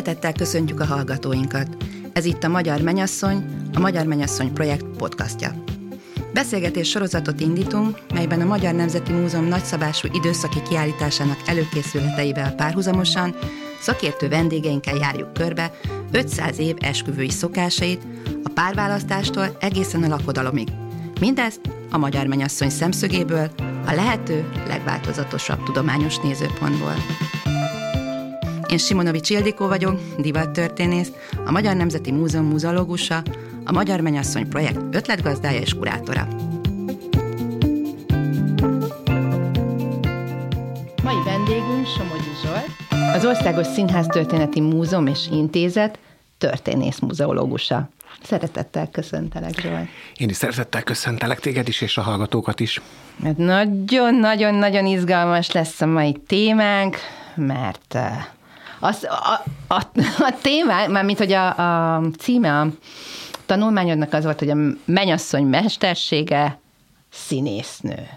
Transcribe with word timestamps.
Szeretettel 0.00 0.32
köszöntjük 0.32 0.80
a 0.80 0.84
hallgatóinkat. 0.84 1.76
Ez 2.12 2.24
itt 2.24 2.44
a 2.44 2.48
Magyar 2.48 2.80
Menyasszony, 2.80 3.44
a 3.74 3.80
Magyar 3.80 4.06
Menyasszony 4.06 4.52
projekt 4.52 4.84
podcastja. 4.96 5.64
Beszélgetés 6.32 6.88
sorozatot 6.88 7.40
indítunk, 7.40 7.98
melyben 8.14 8.40
a 8.40 8.44
Magyar 8.44 8.74
Nemzeti 8.74 9.12
Múzeum 9.12 9.44
nagyszabású 9.44 10.08
időszaki 10.12 10.62
kiállításának 10.68 11.38
előkészületeivel 11.46 12.54
párhuzamosan 12.54 13.34
szakértő 13.80 14.28
vendégeinkkel 14.28 14.96
járjuk 14.96 15.32
körbe 15.32 15.72
500 16.12 16.58
év 16.58 16.76
esküvői 16.78 17.30
szokásait, 17.30 18.02
a 18.44 18.50
párválasztástól 18.54 19.56
egészen 19.60 20.02
a 20.02 20.08
lakodalomig. 20.08 20.68
Mindezt 21.20 21.60
a 21.90 21.98
Magyar 21.98 22.26
Menyasszony 22.26 22.70
szemszögéből, 22.70 23.50
a 23.86 23.92
lehető 23.92 24.48
legváltozatosabb 24.66 25.62
tudományos 25.62 26.18
nézőpontból. 26.18 26.94
Én 28.70 28.78
Simonovics 28.78 29.30
Ildikó 29.30 29.66
vagyok, 29.66 30.00
divattörténész, 30.18 31.12
a 31.44 31.50
Magyar 31.50 31.76
Nemzeti 31.76 32.12
Múzeum 32.12 32.46
múzeológusa, 32.46 33.22
a 33.64 33.72
Magyar 33.72 34.00
Menyasszony 34.00 34.48
projekt 34.48 34.80
ötletgazdája 34.90 35.60
és 35.60 35.74
kurátora. 35.74 36.28
Mai 41.02 41.22
vendégünk 41.24 41.86
Somogyi 41.86 42.32
Zsolt, 42.42 42.66
az 43.14 43.24
Országos 43.24 43.66
Színház 43.66 44.06
Történeti 44.06 44.60
Múzeum 44.60 45.06
és 45.06 45.28
Intézet 45.30 45.98
történész 46.38 46.98
múzeológusa. 46.98 47.88
Szeretettel 48.22 48.88
köszöntelek, 48.90 49.60
Zsolt. 49.60 49.88
Én 50.16 50.28
is 50.28 50.36
szeretettel 50.36 50.82
köszöntelek 50.82 51.40
téged 51.40 51.68
is, 51.68 51.80
és 51.80 51.96
a 51.98 52.02
hallgatókat 52.02 52.60
is. 52.60 52.80
Nagyon-nagyon-nagyon 53.36 54.86
izgalmas 54.86 55.50
lesz 55.50 55.80
a 55.80 55.86
mai 55.86 56.16
témánk, 56.26 56.96
mert 57.34 57.98
az, 58.80 59.04
a, 59.04 59.42
a, 59.74 59.82
a 60.18 60.34
téma, 60.42 60.86
mármint 60.86 61.18
hogy 61.18 61.32
a, 61.32 61.96
a 61.96 62.02
címe 62.18 62.60
a 62.60 62.66
tanulmányodnak 63.46 64.12
az 64.12 64.24
volt, 64.24 64.38
hogy 64.38 64.50
a 64.50 64.56
menyasszony 64.84 65.44
mestersége 65.44 66.58
színésznő. 67.10 68.08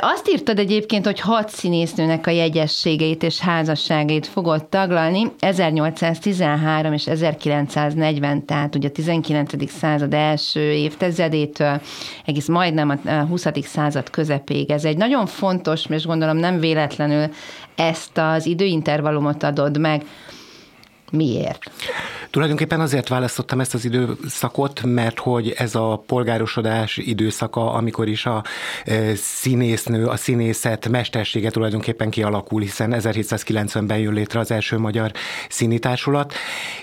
Azt 0.00 0.28
írtad 0.30 0.58
egyébként, 0.58 1.04
hogy 1.04 1.20
hat 1.20 1.48
színésznőnek 1.48 2.26
a 2.26 2.30
jegyességeit 2.30 3.22
és 3.22 3.38
házasságait 3.38 4.26
fogod 4.26 4.66
taglalni 4.66 5.32
1813 5.38 6.92
és 6.92 7.06
1940, 7.06 8.44
tehát 8.44 8.74
ugye 8.74 8.88
a 8.88 8.90
19. 8.90 9.70
század 9.70 10.14
első 10.14 10.60
évtizedétől 10.60 11.80
egész 12.24 12.48
majdnem 12.48 13.00
a 13.04 13.10
20. 13.12 13.46
század 13.62 14.10
közepéig. 14.10 14.70
Ez 14.70 14.84
egy 14.84 14.96
nagyon 14.96 15.26
fontos, 15.26 15.84
és 15.88 16.06
gondolom 16.06 16.36
nem 16.36 16.60
véletlenül 16.60 17.28
ezt 17.76 18.18
az 18.18 18.46
időintervallumot 18.46 19.42
adod 19.42 19.78
meg. 19.78 20.02
Miért? 21.10 21.70
Tulajdonképpen 22.30 22.80
azért 22.80 23.08
választottam 23.08 23.60
ezt 23.60 23.74
az 23.74 23.84
időszakot, 23.84 24.82
mert 24.82 25.18
hogy 25.18 25.54
ez 25.56 25.74
a 25.74 26.02
polgárosodás 26.06 26.96
időszaka, 26.96 27.72
amikor 27.72 28.08
is 28.08 28.26
a 28.26 28.44
e, 28.84 29.14
színésznő, 29.14 30.06
a 30.06 30.16
színészet 30.16 30.88
mestersége 30.88 31.50
tulajdonképpen 31.50 32.10
kialakul, 32.10 32.60
hiszen 32.60 32.94
1790-ben 32.96 33.98
jön 33.98 34.12
létre 34.12 34.40
az 34.40 34.50
első 34.50 34.78
magyar 34.78 35.12
színitársulat, 35.48 36.32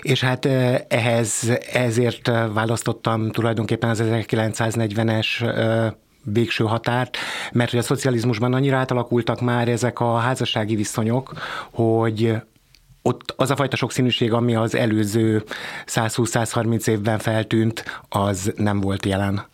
és 0.00 0.20
hát 0.20 0.44
e, 0.44 0.84
ehhez 0.88 1.50
ezért 1.72 2.30
választottam 2.52 3.30
tulajdonképpen 3.30 3.90
az 3.90 4.02
1940-es 4.04 5.42
e, 5.42 5.96
végső 6.32 6.64
határt, 6.64 7.16
mert 7.52 7.70
hogy 7.70 7.78
a 7.78 7.82
szocializmusban 7.82 8.54
annyira 8.54 8.76
átalakultak 8.76 9.40
már 9.40 9.68
ezek 9.68 10.00
a 10.00 10.16
házassági 10.16 10.74
viszonyok, 10.74 11.32
hogy 11.70 12.34
ott 13.08 13.34
az 13.36 13.50
a 13.50 13.56
fajta 13.56 13.76
sokszínűség, 13.76 14.32
ami 14.32 14.54
az 14.54 14.74
előző 14.74 15.44
120-130 15.86 16.88
évben 16.88 17.18
feltűnt, 17.18 17.84
az 18.08 18.52
nem 18.56 18.80
volt 18.80 19.06
jelen. 19.06 19.46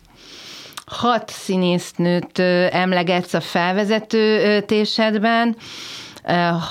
Hat 0.85 1.29
színésznőt 1.29 2.39
emlegetsz 2.69 3.33
a 3.33 3.41
felvezető 3.41 4.59
tésedben, 4.61 5.55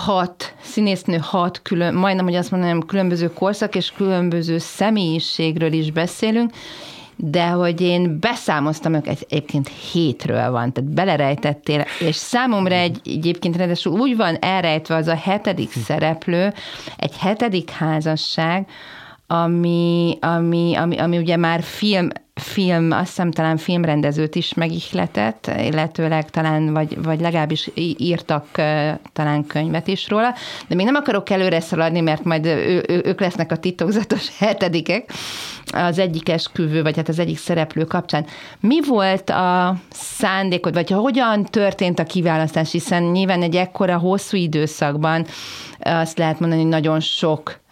hat 0.04 0.54
színésznő, 0.62 1.16
hat 1.16 1.62
külön, 1.62 1.94
majdnem, 1.94 2.24
hogy 2.24 2.34
azt 2.34 2.50
mondanám, 2.50 2.80
különböző 2.80 3.32
korszak 3.32 3.74
és 3.74 3.92
különböző 3.96 4.58
személyiségről 4.58 5.72
is 5.72 5.90
beszélünk, 5.90 6.52
de 7.16 7.48
hogy 7.48 7.80
én 7.80 8.18
beszámoztam 8.20 8.94
őket, 8.94 9.26
egyébként 9.28 9.68
hétről 9.92 10.50
van, 10.50 10.72
tehát 10.72 10.90
belerejtettél, 10.90 11.84
és 12.00 12.16
számomra 12.16 12.74
egy, 12.74 13.00
egyébként 13.04 13.56
ráadásul 13.56 14.00
úgy 14.00 14.16
van 14.16 14.36
elrejtve 14.40 14.94
az 14.94 15.06
a 15.06 15.16
hetedik 15.16 15.72
szereplő, 15.72 16.52
egy 16.96 17.16
hetedik 17.16 17.70
házasság, 17.70 18.66
ami, 19.26 20.18
ami, 20.20 20.74
ami, 20.74 20.98
ami 20.98 21.18
ugye 21.18 21.36
már 21.36 21.62
film, 21.62 22.08
film, 22.34 22.90
azt 22.90 23.06
hiszem 23.06 23.30
talán 23.30 23.56
filmrendezőt 23.56 24.34
is 24.34 24.54
megihletett, 24.54 25.50
illetőleg 25.58 26.30
talán, 26.30 26.72
vagy, 26.72 27.02
vagy 27.02 27.20
legalábbis 27.20 27.70
írtak 27.96 28.46
talán 29.12 29.46
könyvet 29.46 29.86
is 29.86 30.08
róla, 30.08 30.34
de 30.68 30.74
még 30.74 30.84
nem 30.84 30.94
akarok 30.94 31.30
előre 31.30 31.60
szaladni, 31.60 32.00
mert 32.00 32.24
majd 32.24 32.46
ő, 32.46 32.84
ő, 32.88 33.02
ők 33.04 33.20
lesznek 33.20 33.52
a 33.52 33.56
titokzatos 33.56 34.28
hetedikek. 34.38 35.12
Az 35.72 35.98
egyik 35.98 36.28
esküvő, 36.28 36.82
vagy 36.82 36.96
hát 36.96 37.08
az 37.08 37.18
egyik 37.18 37.38
szereplő 37.38 37.84
kapcsán. 37.84 38.26
Mi 38.60 38.80
volt 38.86 39.30
a 39.30 39.76
szándékod, 39.90 40.74
vagy 40.74 40.90
hogyan 40.90 41.44
történt 41.44 41.98
a 41.98 42.04
kiválasztás, 42.04 42.72
hiszen 42.72 43.02
nyilván 43.02 43.42
egy 43.42 43.56
ekkora 43.56 43.98
hosszú 43.98 44.36
időszakban 44.36 45.26
azt 45.78 46.18
lehet 46.18 46.40
mondani, 46.40 46.60
hogy 46.60 46.70
nagyon 46.70 47.00
sok 47.00 47.62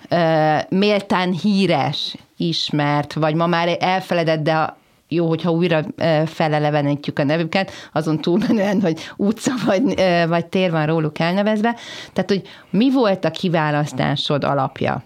méltán 0.68 1.32
híres, 1.32 2.16
ismert, 2.36 3.12
vagy 3.12 3.34
ma 3.34 3.46
már 3.46 3.76
elfeledett, 3.80 4.42
de 4.42 4.76
jó, 5.08 5.28
hogyha 5.28 5.50
újra 5.50 5.82
felelevenítjük 6.26 7.18
a 7.18 7.24
nevüket, 7.24 7.72
azon 7.92 8.20
túlmenően, 8.20 8.80
hogy 8.80 9.00
utca 9.16 9.52
vagy, 9.66 9.94
vagy 10.28 10.46
tér 10.46 10.70
van 10.70 10.86
róluk 10.86 11.18
elnevezve. 11.18 11.76
Tehát, 12.12 12.30
hogy 12.30 12.42
mi 12.70 12.90
volt 12.90 13.24
a 13.24 13.30
kiválasztásod 13.30 14.44
alapja? 14.44 15.02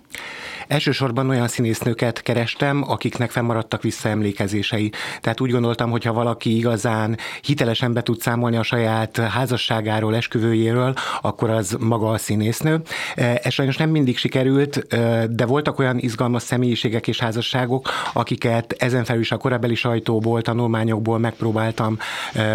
Elsősorban 0.68 1.28
olyan 1.28 1.48
színésznőket 1.48 2.22
kerestem, 2.22 2.84
akiknek 2.90 3.30
fennmaradtak 3.30 3.82
visszaemlékezései. 3.82 4.92
Tehát 5.20 5.40
úgy 5.40 5.50
gondoltam, 5.50 5.90
hogy 5.90 6.04
ha 6.04 6.12
valaki 6.12 6.56
igazán 6.56 7.18
hitelesen 7.40 7.92
be 7.92 8.02
tud 8.02 8.20
számolni 8.20 8.56
a 8.56 8.62
saját 8.62 9.16
házasságáról, 9.16 10.16
esküvőjéről, 10.16 10.94
akkor 11.20 11.50
az 11.50 11.76
maga 11.80 12.10
a 12.10 12.18
színésznő. 12.18 12.80
Ez 13.14 13.52
sajnos 13.52 13.76
nem 13.76 13.90
mindig 13.90 14.18
sikerült, 14.18 14.86
de 15.30 15.46
voltak 15.46 15.78
olyan 15.78 15.98
izgalmas 15.98 16.42
személyiségek 16.42 17.08
és 17.08 17.18
házasságok, 17.18 17.90
akiket 18.12 18.72
ezen 18.78 19.04
felül 19.04 19.22
is 19.22 19.32
a 19.32 19.36
korabeli 19.36 19.74
sajtóból, 19.74 20.42
tanulmányokból 20.42 21.18
megpróbáltam 21.18 21.98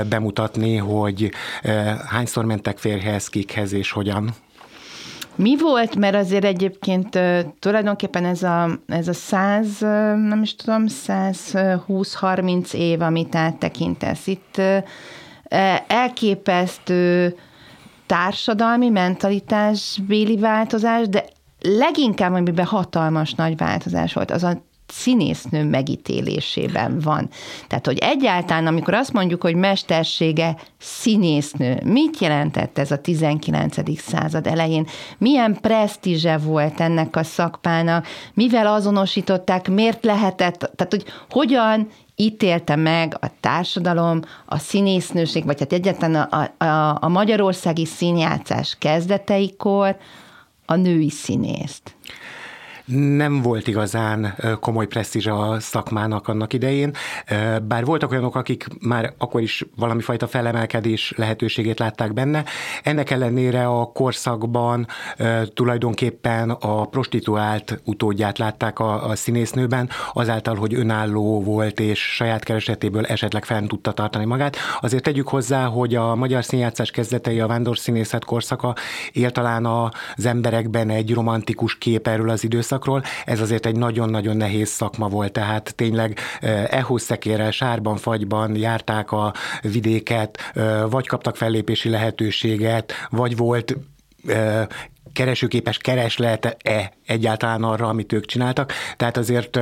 bemutatni, 0.09 0.75
hogy 0.75 1.31
hányszor 2.07 2.45
mentek 2.45 2.77
férhez, 2.77 3.27
kikhez 3.27 3.73
és 3.73 3.91
hogyan. 3.91 4.33
Mi 5.35 5.57
volt, 5.57 5.95
mert 5.95 6.15
azért 6.15 6.43
egyébként 6.43 7.19
tulajdonképpen 7.59 8.25
ez 8.25 8.43
a, 8.43 8.69
ez 8.87 9.07
a 9.07 9.13
100, 9.13 9.79
nem 10.15 10.39
is 10.41 10.55
tudom, 10.55 10.85
120-30 10.87 12.73
év, 12.73 13.01
amit 13.01 13.35
áttekintesz. 13.35 14.27
Itt 14.27 14.61
elképesztő 15.87 17.35
társadalmi, 18.05 18.89
mentalitásbéli 18.89 20.37
változás, 20.37 21.07
de 21.07 21.25
leginkább, 21.61 22.33
amiben 22.33 22.65
hatalmas 22.65 23.33
nagy 23.33 23.57
változás 23.57 24.13
volt, 24.13 24.31
az 24.31 24.43
a 24.43 24.61
színésznő 24.91 25.63
megítélésében 25.63 26.99
van. 26.99 27.29
Tehát, 27.67 27.85
hogy 27.85 27.97
egyáltalán, 27.97 28.67
amikor 28.67 28.93
azt 28.93 29.13
mondjuk, 29.13 29.41
hogy 29.41 29.55
mestersége 29.55 30.57
színésznő, 30.77 31.81
mit 31.83 32.19
jelentett 32.19 32.77
ez 32.77 32.91
a 32.91 33.01
19. 33.01 33.99
század 34.01 34.47
elején? 34.47 34.87
Milyen 35.17 35.57
presztízse 35.61 36.37
volt 36.37 36.79
ennek 36.79 37.15
a 37.15 37.23
szakmának? 37.23 38.07
Mivel 38.33 38.67
azonosították? 38.67 39.69
Miért 39.69 40.05
lehetett? 40.05 40.57
Tehát, 40.75 40.93
hogy 40.93 41.05
hogyan 41.29 41.87
ítélte 42.15 42.75
meg 42.75 43.17
a 43.19 43.27
társadalom, 43.39 44.21
a 44.45 44.57
színésznőség, 44.57 45.45
vagy 45.45 45.59
hát 45.59 45.73
egyáltalán 45.73 46.27
a, 46.29 46.65
a, 46.65 46.97
a 47.01 47.07
magyarországi 47.07 47.85
színjátszás 47.85 48.75
kezdeteikor 48.79 49.97
a 50.65 50.75
női 50.75 51.09
színészt? 51.09 51.95
Nem 52.91 53.41
volt 53.41 53.67
igazán 53.67 54.35
komoly 54.59 54.87
presztízs 54.87 55.27
a 55.27 55.59
szakmának 55.59 56.27
annak 56.27 56.53
idején, 56.53 56.93
bár 57.63 57.85
voltak 57.85 58.11
olyanok, 58.11 58.35
akik 58.35 58.65
már 58.79 59.13
akkor 59.17 59.41
is 59.41 59.65
valami 59.75 60.01
fajta 60.01 60.27
felemelkedés 60.27 61.13
lehetőségét 61.17 61.79
látták 61.79 62.13
benne. 62.13 62.43
Ennek 62.83 63.09
ellenére 63.09 63.65
a 63.65 63.85
korszakban 63.85 64.87
tulajdonképpen 65.53 66.49
a 66.49 66.85
prostituált 66.85 67.81
utódját 67.85 68.37
látták 68.37 68.79
a, 68.79 69.09
a 69.09 69.15
színésznőben, 69.15 69.89
azáltal, 70.13 70.55
hogy 70.55 70.73
önálló 70.73 71.43
volt 71.43 71.79
és 71.79 71.99
saját 71.99 72.43
keresetéből 72.43 73.05
esetleg 73.05 73.45
fenn 73.45 73.67
tudta 73.67 73.91
tartani 73.91 74.25
magát. 74.25 74.55
Azért 74.81 75.03
tegyük 75.03 75.27
hozzá, 75.27 75.65
hogy 75.65 75.95
a 75.95 76.15
magyar 76.15 76.43
színjátszás 76.43 76.91
kezdetei, 76.91 77.39
a 77.39 77.47
vándorszínészet 77.47 78.25
korszaka 78.25 78.75
él 79.11 79.31
talán 79.31 79.65
az 79.65 80.25
emberekben 80.25 80.89
egy 80.89 81.13
romantikus 81.13 81.77
kép 81.77 82.07
erről 82.07 82.29
az 82.29 82.43
időszakról. 82.81 83.03
Ez 83.25 83.39
azért 83.39 83.65
egy 83.65 83.75
nagyon-nagyon 83.75 84.37
nehéz 84.37 84.69
szakma 84.69 85.07
volt, 85.07 85.31
tehát 85.31 85.73
tényleg 85.75 86.19
ehhoz 86.69 87.01
szekérrel, 87.01 87.51
sárban, 87.51 87.97
fagyban 87.97 88.55
járták 88.55 89.11
a 89.11 89.33
vidéket, 89.61 90.39
vagy 90.89 91.07
kaptak 91.07 91.35
fellépési 91.35 91.89
lehetőséget, 91.89 92.93
vagy 93.09 93.37
volt 93.37 93.77
keresőképes 95.13 95.77
kereslete-e 95.77 96.93
egyáltalán 97.05 97.63
arra, 97.63 97.87
amit 97.87 98.13
ők 98.13 98.25
csináltak. 98.25 98.73
Tehát 98.97 99.17
azért 99.17 99.59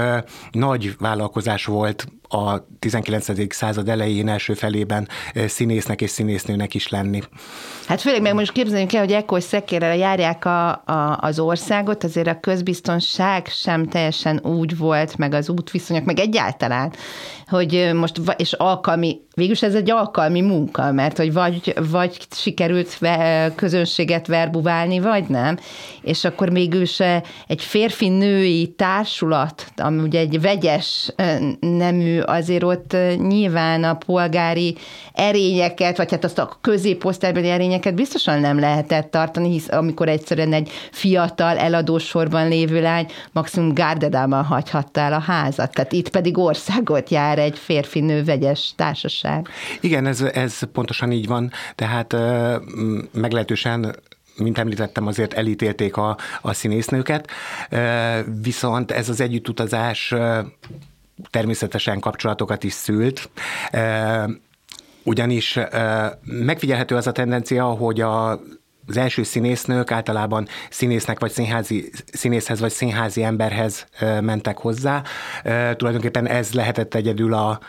nagy 0.52 0.96
vállalkozás 1.00 1.66
volt 1.66 2.08
a 2.30 2.68
19. 2.80 3.54
század 3.54 3.90
elején, 3.90 4.28
első 4.28 4.54
felében 4.54 5.08
színésznek 5.48 6.02
és 6.02 6.10
színésznőnek 6.10 6.74
is 6.74 6.88
lenni. 6.88 7.22
Hát 7.88 8.02
főleg 8.02 8.22
meg 8.22 8.34
most 8.34 8.52
képzeljünk 8.52 8.94
el, 8.94 9.00
hogy 9.00 9.12
ekkor 9.12 9.42
szekérrel 9.42 9.96
járják 9.96 10.46
a, 10.46 10.70
a, 10.70 11.18
az 11.22 11.40
országot, 11.40 12.04
azért 12.04 12.28
a 12.28 12.40
közbiztonság 12.40 13.48
sem 13.48 13.88
teljesen 13.88 14.40
úgy 14.44 14.78
volt, 14.78 15.18
meg 15.18 15.34
az 15.34 15.50
útviszonyok, 15.50 16.06
meg 16.06 16.20
egyáltalán, 16.20 16.94
hogy 17.48 17.92
most, 17.94 18.22
és 18.38 18.54
alkalmi, 18.54 19.20
végülis 19.36 19.62
ez 19.62 19.76
egy 19.76 19.92
alkalmi 19.92 20.42
munka, 20.42 20.92
mert 20.92 21.18
hogy 21.18 21.34
vagy, 21.34 21.74
vagy 21.92 22.18
sikerült 22.32 23.00
közönséget 23.56 24.28
verbuválni, 24.28 25.00
vagy 25.00 25.28
nem, 25.28 25.58
és 26.02 26.24
akkor 26.24 26.50
mégis 26.50 27.00
egy 27.48 27.62
férfi-női 27.62 28.74
társulat, 28.78 29.72
ami 29.76 30.02
ugye 30.02 30.20
egy 30.20 30.42
vegyes 30.42 31.14
nemű, 31.60 32.19
azért 32.26 32.64
ott 32.64 32.96
nyilván 33.18 33.84
a 33.84 33.94
polgári 33.94 34.78
erényeket, 35.14 35.98
vagy 35.98 36.12
hát 36.12 36.24
azt 36.24 36.40
a 36.40 36.58
középosztálybeli 36.62 37.50
erényeket 37.50 37.96
biztosan 37.96 38.40
nem 38.40 38.60
lehetett 38.60 39.12
tartani, 39.12 39.50
hisz 39.50 39.72
amikor 39.72 40.08
egyszerűen 40.08 40.54
egy 40.54 40.70
fiatal 40.92 41.58
eladósorban 41.58 42.48
lévő 42.48 42.82
lány 42.82 43.08
maximum 43.32 43.74
gárdedában 43.74 44.44
hagyhatta 44.44 45.00
el 45.00 45.14
a 45.14 45.20
házat. 45.20 45.74
Tehát 45.74 45.92
itt 45.92 46.10
pedig 46.10 46.38
országot 46.38 47.10
jár 47.10 47.40
egy 47.40 47.58
férfi-nő 47.58 48.24
vegyes 48.24 48.74
társaság. 48.76 49.48
Igen, 49.80 50.06
ez, 50.06 50.22
ez 50.22 50.60
pontosan 50.74 51.12
így 51.12 51.28
van, 51.28 51.52
tehát 51.76 52.16
meglehetősen 53.12 53.96
mint 54.40 54.58
említettem, 54.58 55.08
azért 55.08 55.34
elítélték 55.34 55.98
a, 55.98 56.18
a 56.42 56.54
színésznőket, 56.54 57.30
viszont 58.42 58.92
ez 58.92 59.10
az 59.10 59.22
együttutazás 59.22 60.14
természetesen 61.30 62.00
kapcsolatokat 62.00 62.64
is 62.64 62.74
szült, 62.74 63.30
ugyanis 65.04 65.60
megfigyelhető 66.24 66.96
az 66.96 67.08
a 67.08 67.12
tendencia, 67.12 67.66
hogy 67.66 68.02
a 68.02 68.40
az 68.90 68.98
első 68.98 69.24
színésznők 69.24 69.92
általában 69.92 70.48
színésznek 70.70 71.20
vagy 71.20 71.32
színházi, 71.32 71.92
színészhez 72.12 72.60
vagy 72.60 72.72
színházi 72.72 73.24
emberhez 73.24 73.86
mentek 74.22 74.58
hozzá. 74.58 75.04
Tulajdonképpen 75.76 76.28
ez 76.28 76.54
lehetett 76.54 76.94
egyedül 76.94 77.34
a 77.34 77.60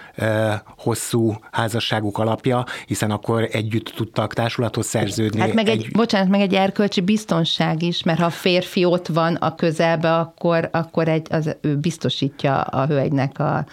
hosszú 0.79 1.35
házasságuk 1.51 2.19
alapja, 2.19 2.65
hiszen 2.87 3.11
akkor 3.11 3.49
együtt 3.53 3.93
tudtak 3.97 4.35
társulathoz 4.35 4.87
szerződni. 4.87 5.41
Hát 5.41 5.55
meg 5.55 5.69
egy, 5.69 5.85
egy 5.85 5.91
bocsánat, 5.93 6.29
meg 6.29 6.41
egy 6.41 6.55
erkölcsi 6.55 7.01
biztonság 7.01 7.83
is, 7.83 8.03
mert 8.03 8.19
ha 8.19 8.25
a 8.25 8.31
férfi 8.31 8.85
ott 8.85 9.07
van 9.07 9.35
a 9.35 9.55
közelbe, 9.55 10.17
akkor, 10.17 10.69
akkor 10.73 11.09
egy, 11.09 11.27
az, 11.31 11.57
ő 11.61 11.77
biztosítja 11.77 12.61
a 12.61 12.87
hölgynek 12.87 13.39
a, 13.39 13.65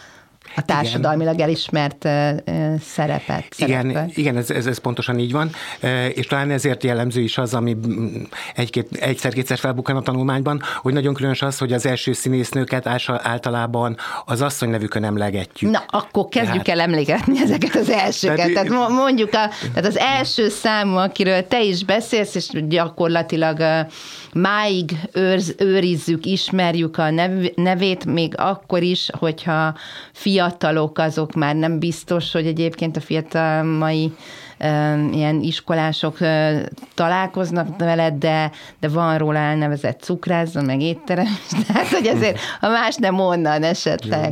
a 0.56 0.62
társadalmilag 0.62 1.34
igen. 1.34 1.48
elismert 1.48 2.06
uh, 2.06 2.80
szerepet. 2.82 3.46
Igen, 3.58 4.12
igen 4.16 4.38
ez, 4.38 4.50
ez, 4.50 4.66
ez 4.66 4.78
pontosan 4.78 5.20
így 5.20 5.32
van, 5.32 5.50
és 6.14 6.26
talán 6.26 6.52
ezért 6.52 6.84
jellemző 6.84 7.22
is 7.22 7.38
az, 7.38 7.54
ami 7.54 7.78
egy-két, 8.56 8.88
egyszer-kétszer 9.00 9.58
felbukkan 9.58 9.96
a 9.96 10.02
tanulmányban, 10.02 10.62
hogy 10.82 10.94
nagyon 10.94 11.14
különös 11.14 11.42
az, 11.42 11.58
hogy 11.58 11.74
az 11.74 11.86
első 11.86 12.14
színésznőket 12.14 12.88
általában 13.08 13.98
az 14.26 14.42
asszony 14.42 14.70
nevükön 14.70 15.04
emlegetjük. 15.04 15.72
Na, 15.72 15.84
akkor 15.88 16.28
kezdjük 16.28 16.64
tehát, 16.64 16.80
el 16.80 16.86
emlékezni 16.86 17.40
ezeket 17.42 17.76
az 17.76 17.90
elsőket. 17.90 18.36
Tehát, 18.36 18.68
tehát 18.68 18.90
mondjuk, 18.90 19.34
a, 19.34 19.50
tehát 19.74 19.86
az 19.86 19.98
első 19.98 20.50
számú, 20.50 20.96
akiről 20.96 21.48
te 21.48 21.64
is 21.64 21.84
beszélsz, 21.86 22.36
és 22.36 22.50
gyakorlatilag 22.68 23.86
máig 24.34 24.92
őrz, 25.12 25.56
őrizzük, 25.58 26.26
ismerjük 26.26 26.98
a 26.98 27.10
nev, 27.10 27.46
nevét, 27.56 28.06
még 28.06 28.34
akkor 28.38 28.82
is, 28.82 29.10
hogyha 29.18 29.76
fiatalok 30.38 30.98
azok 30.98 31.34
már 31.34 31.56
nem 31.56 31.80
biztos, 31.80 32.32
hogy 32.32 32.46
egyébként 32.46 32.98
a 32.98 33.02
fiatal 33.02 33.64
mai 33.64 34.12
ilyen 35.12 35.40
iskolások 35.42 36.18
találkoznak 36.94 37.78
veled, 37.78 38.14
de, 38.14 38.52
de 38.80 38.88
van 38.88 39.18
róla 39.18 39.38
elnevezett 39.38 40.02
cukrázzon, 40.02 40.66
meg 40.66 40.82
étterem, 40.82 41.38
tehát 41.68 41.88
hogy 41.88 42.06
ezért, 42.06 42.40
ha 42.60 42.70
más 42.70 42.96
nem 42.96 43.20
onnan 43.20 43.64
esetleg. 43.64 44.32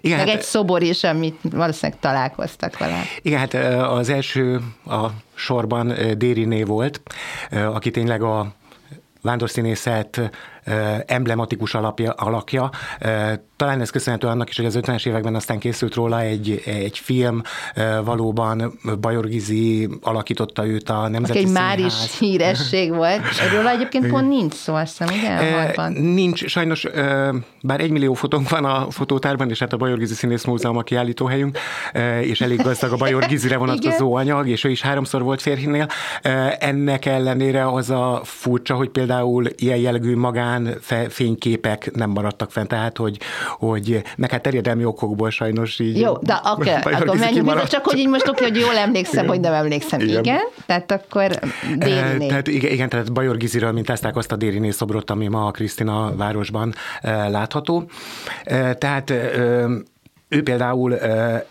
Igen, 0.00 0.18
meg 0.18 0.28
hát, 0.28 0.36
egy 0.36 0.42
szobor 0.42 0.82
is, 0.82 1.04
amit 1.04 1.38
valószínűleg 1.42 2.00
találkoztak 2.00 2.78
vele. 2.78 3.00
Igen, 3.22 3.38
hát 3.38 3.54
az 3.88 4.08
első 4.08 4.60
a 4.86 5.06
sorban 5.34 5.94
Dériné 6.16 6.62
volt, 6.62 7.00
aki 7.50 7.90
tényleg 7.90 8.22
a 8.22 8.52
vándorszínészet 9.22 10.30
emblematikus 11.06 11.74
alapja, 11.74 12.12
alakja. 12.12 12.70
Talán 13.56 13.80
ez 13.80 13.90
köszönhető 13.90 14.26
annak 14.26 14.48
is, 14.48 14.56
hogy 14.56 14.66
az 14.66 14.78
50-es 14.82 15.06
években 15.06 15.34
aztán 15.34 15.58
készült 15.58 15.94
róla 15.94 16.20
egy, 16.20 16.62
egy 16.64 16.98
film, 16.98 17.42
valóban 18.04 18.78
Bajor 19.00 19.26
Gizi 19.26 19.88
alakította 20.02 20.66
őt 20.66 20.88
a 20.88 21.08
Nemzeti 21.08 21.38
Egy 21.38 21.50
már 21.50 21.78
is 21.78 22.18
híresség 22.18 22.94
volt. 22.94 23.20
Erről 23.48 23.68
egyébként 23.68 24.08
pont 24.08 24.28
nincs 24.28 24.54
szó, 24.54 24.74
azt 24.74 24.98
hiszem, 24.98 25.16
ugye? 25.18 26.00
Nincs, 26.00 26.46
sajnos, 26.46 26.86
bár 27.62 27.80
egy 27.80 27.90
millió 27.90 28.14
fotónk 28.14 28.48
van 28.48 28.64
a 28.64 28.90
fotótárban, 28.90 29.50
és 29.50 29.58
hát 29.58 29.72
a 29.72 29.76
Bajor 29.76 29.98
Gizi 29.98 30.14
Színész 30.14 30.44
Múzeum 30.44 30.76
a 30.76 30.82
kiállítóhelyünk, 30.82 31.58
és 32.20 32.40
elég 32.40 32.62
gazdag 32.62 32.92
a 32.92 32.96
Bajor 32.96 33.26
Gizire 33.26 33.56
vonatkozó 33.56 34.14
anyag, 34.14 34.48
és 34.48 34.64
ő 34.64 34.70
is 34.70 34.82
háromszor 34.82 35.22
volt 35.22 35.40
férfinél. 35.40 35.86
Ennek 36.58 37.06
ellenére 37.06 37.68
az 37.68 37.90
a 37.90 38.20
furcsa, 38.24 38.74
hogy 38.74 38.88
például 38.88 39.46
ilyen 39.56 39.78
jellegű 39.78 40.16
magán 40.16 40.51
magán 40.58 41.08
fényképek 41.08 41.90
nem 41.94 42.10
maradtak 42.10 42.50
fent, 42.50 42.68
tehát 42.68 42.96
hogy, 42.96 43.18
hogy 43.58 44.02
meg 44.16 44.30
hát 44.30 44.42
terjedelmi 44.42 44.84
okokból 44.84 45.30
sajnos 45.30 45.78
így. 45.78 46.00
Jó, 46.00 46.16
de 46.20 46.40
okay, 46.52 46.74
akkor 46.74 47.16
menjünk 47.16 47.52
vissza, 47.52 47.68
csak 47.68 47.84
hogy 47.84 47.98
így 47.98 48.08
most 48.08 48.28
oké, 48.28 48.44
hogy 48.44 48.56
jól 48.56 48.76
emlékszem, 48.76 49.24
igen. 49.24 49.28
hogy 49.28 49.40
nem 49.40 49.52
emlékszem. 49.52 50.00
Igen. 50.00 50.22
igen. 50.24 50.40
Tehát 50.66 50.92
akkor 50.92 51.30
Dériné. 51.76 52.26
Tehát 52.26 52.48
igen, 52.48 52.72
igen, 52.72 52.88
tehát 52.88 53.12
Bajor 53.12 53.36
Giziről 53.36 53.72
mintázták 53.72 54.16
azt 54.16 54.32
a 54.32 54.36
Dériné 54.36 54.70
szobrot, 54.70 55.10
ami 55.10 55.26
ma 55.26 55.46
a 55.46 55.50
Krisztina 55.50 56.16
városban 56.16 56.74
látható. 57.28 57.90
Tehát 58.78 59.10
ő 60.28 60.42
például 60.44 60.98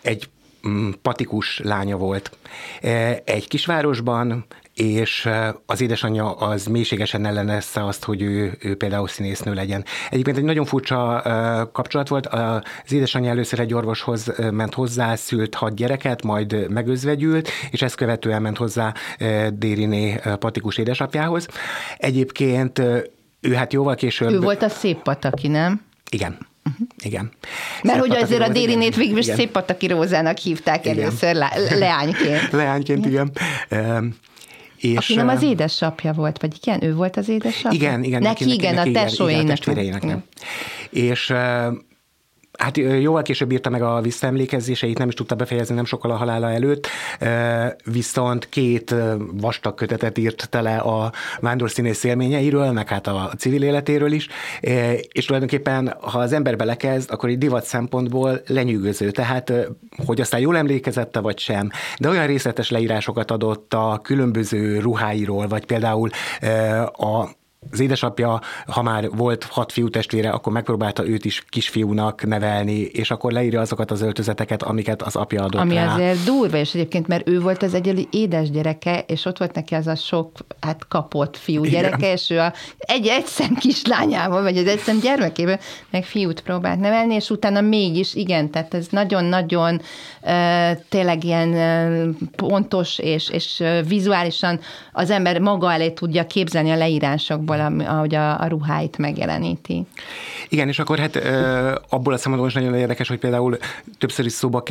egy 0.01 0.29
mm, 0.67 0.89
patikus 1.01 1.60
lánya 1.63 1.98
volt. 1.98 2.31
Egy 3.24 3.48
kisvárosban 3.48 4.46
és 4.82 5.30
az 5.66 5.82
édesanyja 5.82 6.32
az 6.32 6.66
mélységesen 6.66 7.26
ellenezte 7.26 7.86
azt, 7.86 8.04
hogy 8.04 8.22
ő, 8.22 8.58
ő 8.60 8.76
például 8.76 9.08
színésznő 9.08 9.54
legyen. 9.54 9.86
Egyébként 10.10 10.38
egy 10.38 10.44
nagyon 10.44 10.66
furcsa 10.66 11.22
kapcsolat 11.74 12.08
volt, 12.08 12.28
az 12.28 12.92
édesanyja 12.94 13.30
először 13.30 13.60
egy 13.60 13.74
orvoshoz 13.74 14.32
ment 14.52 14.74
hozzá, 14.74 15.16
szült 15.16 15.56
hat 15.56 15.76
gyereket, 15.76 16.24
majd 16.24 16.70
megözvegyült, 16.70 17.50
és 17.72 17.82
ezt 17.82 17.96
követően 17.96 18.42
ment 18.42 18.58
hozzá 18.58 18.94
Dériné 19.54 20.20
patikus 20.40 20.78
édesapjához. 20.78 21.48
Egyébként 21.98 22.80
ő 23.42 23.54
hát 23.54 23.74
jóval 23.74 23.96
később... 23.96 24.32
Ő 24.32 24.40
volt 24.40 24.62
a 24.62 24.70
szép 24.70 25.02
pataki, 25.02 25.48
nem? 25.48 25.82
Igen. 26.12 26.38
Uh-huh. 26.66 26.88
Igen. 27.04 27.32
Mert 27.84 28.00
hogy 28.00 28.16
azért 28.16 28.42
a 28.42 28.50
Dérinét 28.50 28.96
végül 28.96 29.18
is 29.18 29.26
szép 29.26 29.52
pataki 29.52 29.88
Rózának 29.88 30.38
hívták 30.38 30.86
igen. 30.86 31.00
először 31.00 31.36
leányként. 31.80 32.52
leányként, 32.62 33.06
igen. 33.06 33.32
igen. 33.70 34.16
És, 34.82 34.98
Aki 34.98 35.16
nem 35.16 35.28
az 35.28 35.42
édesapja 35.42 36.14
volt, 36.14 36.42
vagy 36.42 36.58
igen, 36.62 36.84
ő 36.84 36.96
volt 36.96 37.18
az 37.18 37.30
édesapja? 37.30 37.72
Igen, 37.72 38.04
igen. 38.04 38.22
Neki, 38.22 38.44
neki 38.44 38.56
igen, 38.56 38.74
neki, 38.74 38.90
a 38.90 38.92
tesóének. 38.94 39.66
Igen, 39.66 39.94
a 39.94 40.06
nem. 40.06 40.24
És 40.90 41.34
Hát 42.62 42.77
jóval 42.77 43.22
később 43.22 43.51
írta 43.51 43.70
meg 43.70 43.82
a 43.82 44.01
visszaemlékezéseit, 44.01 44.98
nem 44.98 45.08
is 45.08 45.13
tudta 45.13 45.36
befejezni 45.36 45.75
nem 45.75 45.86
sokkal 45.86 46.12
a 46.12 46.15
halála 46.15 46.51
előtt, 46.51 46.88
viszont 47.84 48.50
két 48.50 48.96
vastag 49.34 49.74
kötetet 49.74 50.18
írt 50.18 50.50
tele 50.50 50.77
a 50.77 51.12
vándorszínész 51.39 52.03
élményeiről, 52.03 52.72
meg 52.72 52.88
hát 52.88 53.08
a 53.08 53.32
civil 53.38 53.63
életéről 53.63 54.12
is, 54.12 54.27
és 55.12 55.25
tulajdonképpen, 55.25 55.94
ha 56.01 56.20
az 56.20 56.34
ember 56.34 56.56
belekezd, 56.56 57.12
akkor 57.12 57.30
egy 57.30 57.38
divat 57.38 57.63
szempontból 57.63 58.41
lenyűgöző, 58.48 59.12
tehát 59.12 59.53
hogy 60.06 60.22
aztán 60.22 60.39
jól 60.39 60.58
emlékezette 60.58 61.20
vagy 61.20 61.39
sem, 61.39 61.70
de 62.00 62.10
olyan 62.10 62.27
részletes 62.27 62.70
leírásokat 62.70 63.32
adott 63.32 63.74
a 63.74 64.00
különböző 64.03 64.80
ruháiról, 64.80 65.48
vagy 65.48 65.65
például 65.65 66.10
a 66.91 67.39
az 67.70 67.80
édesapja, 67.80 68.41
ha 68.65 68.82
már 68.82 69.10
volt 69.10 69.44
hat 69.44 69.72
fiú 69.72 69.89
testvére, 69.89 70.30
akkor 70.30 70.53
megpróbálta 70.53 71.08
őt 71.08 71.25
is 71.25 71.44
kisfiúnak 71.50 72.25
nevelni, 72.25 72.80
és 72.80 73.12
akkor 73.12 73.32
leírja 73.32 73.62
azokat 73.62 73.91
az 73.91 74.01
öltözeteket, 74.01 74.63
amiket 74.63 75.01
az 75.01 75.15
apja 75.15 75.44
adott 75.44 75.62
Ami 75.62 75.74
rá. 75.74 75.94
azért 75.94 76.24
durva, 76.24 76.58
és 76.58 76.74
egyébként, 76.74 77.08
mert 77.08 77.30
ő 77.30 77.39
volt 77.39 77.63
az 77.63 77.74
egyedüli 77.74 78.08
édes 78.12 78.50
gyereke, 78.50 79.03
és 79.08 79.25
ott 79.25 79.38
volt 79.38 79.53
neki 79.53 79.75
az 79.75 79.88
a 79.88 79.96
sok 79.96 80.32
hát 80.60 80.88
kapott 80.88 81.38
fiú 81.38 81.63
gyereke, 81.63 81.98
Igen. 81.98 82.12
és 82.12 82.30
ő 82.30 82.39
a 82.39 82.53
egy 82.77 83.08
egyszem 83.08 83.56
kislányával, 83.56 84.41
vagy 84.41 84.58
az 84.58 84.68
egyszem 84.68 85.00
gyermekéből 85.00 85.60
meg 85.89 86.03
fiút 86.03 86.41
próbált 86.41 86.80
nevelni, 86.80 87.13
és 87.13 87.30
utána 87.30 87.62
mégis, 87.62 88.15
igen, 88.15 88.50
tehát 88.50 88.74
ez 88.74 88.88
nagyon-nagyon 88.89 89.82
tényleg 90.89 91.24
ilyen 91.24 92.18
pontos, 92.36 93.00
és, 93.00 93.30
és 93.30 93.63
vizuálisan 93.88 94.60
az 94.91 95.10
ember 95.10 95.39
maga 95.39 95.72
elé 95.72 95.89
tudja 95.89 96.25
képzelni 96.25 96.72
a 96.72 96.75
leírásokból 96.75 97.50
abból, 97.60 97.86
ahogy 97.86 98.15
a, 98.15 98.39
a 98.39 98.48
ruháit 98.48 98.98
megjeleníti. 98.98 99.86
Igen, 100.50 100.67
és 100.67 100.79
akkor 100.79 101.00
hát 101.00 101.15
abból 101.89 102.13
a 102.13 102.17
szempontból 102.17 102.48
is 102.48 102.53
nagyon 102.53 102.75
érdekes, 102.75 103.08
hogy 103.08 103.20
például 103.20 103.58
többször 103.98 104.25
is 104.25 104.31
szóba 104.31 104.63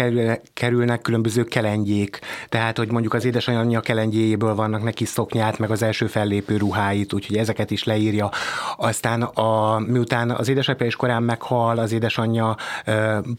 kerülnek 0.55 1.01
különböző 1.03 1.45
kelengyék. 1.45 2.19
Tehát, 2.49 2.79
hogy 2.79 2.91
mondjuk 2.91 3.15
az 3.15 3.25
édesanyja 3.25 3.81
kelengyéjéből 3.81 4.55
vannak 4.55 4.83
neki 4.83 5.05
szoknyát, 5.05 5.59
meg 5.59 5.71
az 5.71 5.83
első 5.83 6.07
fellépő 6.07 6.57
ruháit, 6.57 7.13
úgyhogy 7.13 7.37
ezeket 7.37 7.71
is 7.71 7.85
leírja. 7.85 8.31
Aztán 8.77 9.23
a, 9.23 9.79
miután 9.79 10.31
az 10.31 10.49
édesapja 10.49 10.87
is 10.87 10.97
korán 10.97 11.23
meghal, 11.23 11.79
az 11.79 11.93
édesanyja 11.93 12.57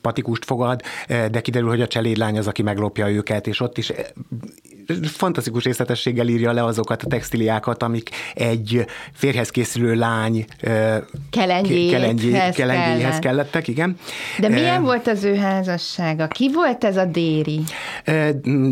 patikust 0.01 0.45
fogad, 0.45 0.81
de 1.07 1.41
kiderül, 1.41 1.69
hogy 1.69 1.81
a 1.81 1.87
cselédlány 1.87 2.37
az, 2.37 2.47
aki 2.47 2.61
meglopja 2.61 3.09
őket, 3.09 3.47
és 3.47 3.59
ott 3.59 3.77
is 3.77 3.91
fantasztikus 5.03 5.63
részletességgel 5.63 6.27
írja 6.27 6.51
le 6.51 6.63
azokat 6.63 7.03
a 7.03 7.07
textiliákat, 7.07 7.83
amik 7.83 8.09
egy 8.33 8.85
férhez 9.13 9.49
készülő 9.49 9.93
lány 9.93 10.45
kelengyéhez, 11.29 12.55
kelengyéhez 12.55 13.19
kellettek, 13.19 13.67
igen. 13.67 13.97
De 14.39 14.49
milyen 14.49 14.83
volt 14.83 15.07
az 15.07 15.23
ő 15.23 15.35
házassága? 15.35 16.27
Ki 16.27 16.51
volt 16.53 16.83
ez 16.83 16.97
a 16.97 17.05
Déri? 17.05 17.59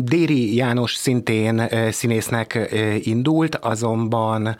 Déri 0.02 0.54
János 0.54 0.94
szintén 0.94 1.68
színésznek 1.90 2.58
indult, 3.02 3.56
azonban 3.56 4.56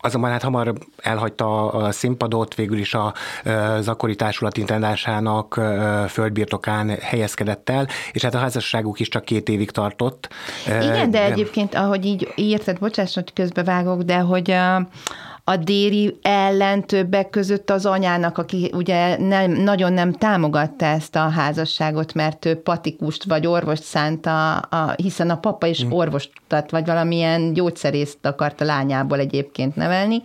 Azonban 0.00 0.30
hát 0.30 0.42
hamar 0.42 0.72
elhagyta 0.96 1.72
a 1.72 1.92
színpadot, 1.92 2.54
végül 2.54 2.78
is 2.78 2.94
a, 2.94 3.14
az 3.44 3.88
akkori 3.88 4.16
társulat 4.16 4.56
intendásának 4.56 5.60
földbirtokán 6.08 6.88
helyezkedett 7.00 7.68
el, 7.70 7.86
és 8.12 8.22
hát 8.22 8.34
a 8.34 8.38
házasságuk 8.38 9.00
is 9.00 9.08
csak 9.08 9.24
két 9.24 9.48
évig 9.48 9.70
tartott. 9.70 10.28
Igen, 10.66 11.10
de, 11.10 11.18
de 11.18 11.24
egyébként, 11.24 11.74
ahogy 11.74 12.04
így 12.04 12.32
írtad, 12.34 12.78
bocsáss, 12.78 13.14
hogy 13.14 13.32
közbevágok, 13.32 14.02
de 14.02 14.18
hogy 14.18 14.56
a, 15.50 15.52
a 15.52 15.56
déri 15.56 16.18
ellen 16.22 16.86
többek 16.86 17.30
között 17.30 17.70
az 17.70 17.86
anyának, 17.86 18.38
aki 18.38 18.70
ugye 18.74 19.18
nem, 19.18 19.50
nagyon 19.50 19.92
nem 19.92 20.12
támogatta 20.12 20.84
ezt 20.84 21.16
a 21.16 21.28
házasságot, 21.28 22.14
mert 22.14 22.44
ő 22.44 22.54
patikust 22.54 23.24
vagy 23.24 23.46
orvost 23.46 23.82
szánta, 23.82 24.56
a, 24.56 24.94
hiszen 24.96 25.30
a 25.30 25.38
papa 25.38 25.66
is 25.66 25.84
mm. 25.84 25.92
orvost, 25.92 26.30
vagy 26.68 26.86
valamilyen 26.86 27.52
gyógyszerészt 27.52 28.18
akart 28.26 28.60
a 28.60 28.64
lányából 28.64 29.18
egyébként 29.18 29.76
nevelni, 29.76 30.22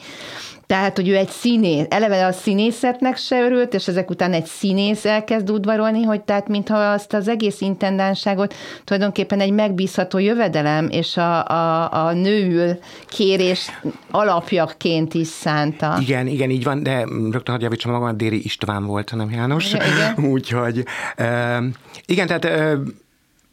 tehát, 0.67 0.95
hogy 0.95 1.07
ő 1.07 1.15
egy 1.15 1.29
színész, 1.29 1.85
eleve 1.89 2.25
a 2.25 2.31
színészetnek 2.31 3.17
se 3.17 3.41
örült, 3.41 3.73
és 3.73 3.87
ezek 3.87 4.09
után 4.09 4.33
egy 4.33 4.45
színész 4.45 5.05
elkezd 5.05 5.49
udvarolni, 5.49 6.03
hogy 6.03 6.21
tehát 6.21 6.47
mintha 6.47 6.77
azt 6.77 7.13
az 7.13 7.27
egész 7.27 7.61
intendánságot 7.61 8.53
tulajdonképpen 8.83 9.39
egy 9.39 9.51
megbízható 9.51 10.17
jövedelem 10.17 10.87
és 10.89 11.17
a, 11.17 11.47
a, 11.47 11.91
a 12.05 12.13
nőül 12.13 12.79
kérés 13.07 13.69
alapjaként 14.11 15.13
is 15.13 15.27
szánta. 15.27 15.97
Igen, 16.01 16.27
igen, 16.27 16.49
így 16.49 16.63
van, 16.63 16.83
de 16.83 17.03
rögtön 17.03 17.43
hagyja 17.45 17.63
javítsam 17.63 17.91
magam, 17.91 18.17
Déri 18.17 18.43
István 18.43 18.85
volt, 18.85 19.15
nem 19.15 19.31
János. 19.31 19.73
Igen, 19.73 19.87
igen. 19.87 20.25
Úgyhogy, 20.31 20.83
uh, 21.17 21.63
igen, 22.05 22.27
tehát 22.27 22.45
uh, 22.45 22.87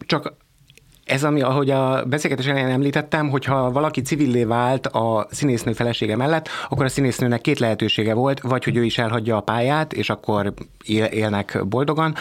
csak 0.06 0.34
ez, 1.12 1.24
ami, 1.24 1.40
ahogy 1.40 1.70
a 1.70 2.04
beszélgetés 2.04 2.46
elején 2.46 2.68
említettem, 2.68 3.28
hogyha 3.28 3.70
valaki 3.70 4.00
civillé 4.00 4.44
vált 4.44 4.86
a 4.86 5.26
színésznő 5.30 5.72
felesége 5.72 6.16
mellett, 6.16 6.48
akkor 6.68 6.84
a 6.84 6.88
színésznőnek 6.88 7.40
két 7.40 7.58
lehetősége 7.58 8.14
volt, 8.14 8.40
vagy 8.40 8.64
hogy 8.64 8.76
ő 8.76 8.84
is 8.84 8.98
elhagyja 8.98 9.36
a 9.36 9.40
pályát, 9.40 9.92
és 9.92 10.10
akkor 10.10 10.52
él, 10.84 11.04
élnek 11.04 11.66
boldogan, 11.66 12.14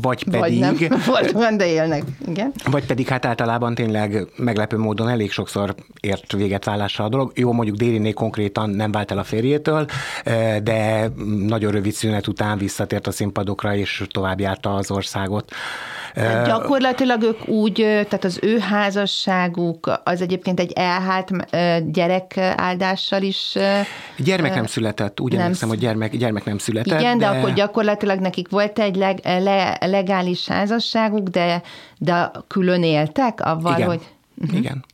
vagy 0.00 0.24
pedig... 0.24 0.40
Vagy 0.40 0.58
nem 0.58 0.76
boldogan, 1.06 1.56
de 1.56 1.66
élnek, 1.66 2.02
igen. 2.28 2.52
Vagy 2.70 2.86
pedig 2.86 3.08
hát 3.08 3.26
általában 3.26 3.74
tényleg 3.74 4.26
meglepő 4.36 4.78
módon 4.78 5.08
elég 5.08 5.30
sokszor 5.30 5.74
ért 6.00 6.32
véget 6.32 6.64
vállásra 6.64 7.04
a 7.04 7.08
dolog. 7.08 7.32
Jó, 7.34 7.52
mondjuk 7.52 7.76
Dériné 7.76 8.12
konkrétan 8.12 8.70
nem 8.70 8.92
vált 8.92 9.10
el 9.10 9.18
a 9.18 9.24
férjétől, 9.24 9.86
de 10.62 11.10
nagyon 11.46 11.72
rövid 11.72 11.92
szünet 11.92 12.26
után 12.26 12.58
visszatért 12.58 13.06
a 13.06 13.10
színpadokra, 13.10 13.74
és 13.74 14.04
tovább 14.10 14.40
járta 14.40 14.74
az 14.74 14.90
országot. 14.90 15.52
Tehát 16.14 16.46
gyakorlatilag 16.46 17.22
ők 17.22 17.48
úgy, 17.48 18.05
tehát 18.08 18.24
az 18.24 18.38
ő 18.42 18.58
házasságuk 18.58 20.00
az 20.04 20.20
egyébként 20.20 20.60
egy 20.60 20.72
elhált 20.72 21.30
gyerek 21.92 22.36
áldással 22.56 23.22
is. 23.22 23.56
Gyermek 24.16 24.54
nem 24.54 24.66
született, 24.66 25.20
úgy 25.20 25.32
nem 25.32 25.40
emlékszem, 25.40 25.68
hogy 25.68 25.78
gyermek, 25.78 26.16
gyermek 26.16 26.44
nem 26.44 26.58
született. 26.58 27.00
Igen, 27.00 27.18
de, 27.18 27.30
de 27.30 27.38
akkor 27.38 27.52
gyakorlatilag 27.52 28.20
nekik 28.20 28.48
volt 28.48 28.78
egy 28.78 28.96
leg, 28.96 29.20
le, 29.24 29.76
legális 29.80 30.48
házasságuk, 30.48 31.28
de, 31.28 31.62
de 31.98 32.30
külön 32.48 32.82
éltek 32.82 33.40
avval, 33.40 33.76
Igen. 33.76 33.88
hogy... 33.88 34.00
Uh-huh. 34.34 34.58
Igen. 34.58 34.84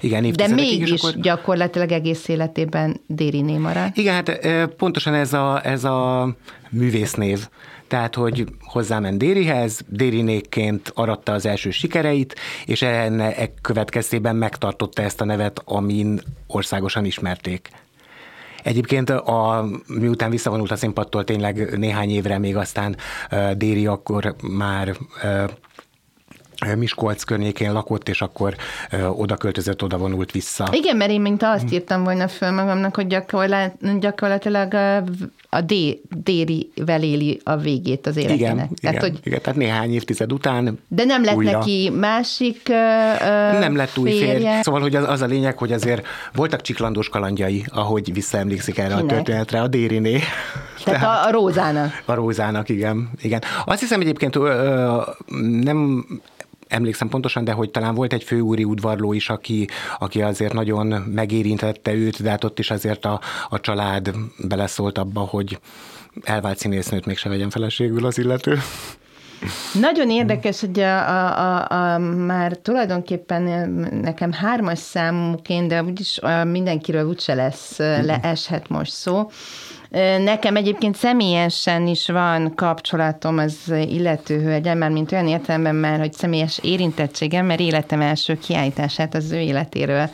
Igen, 0.00 0.32
De 0.32 0.48
mégis 0.48 1.02
akkor... 1.02 1.20
gyakorlatilag 1.20 1.92
egész 1.92 2.28
életében 2.28 3.00
Dériné 3.06 3.56
maradt. 3.56 3.96
Igen, 3.96 4.14
hát 4.14 4.46
pontosan 4.76 5.14
ez 5.14 5.32
a, 5.32 5.60
ez 5.64 5.84
a 5.84 6.28
művésznév 6.70 7.48
tehát 7.92 8.14
hogy 8.14 8.44
hozzáment 8.60 9.18
Dérihez, 9.18 9.80
Dérinékként 9.88 10.92
aratta 10.94 11.32
az 11.32 11.46
első 11.46 11.70
sikereit, 11.70 12.34
és 12.66 12.82
ennek 12.82 13.52
következtében 13.60 14.36
megtartotta 14.36 15.02
ezt 15.02 15.20
a 15.20 15.24
nevet, 15.24 15.62
amin 15.64 16.20
országosan 16.46 17.04
ismerték. 17.04 17.70
Egyébként 18.62 19.10
a, 19.10 19.66
miután 19.86 20.30
visszavonult 20.30 20.70
a 20.70 20.76
színpadtól 20.76 21.24
tényleg 21.24 21.78
néhány 21.78 22.10
évre 22.10 22.38
még 22.38 22.56
aztán 22.56 22.96
uh, 23.30 23.50
Déri 23.50 23.86
akkor 23.86 24.34
már 24.42 24.96
Miskolc 26.76 27.22
környékén 27.22 27.72
lakott, 27.72 28.08
és 28.08 28.22
akkor 28.22 28.54
ö, 28.90 29.06
oda 29.06 29.36
költözött, 29.36 29.82
oda 29.82 29.96
vonult 29.98 30.30
vissza. 30.32 30.68
Igen, 30.72 30.96
mert 30.96 31.10
én 31.10 31.20
mint 31.20 31.42
azt 31.42 31.72
írtam 31.72 32.04
volna 32.04 32.28
föl 32.28 32.50
magamnak, 32.50 32.94
hogy 32.94 33.06
gyakorlatilag, 33.06 33.98
gyakorlatilag 33.98 34.74
a 35.54 35.60
D, 35.60 35.74
déri 36.22 36.70
veléli 36.84 37.40
a 37.44 37.56
végét 37.56 38.06
az 38.06 38.16
életének. 38.16 38.38
Igen, 38.40 38.68
tehát, 38.80 38.96
igen, 38.96 39.10
hogy, 39.10 39.20
igen, 39.22 39.40
tehát 39.42 39.58
néhány 39.58 39.92
évtized 39.94 40.32
után 40.32 40.78
De 40.88 41.04
nem 41.04 41.24
lett 41.24 41.34
újra. 41.36 41.58
neki 41.58 41.90
másik 41.98 42.60
uh, 42.68 43.58
Nem 43.60 43.76
lett 43.76 43.98
új 43.98 44.10
férje. 44.10 44.50
férj. 44.50 44.62
Szóval, 44.62 44.80
hogy 44.80 44.96
az, 44.96 45.08
az 45.08 45.20
a 45.22 45.26
lényeg, 45.26 45.58
hogy 45.58 45.72
azért 45.72 46.06
voltak 46.34 46.60
csiklandós 46.60 47.08
kalandjai, 47.08 47.64
ahogy 47.68 48.12
visszaemlékszik 48.12 48.78
erre 48.78 48.94
Kinek? 48.94 49.04
a 49.04 49.06
történetre, 49.14 49.60
a 49.60 49.66
Dériné. 49.68 50.18
Tehát, 50.84 51.00
tehát 51.00 51.24
a, 51.24 51.28
a 51.28 51.30
Rózának. 51.30 52.02
A 52.04 52.14
Rózának, 52.14 52.68
igen. 52.68 53.10
igen. 53.22 53.42
Azt 53.64 53.80
hiszem 53.80 54.00
egyébként 54.00 54.36
ö, 54.36 55.00
nem 55.62 56.06
emlékszem 56.72 57.08
pontosan, 57.08 57.44
de 57.44 57.52
hogy 57.52 57.70
talán 57.70 57.94
volt 57.94 58.12
egy 58.12 58.24
főúri 58.24 58.64
udvarló 58.64 59.12
is, 59.12 59.28
aki, 59.28 59.68
aki 59.98 60.22
azért 60.22 60.52
nagyon 60.52 60.86
megérintette 60.86 61.92
őt, 61.92 62.22
de 62.22 62.30
hát 62.30 62.44
ott 62.44 62.58
is 62.58 62.70
azért 62.70 63.04
a, 63.04 63.20
a 63.48 63.60
család 63.60 64.10
beleszólt 64.48 64.98
abba, 64.98 65.20
hogy 65.20 65.58
elvált 66.22 66.58
színésznőt 66.58 67.06
mégse 67.06 67.28
vegyen 67.28 67.50
feleségül 67.50 68.06
az 68.06 68.18
illető. 68.18 68.58
Nagyon 69.80 70.10
érdekes, 70.10 70.60
hogy 70.60 70.80
a, 70.80 71.08
a, 71.08 71.38
a, 71.38 71.94
a, 71.94 71.98
már 71.98 72.56
tulajdonképpen 72.56 73.42
nekem 74.02 74.32
hármas 74.32 74.78
számúként, 74.78 75.68
de 75.68 75.82
úgyis 75.82 76.20
mindenkiről 76.44 77.06
úgyse 77.06 77.34
lesz, 77.34 77.78
leeshet 77.78 78.68
most 78.68 78.92
szó. 78.92 79.30
Nekem 80.24 80.56
egyébként 80.56 80.96
személyesen 80.96 81.86
is 81.86 82.08
van 82.08 82.54
kapcsolatom 82.54 83.38
az 83.38 83.72
illető 83.88 84.40
hölgyel, 84.40 84.74
már 84.74 84.90
mint 84.90 85.12
olyan 85.12 85.28
értelemben 85.28 85.74
már, 85.74 85.98
hogy 85.98 86.12
személyes 86.12 86.58
érintettségem, 86.62 87.46
mert 87.46 87.60
életem 87.60 88.00
első 88.00 88.38
kiállítását 88.38 89.14
az 89.14 89.30
ő 89.30 89.38
életéről 89.38 90.10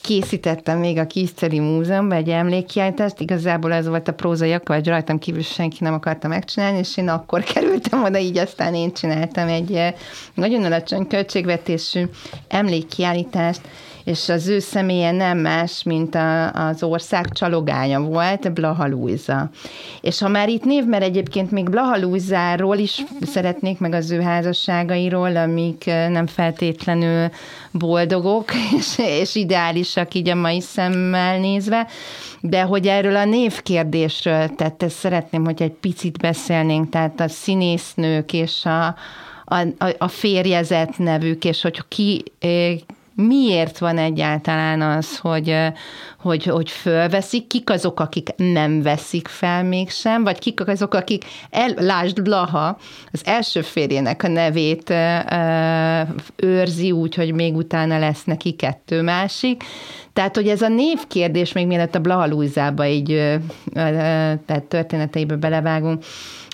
készítettem 0.00 0.78
még 0.78 0.98
a 0.98 1.06
Kiszteli 1.06 1.58
Múzeumban 1.58 2.18
egy 2.18 2.28
emlékkiállítást, 2.28 3.20
igazából 3.20 3.72
ez 3.72 3.88
volt 3.88 4.08
a 4.08 4.12
prózai 4.12 4.52
akkor, 4.52 4.76
hogy 4.76 4.88
rajtam 4.88 5.18
kívül 5.18 5.42
senki 5.42 5.76
nem 5.80 5.94
akarta 5.94 6.28
megcsinálni, 6.28 6.78
és 6.78 6.96
én 6.96 7.08
akkor 7.08 7.42
kerültem 7.52 8.04
oda, 8.04 8.18
így 8.18 8.38
aztán 8.38 8.74
én 8.74 8.92
csináltam 8.92 9.48
egy 9.48 9.94
nagyon 10.34 10.64
alacsony 10.64 11.06
költségvetésű 11.06 12.04
emlékkiállítást, 12.48 13.60
és 14.08 14.28
az 14.28 14.48
ő 14.48 14.58
személye 14.58 15.10
nem 15.10 15.38
más, 15.38 15.82
mint 15.82 16.14
a, 16.14 16.52
az 16.52 16.82
ország 16.82 17.32
csalogánya 17.32 18.00
volt, 18.00 18.52
Blaha 18.52 18.88
Luisa. 18.88 19.50
És 20.00 20.18
ha 20.18 20.28
már 20.28 20.48
itt 20.48 20.64
név, 20.64 20.84
mert 20.84 21.02
egyébként 21.02 21.50
még 21.50 21.70
Blaha 21.70 21.98
Luisáról 22.00 22.76
is 22.76 23.04
szeretnék, 23.22 23.78
meg 23.78 23.92
az 23.92 24.10
ő 24.10 24.20
házasságairól, 24.20 25.36
amik 25.36 25.84
nem 25.86 26.26
feltétlenül 26.26 27.30
boldogok, 27.70 28.50
és, 28.78 28.98
és 28.98 29.34
ideálisak 29.34 30.14
így 30.14 30.28
a 30.28 30.34
mai 30.34 30.60
szemmel 30.60 31.38
nézve, 31.38 31.86
de 32.40 32.62
hogy 32.62 32.86
erről 32.86 33.16
a 33.16 33.24
névkérdésről, 33.24 34.54
tehát 34.54 34.82
ezt 34.82 34.96
szeretném, 34.96 35.44
hogy 35.44 35.62
egy 35.62 35.74
picit 35.80 36.18
beszélnénk, 36.18 36.88
tehát 36.88 37.20
a 37.20 37.28
színésznők 37.28 38.32
és 38.32 38.64
a, 38.64 38.86
a, 39.44 39.94
a 39.98 40.08
férjezet 40.08 40.98
nevük, 40.98 41.44
és 41.44 41.62
hogy 41.62 41.82
ki 41.88 42.24
miért 43.26 43.78
van 43.78 43.98
egyáltalán 43.98 44.80
az, 44.80 45.18
hogy, 45.18 45.56
hogy, 46.18 46.44
hogy 46.44 46.70
fölveszik, 46.70 47.46
kik 47.46 47.70
azok, 47.70 48.00
akik 48.00 48.28
nem 48.36 48.82
veszik 48.82 49.28
fel 49.28 49.64
mégsem, 49.64 50.24
vagy 50.24 50.38
kik 50.38 50.68
azok, 50.68 50.94
akik, 50.94 51.24
el, 51.50 51.74
lásd 51.76 52.22
Blaha, 52.22 52.78
az 53.12 53.20
első 53.24 53.60
férjének 53.60 54.22
a 54.22 54.28
nevét 54.28 54.94
őrzi 56.36 56.92
úgy, 56.92 57.14
hogy 57.14 57.34
még 57.34 57.56
utána 57.56 57.98
lesz 57.98 58.24
neki 58.24 58.52
kettő 58.52 59.02
másik. 59.02 59.64
Tehát, 60.12 60.36
hogy 60.36 60.48
ez 60.48 60.62
a 60.62 60.68
névkérdés, 60.68 61.52
még 61.52 61.66
mielőtt 61.66 61.94
a 61.94 62.00
Blaha 62.00 62.26
Lúzába 62.26 62.86
így 62.86 63.38
tehát 64.46 64.64
történeteibe 64.68 65.36
belevágunk, 65.36 66.04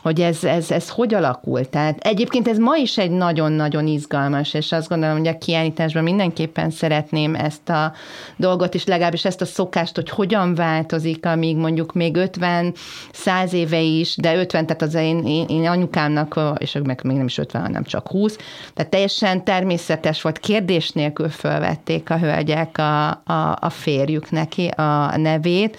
hogy 0.05 0.21
ez, 0.21 0.45
ez, 0.45 0.71
ez 0.71 0.89
hogy 0.89 1.15
alakult. 1.15 1.69
Tehát 1.69 1.99
egyébként 1.99 2.49
ez 2.49 2.59
ma 2.59 2.77
is 2.77 2.99
egy 2.99 3.11
nagyon-nagyon 3.11 3.87
izgalmas, 3.87 4.55
és 4.55 4.73
azt 4.73 4.89
gondolom, 4.89 5.17
hogy 5.17 5.27
a 5.27 5.39
kiállításban 5.39 6.03
mindenképpen 6.03 6.71
szeretném 6.71 7.35
ezt 7.35 7.69
a 7.69 7.93
dolgot 8.37 8.75
is, 8.75 8.85
legalábbis 8.85 9.25
ezt 9.25 9.41
a 9.41 9.45
szokást, 9.45 9.95
hogy 9.95 10.09
hogyan 10.09 10.55
változik, 10.55 11.27
amíg 11.27 11.57
mondjuk 11.57 11.93
még 11.93 12.17
50, 12.17 12.75
100 13.13 13.53
éve 13.53 13.81
is, 13.81 14.17
de 14.17 14.37
50, 14.37 14.67
tehát 14.67 14.83
az 14.83 14.95
én, 14.95 15.27
én, 15.27 15.47
én 15.49 15.67
anyukámnak, 15.67 16.41
és 16.59 16.79
meg 16.85 17.01
még 17.05 17.17
nem 17.17 17.27
is 17.27 17.39
50, 17.39 17.63
hanem 17.63 17.85
csak 17.85 18.09
20, 18.09 18.37
tehát 18.75 18.91
teljesen 18.91 19.45
természetes 19.45 20.23
volt, 20.23 20.39
kérdés 20.39 20.91
nélkül 20.91 21.29
fölvették 21.29 22.11
a 22.11 22.19
hölgyek 22.19 22.79
a, 22.79 23.09
a, 23.09 23.59
a 23.61 23.71
férjük 23.71 24.31
neki 24.31 24.67
a 24.67 25.17
nevét, 25.17 25.77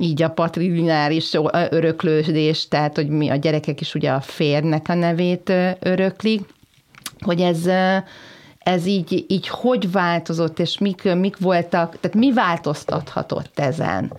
így 0.00 0.22
a 0.22 0.30
patrilináris 0.30 1.34
öröklődés, 1.70 2.68
tehát 2.68 2.96
hogy 2.96 3.08
mi 3.08 3.28
a 3.28 3.36
gyerekek 3.36 3.80
is 3.80 3.94
ugye 3.94 4.10
a 4.10 4.20
férnek 4.20 4.88
a 4.88 4.94
nevét 4.94 5.52
öröklik, 5.80 6.40
hogy 7.20 7.40
ez 7.40 7.68
ez 8.60 8.86
így, 8.86 9.24
így 9.28 9.48
hogy 9.48 9.92
változott, 9.92 10.58
és 10.58 10.78
mik, 10.78 11.14
mik 11.14 11.36
voltak, 11.38 12.00
tehát 12.00 12.16
mi 12.16 12.32
változtathatott 12.32 13.58
ezen? 13.58 14.12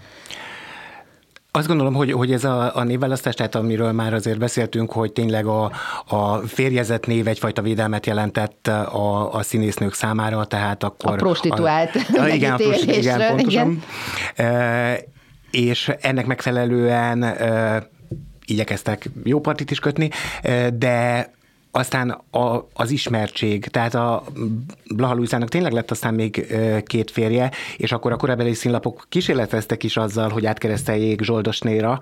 Azt 1.54 1.68
gondolom, 1.68 1.94
hogy, 1.94 2.12
hogy 2.12 2.32
ez 2.32 2.44
a, 2.44 2.76
a 2.76 2.84
névválasztás, 2.84 3.36
tehát 3.36 3.56
amiről 3.56 3.92
már 3.92 4.14
azért 4.14 4.38
beszéltünk, 4.38 4.92
hogy 4.92 5.12
tényleg 5.14 5.46
a, 5.46 5.72
a 6.08 6.36
férjezett 6.36 7.06
név 7.06 7.28
egyfajta 7.28 7.62
védelmet 7.62 8.06
jelentett 8.06 8.68
a, 8.68 9.34
a 9.34 9.44
színésznők 9.44 9.94
számára, 9.94 10.46
tehát 10.46 10.84
akkor... 10.84 11.12
A 11.12 11.16
prostituált 11.16 11.96
a, 11.96 12.22
a, 12.22 12.28
igen, 12.28 12.54
a 12.54 12.56
prostitu, 12.56 13.00
igen, 13.00 13.28
pontosan. 13.28 13.50
Igen. 13.50 13.84
E, 14.48 15.00
és 15.52 15.92
ennek 16.02 16.26
megfelelően 16.26 17.24
e, 17.24 17.88
igyekeztek 18.46 19.10
jó 19.24 19.40
partit 19.40 19.72
is 19.72 19.80
kötni, 19.80 20.10
de 20.74 21.30
aztán 21.72 22.10
a, 22.32 22.68
az 22.74 22.92
ismertség, 22.92 23.66
tehát 23.66 23.96
a 23.96 24.24
Blaha 24.96 25.14
Luisának 25.14 25.50
tényleg 25.50 25.72
lett 25.72 25.92
aztán 25.92 26.14
még 26.14 26.56
két 26.86 27.12
férje, 27.12 27.52
és 27.78 27.92
akkor 27.92 28.12
a 28.12 28.16
korabeli 28.16 28.54
színlapok 28.54 29.06
kísérleteztek 29.10 29.84
is 29.84 29.98
azzal, 29.98 30.30
hogy 30.30 30.46
átkereszteljék 30.46 31.22
Zsoldosnéra, 31.22 32.00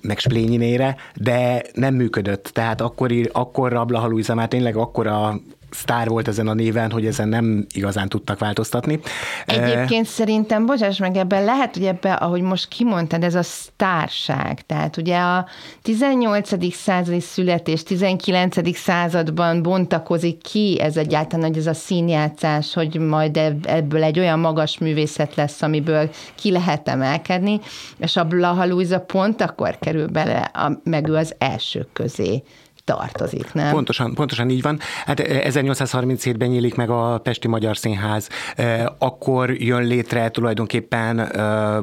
meg 0.00 0.18
Splényinére, 0.18 0.96
de 1.14 1.62
nem 1.74 1.94
működött. 1.94 2.50
Tehát 2.52 2.80
akkor, 2.80 3.12
akkor 3.32 3.74
a 3.74 3.84
Blaha 3.84 4.06
Luisa 4.06 4.34
már 4.34 4.48
tényleg 4.48 4.76
akkor 4.76 5.06
a 5.06 5.40
sztár 5.74 6.08
volt 6.08 6.28
ezen 6.28 6.48
a 6.48 6.54
néven, 6.54 6.90
hogy 6.90 7.06
ezen 7.06 7.28
nem 7.28 7.66
igazán 7.74 8.08
tudtak 8.08 8.38
változtatni. 8.38 9.00
Egyébként 9.46 10.06
szerintem, 10.06 10.66
bocsáss 10.66 10.98
meg, 10.98 11.16
ebben 11.16 11.44
lehet, 11.44 11.74
hogy 11.74 11.84
ebben, 11.84 12.12
ahogy 12.12 12.40
most 12.40 12.68
kimondtad, 12.68 13.22
ez 13.22 13.34
a 13.34 13.42
sztárság. 13.42 14.66
Tehát 14.66 14.96
ugye 14.96 15.18
a 15.18 15.46
18. 15.82 16.74
századi 16.74 17.20
születés, 17.20 17.82
19. 17.82 18.76
században 18.76 19.62
bontakozik 19.62 20.42
ki 20.42 20.80
ez 20.80 20.96
egyáltalán, 20.96 21.46
hogy 21.46 21.58
ez 21.58 21.66
a 21.66 21.74
színjátszás, 21.74 22.74
hogy 22.74 22.98
majd 22.98 23.36
ebből 23.62 24.02
egy 24.02 24.18
olyan 24.18 24.38
magas 24.38 24.78
művészet 24.78 25.34
lesz, 25.34 25.62
amiből 25.62 26.10
ki 26.34 26.50
lehet 26.50 26.88
emelkedni, 26.88 27.60
és 27.98 28.16
a 28.16 28.24
Blaha 28.24 28.66
Luisa 28.66 29.00
pont 29.00 29.40
akkor 29.40 29.78
kerül 29.78 30.06
bele, 30.06 30.38
a, 30.38 30.80
meg 30.84 31.08
ő 31.08 31.14
az 31.14 31.34
elsők 31.38 31.88
közé 31.92 32.42
tartozik, 32.84 33.52
nem? 33.52 33.70
Pontosan, 33.70 34.14
pontosan 34.14 34.50
így 34.50 34.62
van. 34.62 34.78
Hát 35.04 35.20
1837-ben 35.20 36.48
eh, 36.48 36.54
nyílik 36.54 36.74
meg 36.74 36.90
a 36.90 37.18
Pesti 37.18 37.48
Magyar 37.48 37.76
Színház, 37.76 38.28
eh, 38.56 38.84
akkor 38.98 39.50
jön 39.50 39.82
létre 39.82 40.28
tulajdonképpen 40.28 41.18
eh, 41.18 41.78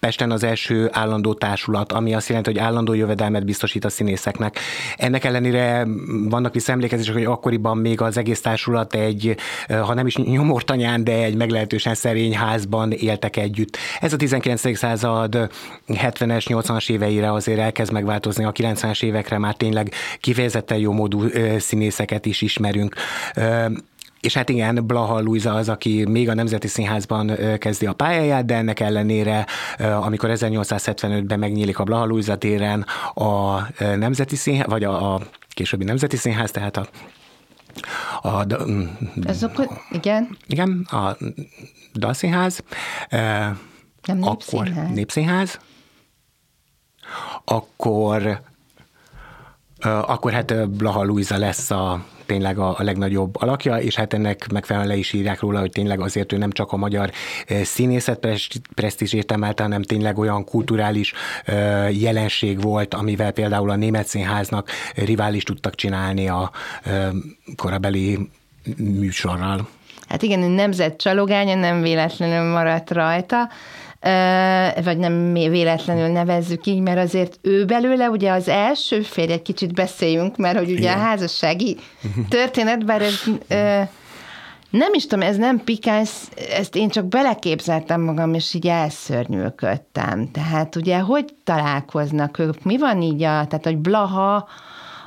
Pesten 0.00 0.30
az 0.30 0.44
első 0.44 0.88
állandó 0.92 1.34
társulat, 1.34 1.92
ami 1.92 2.14
azt 2.14 2.28
jelenti, 2.28 2.50
hogy 2.50 2.60
állandó 2.60 2.92
jövedelmet 2.92 3.44
biztosít 3.44 3.84
a 3.84 3.88
színészeknek. 3.88 4.58
Ennek 4.96 5.24
ellenére 5.24 5.86
vannak 6.28 6.54
visszaemlékezések, 6.54 7.14
hogy 7.14 7.24
akkoriban 7.24 7.78
még 7.78 8.00
az 8.00 8.16
egész 8.16 8.40
társulat 8.40 8.94
egy, 8.94 9.36
ha 9.68 9.94
nem 9.94 10.06
is 10.06 10.16
nyomortanyán, 10.16 11.04
de 11.04 11.12
egy 11.12 11.36
meglehetősen 11.36 11.94
szerény 11.94 12.36
házban 12.36 12.92
éltek 12.92 13.36
együtt. 13.36 13.76
Ez 14.00 14.12
a 14.12 14.16
19. 14.16 14.76
század 14.76 15.50
70-es, 15.88 16.44
80-as 16.48 16.90
éveire 16.90 17.32
azért 17.32 17.58
elkezd 17.58 17.92
megváltozni, 17.92 18.44
a 18.44 18.52
90-es 18.52 19.02
évekre 19.02 19.38
már 19.38 19.54
tényleg 19.54 19.92
kifejezetten 20.20 20.78
jó 20.78 20.92
módú 20.92 21.22
színészeket 21.58 22.26
is 22.26 22.42
ismerünk. 22.42 22.94
És 24.26 24.34
hát 24.34 24.48
igen, 24.48 24.86
Blaha 24.86 25.20
Luisa 25.20 25.54
az, 25.54 25.68
aki 25.68 26.04
még 26.08 26.28
a 26.28 26.34
Nemzeti 26.34 26.68
Színházban 26.68 27.32
kezdi 27.58 27.86
a 27.86 27.92
pályáját, 27.92 28.44
de 28.44 28.54
ennek 28.54 28.80
ellenére, 28.80 29.46
amikor 29.78 30.30
1875-ben 30.32 31.38
megnyílik 31.38 31.78
a 31.78 31.84
Blaha 31.84 32.04
Luisa 32.04 32.36
téren 32.36 32.86
a 33.14 33.60
Nemzeti 33.78 34.36
Színház, 34.36 34.66
vagy 34.66 34.84
a, 34.84 35.14
a 35.14 35.20
későbbi 35.48 35.84
Nemzeti 35.84 36.16
Színház, 36.16 36.50
tehát 36.50 36.76
a 36.76 36.86
a, 38.22 38.44
mm, 38.68 38.82
Ez 39.24 39.42
akkor, 39.42 39.68
igen. 39.90 40.36
Igen, 40.46 40.86
a 40.90 41.16
Dalszínház. 41.94 42.62
Nem 43.08 44.22
akkor 44.22 44.64
népszínház. 44.64 44.94
népszínház. 44.94 45.58
Akkor 47.44 48.40
akkor 49.82 50.32
hát 50.32 50.68
Blaha 50.70 51.04
Luisa 51.04 51.38
lesz 51.38 51.70
a 51.70 52.04
tényleg 52.26 52.58
a, 52.58 52.78
a 52.78 52.82
legnagyobb 52.82 53.42
alakja, 53.42 53.76
és 53.76 53.94
hát 53.94 54.14
ennek 54.14 54.52
megfelelően 54.52 54.92
le 54.92 54.98
is 54.98 55.12
írják 55.12 55.40
róla, 55.40 55.60
hogy 55.60 55.70
tényleg 55.70 56.00
azért 56.00 56.32
ő 56.32 56.36
nem 56.36 56.50
csak 56.50 56.72
a 56.72 56.76
magyar 56.76 57.10
színészet 57.62 58.28
presztízsét 58.74 59.32
emelte, 59.32 59.62
hanem 59.62 59.82
tényleg 59.82 60.18
olyan 60.18 60.44
kulturális 60.44 61.12
jelenség 61.90 62.60
volt, 62.60 62.94
amivel 62.94 63.30
például 63.30 63.70
a 63.70 63.76
német 63.76 64.06
színháznak 64.06 64.70
rivális 64.94 65.42
tudtak 65.42 65.74
csinálni 65.74 66.28
a 66.28 66.50
korabeli 67.56 68.30
műsorral. 68.76 69.68
Hát 70.08 70.22
igen, 70.22 70.50
nemzet 70.50 70.96
csalogánya 70.96 71.54
nem 71.54 71.82
véletlenül 71.82 72.52
maradt 72.52 72.90
rajta, 72.90 73.48
vagy 74.84 74.98
nem 74.98 75.32
véletlenül 75.32 76.06
nevezzük 76.06 76.66
így, 76.66 76.80
mert 76.80 76.98
azért 76.98 77.38
ő 77.42 77.64
belőle 77.64 78.10
ugye 78.10 78.30
az 78.30 78.48
első 78.48 79.00
férj, 79.00 79.32
egy 79.32 79.42
kicsit 79.42 79.74
beszéljünk, 79.74 80.36
mert 80.36 80.58
hogy 80.58 80.70
ugye 80.70 80.78
Igen. 80.78 80.98
a 80.98 81.02
házassági 81.02 81.76
történet, 82.28 82.84
bár 82.84 83.02
ez 83.02 83.22
nem 84.70 84.94
is 84.94 85.06
tudom, 85.06 85.28
ez 85.28 85.36
nem 85.36 85.64
pikáns, 85.64 86.10
ezt 86.50 86.76
én 86.76 86.88
csak 86.88 87.04
beleképzeltem 87.04 88.00
magam, 88.00 88.34
és 88.34 88.54
így 88.54 88.66
elszörnyűködtem. 88.66 90.30
Tehát 90.30 90.76
ugye, 90.76 90.98
hogy 90.98 91.24
találkoznak 91.44 92.38
ők? 92.38 92.62
Mi 92.62 92.78
van 92.78 93.02
így 93.02 93.22
a, 93.22 93.46
tehát, 93.46 93.64
hogy 93.64 93.76
Blaha, 93.76 94.48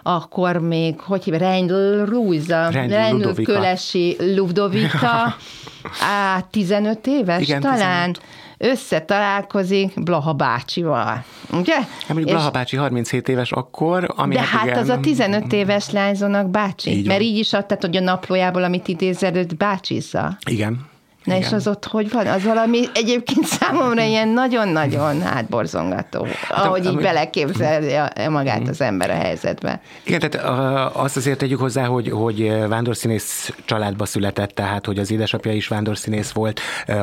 akkor 0.04 0.58
még, 0.58 1.00
hogy 1.00 1.24
hívja, 1.24 1.40
Reindl 1.40 2.04
Rúza, 2.06 2.70
Reindl 2.70 3.42
Kölesi 3.44 4.16
Ludovika, 4.36 5.36
á, 6.36 6.42
15 6.52 7.08
éves 7.08 7.42
Igen, 7.42 7.62
talán. 7.62 8.14
15 8.14 8.22
összetalálkozik 8.60 10.04
Blaha 10.04 10.34
bácsival. 10.34 11.24
Ugye? 11.54 11.76
Hát 11.76 12.08
mondjuk. 12.08 12.30
Blaha 12.30 12.50
bácsi 12.50 12.76
37 12.76 13.30
éves 13.30 13.52
akkor, 13.52 14.14
ami 14.16 14.34
De 14.34 14.40
hát, 14.40 14.50
hát 14.50 14.66
igen, 14.66 14.78
az 14.78 14.90
a 14.90 15.00
15 15.00 15.54
éves 15.54 15.90
lányzónak 15.90 16.50
bácsi. 16.50 16.90
Így 16.90 17.08
mert 17.08 17.22
így 17.22 17.38
is 17.38 17.54
adtad, 17.54 17.82
hogy 17.82 17.98
a 17.98 18.00
naplójából, 18.02 18.64
amit 18.64 18.88
idézel, 18.88 19.36
őt 19.36 19.58
bácsizza. 19.58 20.38
Igen. 20.46 20.89
Na 21.30 21.36
Igen. 21.36 21.48
és 21.48 21.54
az 21.54 21.68
ott 21.68 21.86
hogy 21.86 22.12
van? 22.12 22.28
Az 22.28 22.44
valami 22.44 22.86
egyébként 22.94 23.46
számomra 23.46 24.04
ilyen 24.04 24.28
nagyon-nagyon 24.28 25.22
hátborzongató, 25.22 26.28
hát, 26.50 26.66
ahogy 26.66 26.86
így 26.86 26.98
beleképzelje 26.98 28.12
magát 28.30 28.68
az 28.68 28.82
ember 28.82 29.10
a 29.10 29.14
helyzetbe. 29.14 29.82
Igen, 30.04 30.20
tehát 30.20 30.48
azt 30.96 31.18
azért 31.18 31.38
tegyük 31.38 31.60
hozzá, 31.60 31.86
hogy, 31.86 32.10
hogy 32.10 32.68
vándorszínész 32.68 33.54
családba 33.66 34.06
született, 34.06 34.50
tehát 34.50 34.86
hogy 34.86 35.00
az 35.00 35.12
édesapja 35.12 35.54
is 35.54 35.68
vándorszínész 35.68 36.32
volt, 36.32 36.60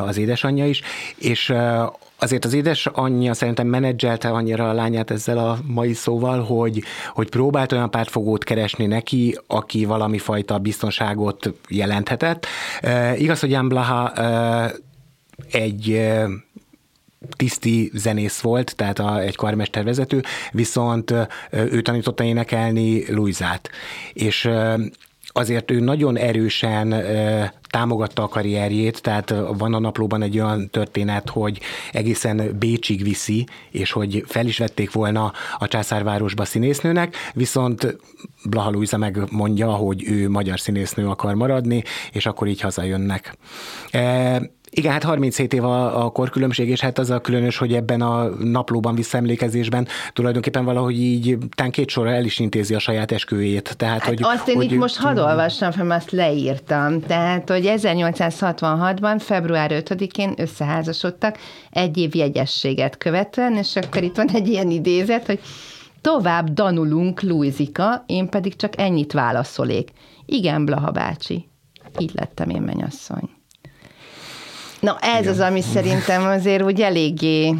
az 0.06 0.16
édesanyja 0.16 0.66
is, 0.66 0.82
és 1.18 1.54
Azért 2.18 2.44
az 2.44 2.52
édesanyja 2.52 3.34
szerintem 3.34 3.66
menedzselte 3.66 4.28
annyira 4.28 4.68
a 4.68 4.72
lányát 4.72 5.10
ezzel 5.10 5.38
a 5.38 5.58
mai 5.66 5.92
szóval, 5.92 6.42
hogy, 6.42 6.82
hogy 7.12 7.28
próbált 7.28 7.72
olyan 7.72 7.90
pártfogót 7.90 8.44
keresni 8.44 8.86
neki, 8.86 9.38
aki 9.46 9.84
valami 9.84 10.18
fajta 10.18 10.58
biztonságot 10.58 11.52
jelenthetett. 11.68 12.46
E, 12.80 13.16
igaz, 13.16 13.40
hogy 13.40 13.50
Jan 13.50 13.68
Blaha 13.68 14.12
e, 14.12 14.72
egy 15.50 15.90
e, 15.90 16.28
tiszti 17.36 17.90
zenész 17.94 18.40
volt, 18.40 18.76
tehát 18.76 18.98
a, 18.98 19.20
egy 19.20 19.36
karmestervezető, 19.36 20.22
viszont 20.52 21.14
ő 21.50 21.82
tanította 21.82 22.24
énekelni 22.24 23.12
Luizát. 23.14 23.70
És 24.12 24.48
azért 25.36 25.70
ő 25.70 25.80
nagyon 25.80 26.16
erősen 26.16 26.94
támogatta 27.68 28.22
a 28.22 28.28
karrierjét, 28.28 29.02
tehát 29.02 29.34
van 29.58 29.74
a 29.74 29.78
naplóban 29.78 30.22
egy 30.22 30.38
olyan 30.38 30.70
történet, 30.70 31.28
hogy 31.28 31.60
egészen 31.92 32.56
Bécsig 32.58 33.02
viszi, 33.02 33.46
és 33.70 33.92
hogy 33.92 34.24
fel 34.26 34.46
is 34.46 34.58
vették 34.58 34.92
volna 34.92 35.32
a 35.58 35.68
császárvárosba 35.68 36.44
színésznőnek, 36.44 37.16
viszont 37.34 37.96
Blaha 38.44 38.70
Luisa 38.70 38.96
meg 38.96 39.18
mondja, 39.30 39.70
hogy 39.70 40.04
ő 40.08 40.28
magyar 40.28 40.60
színésznő 40.60 41.08
akar 41.08 41.34
maradni, 41.34 41.82
és 42.12 42.26
akkor 42.26 42.46
így 42.46 42.60
hazajönnek. 42.60 43.36
Igen, 44.78 44.92
hát 44.92 45.02
37 45.02 45.52
év 45.52 45.64
a, 45.64 46.04
a 46.04 46.10
korkülönbség, 46.10 46.68
és 46.68 46.80
hát 46.80 46.98
az 46.98 47.10
a 47.10 47.20
különös, 47.20 47.58
hogy 47.58 47.72
ebben 47.72 48.00
a 48.00 48.24
naplóban 48.28 48.94
visszaemlékezésben 48.94 49.86
tulajdonképpen 50.12 50.64
valahogy 50.64 51.00
így 51.00 51.38
tán 51.54 51.70
két 51.70 51.88
sorra 51.88 52.10
el 52.10 52.24
is 52.24 52.38
intézi 52.38 52.74
a 52.74 52.78
saját 52.78 53.12
esküvét. 53.12 53.76
Tehát, 53.76 53.98
hát 54.00 54.08
hogy, 54.08 54.18
azt 54.22 54.48
én 54.48 54.56
hogy, 54.56 54.72
itt 54.72 54.78
most 54.78 54.96
hadd 54.96 55.18
olvassam 55.18 55.70
fel, 55.70 55.90
azt 55.90 56.10
leírtam. 56.10 57.00
Tehát, 57.00 57.50
hogy 57.50 57.72
1866-ban, 57.76 59.16
február 59.18 59.70
5-én 59.74 60.34
összeházasodtak 60.36 61.38
egy 61.70 61.96
év 61.96 62.14
jegyességet 62.14 62.98
követően, 62.98 63.56
és 63.56 63.76
akkor 63.76 64.02
itt 64.02 64.16
van 64.16 64.28
egy 64.28 64.48
ilyen 64.48 64.70
idézet, 64.70 65.26
hogy 65.26 65.40
tovább 66.00 66.50
danulunk, 66.50 67.22
Luizika, 67.22 68.04
én 68.06 68.28
pedig 68.28 68.56
csak 68.56 68.80
ennyit 68.80 69.12
válaszolék. 69.12 69.90
Igen, 70.26 70.64
Blaha 70.64 70.90
bácsi. 70.90 71.48
Így 71.98 72.10
lettem 72.14 72.50
én 72.50 72.62
mennyasszony. 72.62 73.35
Na 74.86 74.98
ez 75.00 75.20
Igen. 75.20 75.32
az, 75.32 75.40
ami 75.40 75.60
szerintem 75.60 76.24
azért 76.26 76.62
úgy 76.62 76.80
eléggé 76.80 77.54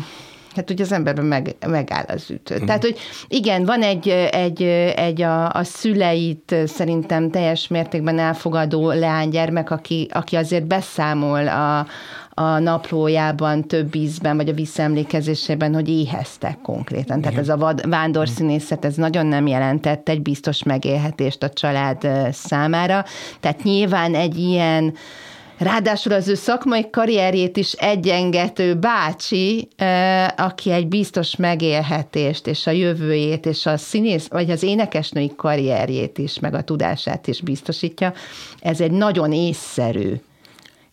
hát 0.55 0.71
ugye 0.71 0.85
az 0.85 0.93
emberben 0.93 1.25
meg, 1.25 1.57
megáll 1.67 2.05
az 2.07 2.31
ütő. 2.31 2.59
Mm. 2.62 2.67
Tehát, 2.67 2.83
hogy 2.83 2.99
igen, 3.29 3.65
van 3.65 3.83
egy, 3.83 4.09
egy, 4.31 4.62
egy 4.97 5.23
a, 5.23 5.53
a 5.53 5.65
szüleit 5.65 6.55
szerintem 6.67 7.31
teljes 7.31 7.69
mértékben 7.69 8.19
elfogadó 8.19 8.91
leánygyermek, 8.91 9.71
aki, 9.71 10.09
aki 10.12 10.37
azért 10.37 10.67
beszámol 10.67 11.49
a, 11.49 11.87
a 12.35 12.59
naplójában 12.59 13.67
több 13.69 13.95
ízben, 13.95 14.37
vagy 14.37 14.49
a 14.49 14.53
visszaemlékezésében, 14.53 15.75
hogy 15.75 15.89
éheztek 15.89 16.59
konkrétan. 16.62 17.21
Tehát 17.21 17.39
ez 17.39 17.49
a 17.49 17.75
vándorszínészet, 17.89 18.85
ez 18.85 18.95
nagyon 18.95 19.27
nem 19.27 19.47
jelentett 19.47 20.09
egy 20.09 20.23
biztos 20.23 20.62
megélhetést 20.62 21.43
a 21.43 21.49
család 21.49 22.09
számára. 22.33 23.05
Tehát 23.41 23.62
nyilván 23.62 24.15
egy 24.15 24.37
ilyen 24.37 24.95
Ráadásul 25.59 26.12
az 26.12 26.29
ő 26.29 26.35
szakmai 26.35 26.90
karrierjét 26.90 27.57
is 27.57 27.73
egyengető 27.73 28.75
bácsi, 28.75 29.69
aki 30.37 30.71
egy 30.71 30.87
biztos 30.87 31.37
megélhetést, 31.37 32.47
és 32.47 32.66
a 32.66 32.71
jövőjét, 32.71 33.47
és 33.47 33.66
a 33.66 33.77
színész, 33.77 34.27
vagy 34.29 34.51
az 34.51 34.62
énekesnői 34.62 35.33
karrierjét 35.37 36.19
is, 36.19 36.38
meg 36.38 36.55
a 36.55 36.62
tudását 36.62 37.27
is 37.27 37.40
biztosítja, 37.40 38.12
ez 38.61 38.81
egy 38.81 38.90
nagyon 38.90 39.33
észszerű 39.33 40.12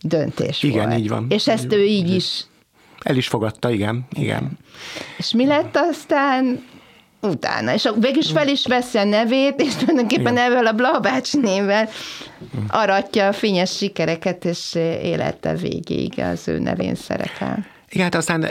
döntés 0.02 0.64
Igen, 0.64 0.88
volt. 0.88 1.00
így 1.00 1.10
van. 1.10 1.26
És 1.30 1.48
ezt 1.48 1.74
ő 1.74 1.86
így 1.86 2.10
is 2.10 2.46
el 3.04 3.16
is 3.16 3.28
fogadta, 3.28 3.70
igen. 3.70 4.06
igen. 4.12 4.58
És 5.18 5.32
mi 5.32 5.46
lett 5.46 5.76
aztán? 5.76 6.64
Utána. 7.24 7.74
És 7.74 7.90
végül 8.00 8.22
is 8.22 8.32
fel 8.32 8.48
is 8.48 8.68
veszi 8.68 8.98
a 8.98 9.04
nevét, 9.04 9.62
és 9.62 9.76
tulajdonképpen 9.76 10.38
ebből 10.38 10.68
a 10.68 10.74
Blabács 10.74 11.34
névvel 11.34 11.90
aratja 12.68 13.28
a 13.28 13.34
fényes 13.34 13.76
sikereket, 13.76 14.46
és 14.46 14.76
élete 15.04 15.56
végéig 15.56 16.20
az 16.20 16.48
ő 16.48 16.60
nevén 16.60 16.96
szerepel. 16.96 17.66
Igen, 17.90 18.04
hát 18.04 18.16
aztán 18.16 18.50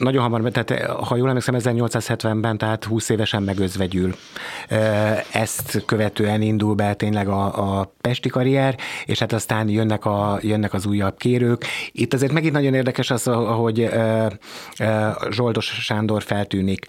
nagyon 0.00 0.22
hamar, 0.22 0.50
tehát 0.50 0.90
ha 0.90 1.16
jól 1.16 1.28
emlékszem, 1.28 1.54
1870-ben, 1.58 2.58
tehát 2.58 2.84
20 2.84 3.08
évesen 3.08 3.42
megözvegyül. 3.42 4.14
Ezt 5.32 5.82
követően 5.86 6.42
indul 6.42 6.74
be 6.74 6.94
tényleg 6.94 7.28
a, 7.28 7.78
a 7.78 7.92
pesti 8.00 8.28
karrier, 8.28 8.76
és 9.04 9.18
hát 9.18 9.32
aztán 9.32 9.68
jönnek, 9.68 10.04
a, 10.04 10.38
jönnek 10.42 10.72
az 10.72 10.86
újabb 10.86 11.16
kérők. 11.16 11.64
Itt 11.92 12.14
azért 12.14 12.32
megint 12.32 12.52
nagyon 12.52 12.74
érdekes 12.74 13.10
az, 13.10 13.28
ahogy 13.28 13.90
Zsoldos 15.30 15.66
Sándor 15.66 16.22
feltűnik. 16.22 16.86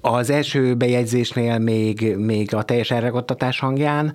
Az 0.00 0.30
első 0.30 0.74
bejegyzésnél 0.74 1.58
még, 1.58 2.16
még 2.16 2.54
a 2.54 2.62
teljes 2.62 2.90
elragadtatás 2.90 3.58
hangján, 3.58 4.14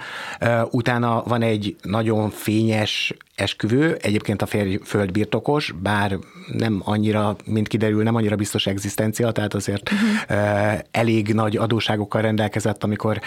utána 0.71 1.23
van 1.23 1.41
egy 1.41 1.75
nagyon 1.81 2.29
fényes 2.29 3.13
esküvő, 3.39 3.97
egyébként 4.01 4.41
a 4.41 4.45
férj 4.45 4.77
földbirtokos, 4.83 5.73
bár 5.81 6.17
nem 6.51 6.81
annyira, 6.83 7.35
mint 7.45 7.67
kiderül, 7.67 8.03
nem 8.03 8.15
annyira 8.15 8.35
biztos 8.35 8.67
egzisztencia, 8.67 9.31
tehát 9.31 9.53
azért 9.53 9.91
uh-huh. 9.91 10.79
elég 10.91 11.33
nagy 11.33 11.57
adóságokkal 11.57 12.21
rendelkezett, 12.21 12.83
amikor 12.83 13.19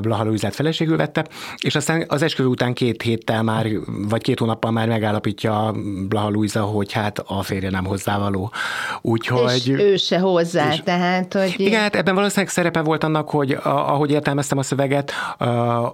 Blaha 0.00 0.24
Luizát 0.24 0.54
feleségül 0.54 0.96
vette, 0.96 1.26
és 1.56 1.74
aztán 1.74 2.04
az 2.08 2.22
esküvő 2.22 2.48
után 2.48 2.72
két 2.72 3.02
héttel 3.02 3.42
már, 3.42 3.66
vagy 3.86 4.22
két 4.22 4.38
hónappal 4.38 4.70
már 4.70 4.88
megállapítja 4.88 5.74
Blaha 6.08 6.28
Luisa, 6.28 6.62
hogy 6.62 6.92
hát 6.92 7.18
a 7.18 7.42
férje 7.42 7.70
nem 7.70 7.84
hozzávaló. 7.84 8.52
Úgyhogy... 9.00 9.52
És 9.54 9.68
ő 9.68 9.96
se 9.96 10.18
hozzá, 10.18 10.72
és, 10.72 10.80
tehát, 10.84 11.32
hogy... 11.32 11.54
Igen, 11.56 11.80
hát 11.80 11.96
ebben 11.96 12.14
valószínűleg 12.14 12.50
szerepe 12.50 12.80
volt 12.80 13.04
annak, 13.04 13.30
hogy 13.30 13.58
ahogy 13.62 14.10
értelmeztem 14.10 14.58
a 14.58 14.62
szöveget, 14.62 15.12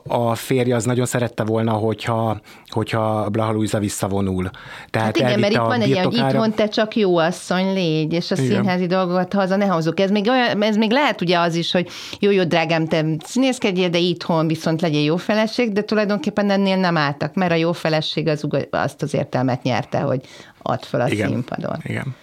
a 0.07 0.35
férje 0.35 0.75
az 0.77 0.85
nagyon 0.85 1.07
szerette 1.07 1.45
volna, 1.45 1.73
hogyha, 1.73 2.41
hogyha 2.67 3.29
Blaha 3.31 3.52
Luisa 3.53 3.79
visszavonul. 3.79 4.51
Tehát 4.91 5.07
hát 5.07 5.17
igen, 5.17 5.41
mert 5.41 5.53
itt 5.53 5.59
van 5.59 5.81
egy 5.81 5.93
olyan, 5.93 6.11
itthon 6.11 6.53
te 6.53 6.69
csak 6.69 6.97
jó 6.97 7.17
asszony 7.17 7.73
légy, 7.73 8.13
és 8.13 8.31
a 8.31 8.35
igen. 8.35 8.47
színházi 8.47 8.87
dolgokat 8.87 9.33
haza 9.33 9.57
ne 9.57 9.67
hozzuk. 9.67 10.01
Ez 10.01 10.11
még, 10.11 10.29
olyan, 10.29 10.63
ez 10.63 10.77
még 10.77 10.91
lehet 10.91 11.21
ugye 11.21 11.39
az 11.39 11.55
is, 11.55 11.73
hogy 11.73 11.89
jó, 12.19 12.31
jó, 12.31 12.45
drágám, 12.45 12.87
te 12.87 13.05
színészkedjél, 13.25 13.89
de 13.89 13.99
itthon 13.99 14.47
viszont 14.47 14.81
legyél 14.81 15.05
jó 15.05 15.17
feleség, 15.17 15.73
de 15.73 15.83
tulajdonképpen 15.83 16.51
ennél 16.51 16.77
nem 16.77 16.97
álltak, 16.97 17.35
mert 17.35 17.53
a 17.53 17.55
jó 17.55 17.73
feleség 17.73 18.29
az 18.29 18.47
azt 18.71 19.03
az 19.03 19.15
értelmet 19.15 19.63
nyerte, 19.63 19.99
hogy 19.99 20.21
ad 20.63 20.85
fel 20.85 21.01
a 21.01 21.09
igen. 21.09 21.29
színpadon. 21.29 21.77
Igen. 21.83 22.15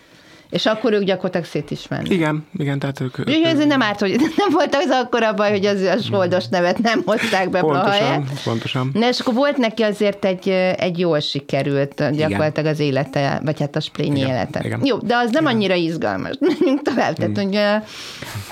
És 0.50 0.66
akkor 0.66 0.94
ők 0.94 1.04
gyakorlatilag 1.04 1.46
szét 1.46 1.72
is 1.72 1.88
mennek. 1.88 2.10
Igen, 2.10 2.46
igen, 2.58 2.80
tehát 2.80 3.00
ők... 3.00 3.18
ők 3.18 3.44
ez 3.44 3.66
nem 3.66 3.82
árt, 3.82 4.00
hogy 4.00 4.16
nem 4.42 4.50
volt 4.52 4.76
az 4.76 4.90
akkor 4.90 5.24
a 5.24 5.34
baj, 5.34 5.52
hogy 5.52 5.66
az 5.66 5.82
a 5.82 5.98
soldos 5.98 6.48
nevet 6.48 6.78
nem 6.78 7.02
hozták 7.06 7.50
be 7.50 7.60
Pontosan, 7.60 8.28
pontosan. 8.44 8.90
Na, 8.94 9.08
és 9.08 9.20
akkor 9.20 9.34
volt 9.34 9.58
neki 9.58 9.84
azért 9.84 10.26
egy, 10.26 10.50
egy 10.78 11.00
jól 11.00 11.20
sikerült 11.20 11.94
gyakorlatilag 11.96 12.52
igen. 12.58 12.66
az 12.66 12.80
élete, 12.80 13.42
vagy 13.44 13.60
hát 13.60 13.76
a 13.76 13.80
splényi 13.80 14.20
élete. 14.20 14.62
Igen. 14.64 14.82
Jó, 14.84 14.98
de 14.98 15.16
az 15.16 15.32
nem 15.32 15.44
igen. 15.44 15.56
annyira 15.56 15.74
izgalmas. 15.74 16.36
Menjünk 16.60 16.82
tovább. 16.82 17.14
Tehát, 17.14 17.38
hmm. 17.38 17.48
ugye, 17.48 17.82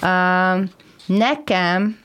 uh, 0.02 0.70
nekem 1.06 1.98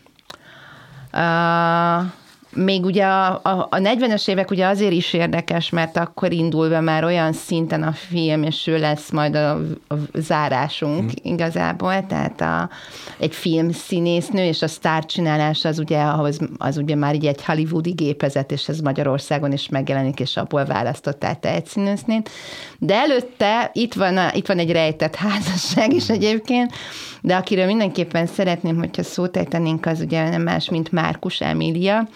uh, 1.13 2.05
még 2.55 2.85
ugye 2.85 3.05
a, 3.05 3.41
a, 3.43 3.67
a 3.71 3.77
40-es 3.77 4.29
évek 4.29 4.51
ugye 4.51 4.67
azért 4.67 4.93
is 4.93 5.13
érdekes, 5.13 5.71
mert 5.71 5.97
akkor 5.97 6.33
indul 6.33 6.69
be 6.69 6.81
már 6.81 7.05
olyan 7.05 7.33
szinten 7.33 7.83
a 7.83 7.93
film, 7.93 8.43
és 8.43 8.67
ő 8.67 8.79
lesz 8.79 9.11
majd 9.11 9.35
a, 9.35 9.51
a 9.89 9.95
zárásunk 10.15 11.03
mm. 11.03 11.33
igazából, 11.33 12.07
tehát 12.07 12.41
a, 12.41 12.71
egy 13.19 13.35
filmszínésznő, 13.35 14.45
és 14.45 14.63
a 14.63 14.69
sztárcsinálás 14.69 15.65
az 15.65 15.79
ugye, 15.79 16.01
ahhoz, 16.01 16.39
az 16.59 16.77
ugye 16.77 16.95
már 16.95 17.15
így 17.15 17.27
egy 17.27 17.45
hollywoodi 17.45 17.91
gépezet, 17.91 18.53
és 18.53 18.69
ez 18.69 18.81
Magyarországon 18.81 19.53
is 19.53 19.69
megjelenik, 19.69 20.21
és 20.21 20.37
abból 20.37 20.65
választották 20.65 21.41
te 21.41 21.49
egy 21.49 21.67
színésznét. 21.67 22.31
De 22.79 22.95
előtte 22.95 23.71
itt 23.73 23.95
van, 23.95 24.17
a, 24.17 24.31
itt 24.35 24.47
van 24.47 24.59
egy 24.59 24.73
rejtett 24.73 25.15
házasság 25.15 25.93
is 25.93 26.09
egyébként, 26.09 26.73
de 27.21 27.37
akiről 27.37 27.67
mindenképpen 27.67 28.27
szeretném, 28.27 28.77
hogyha 28.77 29.03
szót 29.03 29.37
ejtenénk, 29.37 29.87
az 29.87 30.01
ugye 30.01 30.29
nem 30.29 30.43
más, 30.43 30.69
mint 30.69 30.93
Márkus 30.93 31.41
Emília, 31.41 32.09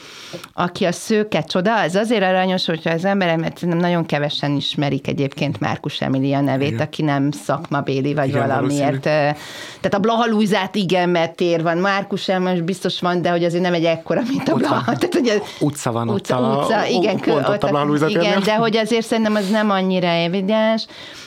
aki 0.52 0.84
a 0.84 0.92
szőke 0.92 1.40
csoda, 1.40 1.80
az 1.80 1.94
azért 1.94 2.22
aranyos, 2.22 2.66
hogyha 2.66 2.90
az 2.90 3.04
ember, 3.04 3.36
mert 3.36 3.60
nagyon 3.60 4.06
kevesen 4.06 4.56
ismerik 4.56 5.06
egyébként 5.06 5.60
Márkus 5.60 6.00
Emilia 6.00 6.40
nevét, 6.40 6.68
igen. 6.68 6.80
aki 6.80 7.02
nem 7.02 7.30
szakmabéli, 7.30 8.14
vagy 8.14 8.28
igen, 8.28 8.46
valamiért. 8.46 9.04
Valószínű. 9.04 9.32
Tehát 9.80 9.94
a 9.94 9.98
Blahalújzát 9.98 10.74
igen, 10.74 11.08
mert 11.08 11.36
tér 11.36 11.62
van. 11.62 11.78
Márkus 11.78 12.26
most 12.26 12.64
biztos 12.64 13.00
van, 13.00 13.22
de 13.22 13.30
hogy 13.30 13.44
azért 13.44 13.62
nem 13.62 13.74
egy 13.74 13.84
ekkora, 13.84 14.22
mint 14.28 14.48
a 14.48 14.54
Blaha. 14.54 14.84
Tehát, 14.98 15.14
hogy 15.14 15.28
az, 15.28 15.40
utca 15.60 15.92
van 15.92 16.08
utca, 16.08 16.40
ott. 16.40 16.64
Utca, 16.64 16.78
a, 16.78 16.86
igen, 16.86 17.14
ott, 17.14 17.48
ott 17.48 17.62
a 17.62 18.08
igen, 18.08 18.42
de 18.42 18.54
hogy 18.54 18.76
azért 18.76 19.06
szerintem 19.06 19.34
az 19.34 19.50
nem 19.50 19.70
annyira 19.70 20.06
evidens 20.06 20.86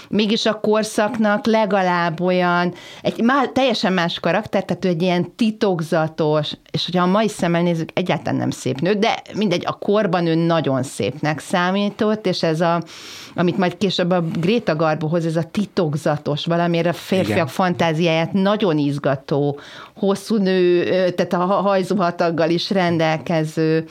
mégis 0.10 0.46
a 0.46 0.60
korszaknak 0.60 1.46
legalább 1.46 2.22
olyan, 2.22 2.74
egy 3.02 3.22
má, 3.22 3.46
teljesen 3.54 3.94
más 3.94 4.20
karakter, 4.20 4.64
tehát 4.64 4.86
ő 4.86 4.88
egy 4.88 5.02
ilyen 5.02 5.36
titokzatos, 5.36 6.52
és 6.72 6.86
hogyha 6.86 7.04
a 7.04 7.08
mai 7.08 7.28
szemmel 7.28 7.62
nézzük, 7.62 7.90
egyáltalán 7.94 8.40
nem 8.40 8.50
szép 8.50 8.80
nő, 8.80 8.94
de 8.94 9.22
mindegy, 9.34 9.64
a 9.66 9.74
korban 9.74 10.28
ő 10.28 10.36
nagyon 10.36 10.84
szépnek 10.84 11.40
számított, 11.40 12.26
és 12.26 12.44
ez 12.44 12.62
a, 12.62 12.84
amit 13.36 13.58
majd 13.58 13.78
később 13.78 14.12
a 14.12 14.22
Gréta 14.22 14.76
Garbohoz, 14.76 15.26
ez 15.26 15.36
a 15.36 15.44
titokzatos, 15.52 16.46
valamire 16.46 16.90
a 16.90 16.94
férfiak 16.94 17.36
Igen. 17.36 17.48
fantáziáját 17.48 18.34
nagyon 18.34 18.78
izgató, 18.78 19.60
hosszú 19.96 20.38
nő, 20.38 20.84
tehát 21.10 21.34
a 21.34 21.46
hajzóhataggal 21.46 22.50
is 22.50 22.70
rendelkező, 22.70 23.86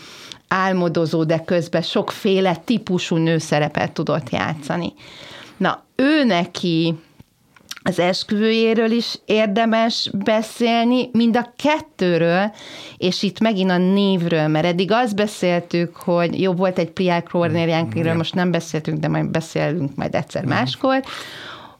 álmodozó, 0.48 1.24
de 1.24 1.38
közben 1.44 1.82
sokféle 1.82 2.56
típusú 2.64 3.16
nőszerepet 3.16 3.92
tudott 3.92 4.30
játszani. 4.30 4.92
Na, 5.58 5.84
ő 5.96 6.24
neki 6.24 6.94
az 7.82 7.98
esküvőjéről 7.98 8.90
is 8.90 9.18
érdemes 9.24 10.10
beszélni, 10.24 11.08
mind 11.12 11.36
a 11.36 11.52
kettőről, 11.56 12.52
és 12.96 13.22
itt 13.22 13.40
megint 13.40 13.70
a 13.70 13.78
névről, 13.78 14.48
mert 14.48 14.66
eddig 14.66 14.92
azt 14.92 15.16
beszéltük, 15.16 15.96
hogy 15.96 16.40
jobb 16.40 16.58
volt 16.58 16.78
egy 16.78 16.90
Priák 16.90 17.28
Kornéliánkiről, 17.30 18.14
most 18.14 18.34
nem 18.34 18.50
beszéltünk, 18.50 18.98
de 18.98 19.08
majd 19.08 19.30
beszélünk 19.30 19.96
majd 19.96 20.14
egyszer 20.14 20.44
máskor, 20.44 21.02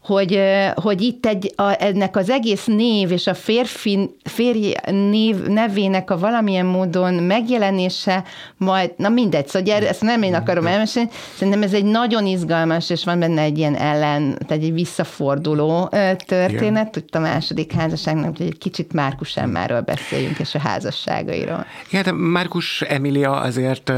hogy, 0.09 0.41
hogy 0.75 1.01
itt 1.01 1.27
egy, 1.27 1.53
a, 1.57 1.75
ennek 1.79 2.17
az 2.17 2.31
egész 2.31 2.65
név 2.65 3.13
és 3.13 3.27
a 3.27 3.35
férfi, 3.35 4.11
férj 4.25 4.73
név, 4.91 5.43
nevének 5.43 6.11
a 6.11 6.19
valamilyen 6.19 6.67
módon 6.67 7.15
megjelenése 7.15 8.25
majd, 8.57 8.93
na 8.97 9.09
mindegy, 9.09 9.47
szóval 9.47 9.63
gyere, 9.63 9.89
ezt 9.89 10.03
nem 10.03 10.23
én 10.23 10.35
akarom 10.35 10.67
elmesélni, 10.67 11.09
szerintem 11.35 11.63
ez 11.63 11.73
egy 11.73 11.85
nagyon 11.85 12.27
izgalmas, 12.27 12.91
és 12.91 13.05
van 13.05 13.19
benne 13.19 13.43
egy 13.43 13.59
ilyen 13.59 13.75
ellen, 13.75 14.39
tehát 14.47 14.63
egy 14.63 14.73
visszaforduló 14.73 15.93
történet, 16.27 16.95
hogy 16.95 17.05
a 17.13 17.19
második 17.19 17.73
házasságnak, 17.73 18.37
hogy 18.37 18.47
egy 18.47 18.59
kicsit 18.59 18.93
Márkus 18.93 19.37
Emmáról 19.37 19.81
beszéljünk, 19.81 20.39
és 20.39 20.55
a 20.55 20.59
házasságairól. 20.59 21.67
Igen, 21.89 22.03
de 22.03 22.13
Márkus 22.13 22.83
Emilia 22.83 23.41
azért 23.41 23.93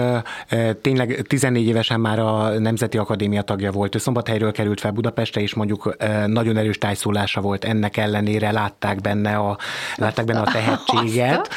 tényleg 0.80 1.24
14 1.28 1.66
évesen 1.66 2.00
már 2.00 2.18
a 2.18 2.58
Nemzeti 2.58 2.98
Akadémia 2.98 3.42
tagja 3.42 3.70
volt, 3.70 3.94
ő 3.94 3.98
Szombathelyről 3.98 4.52
került 4.52 4.80
fel 4.80 4.90
Budapestre, 4.90 5.40
és 5.40 5.54
mondjuk 5.54 5.98
nagyon 6.26 6.56
erős 6.56 6.78
tájszólása 6.78 7.40
volt 7.40 7.64
ennek 7.64 7.96
ellenére, 7.96 8.52
látták 8.52 9.00
benne 9.00 9.36
a, 9.36 9.58
látták 9.96 10.24
benne 10.24 10.40
a 10.40 10.50
tehetséget. 10.52 11.50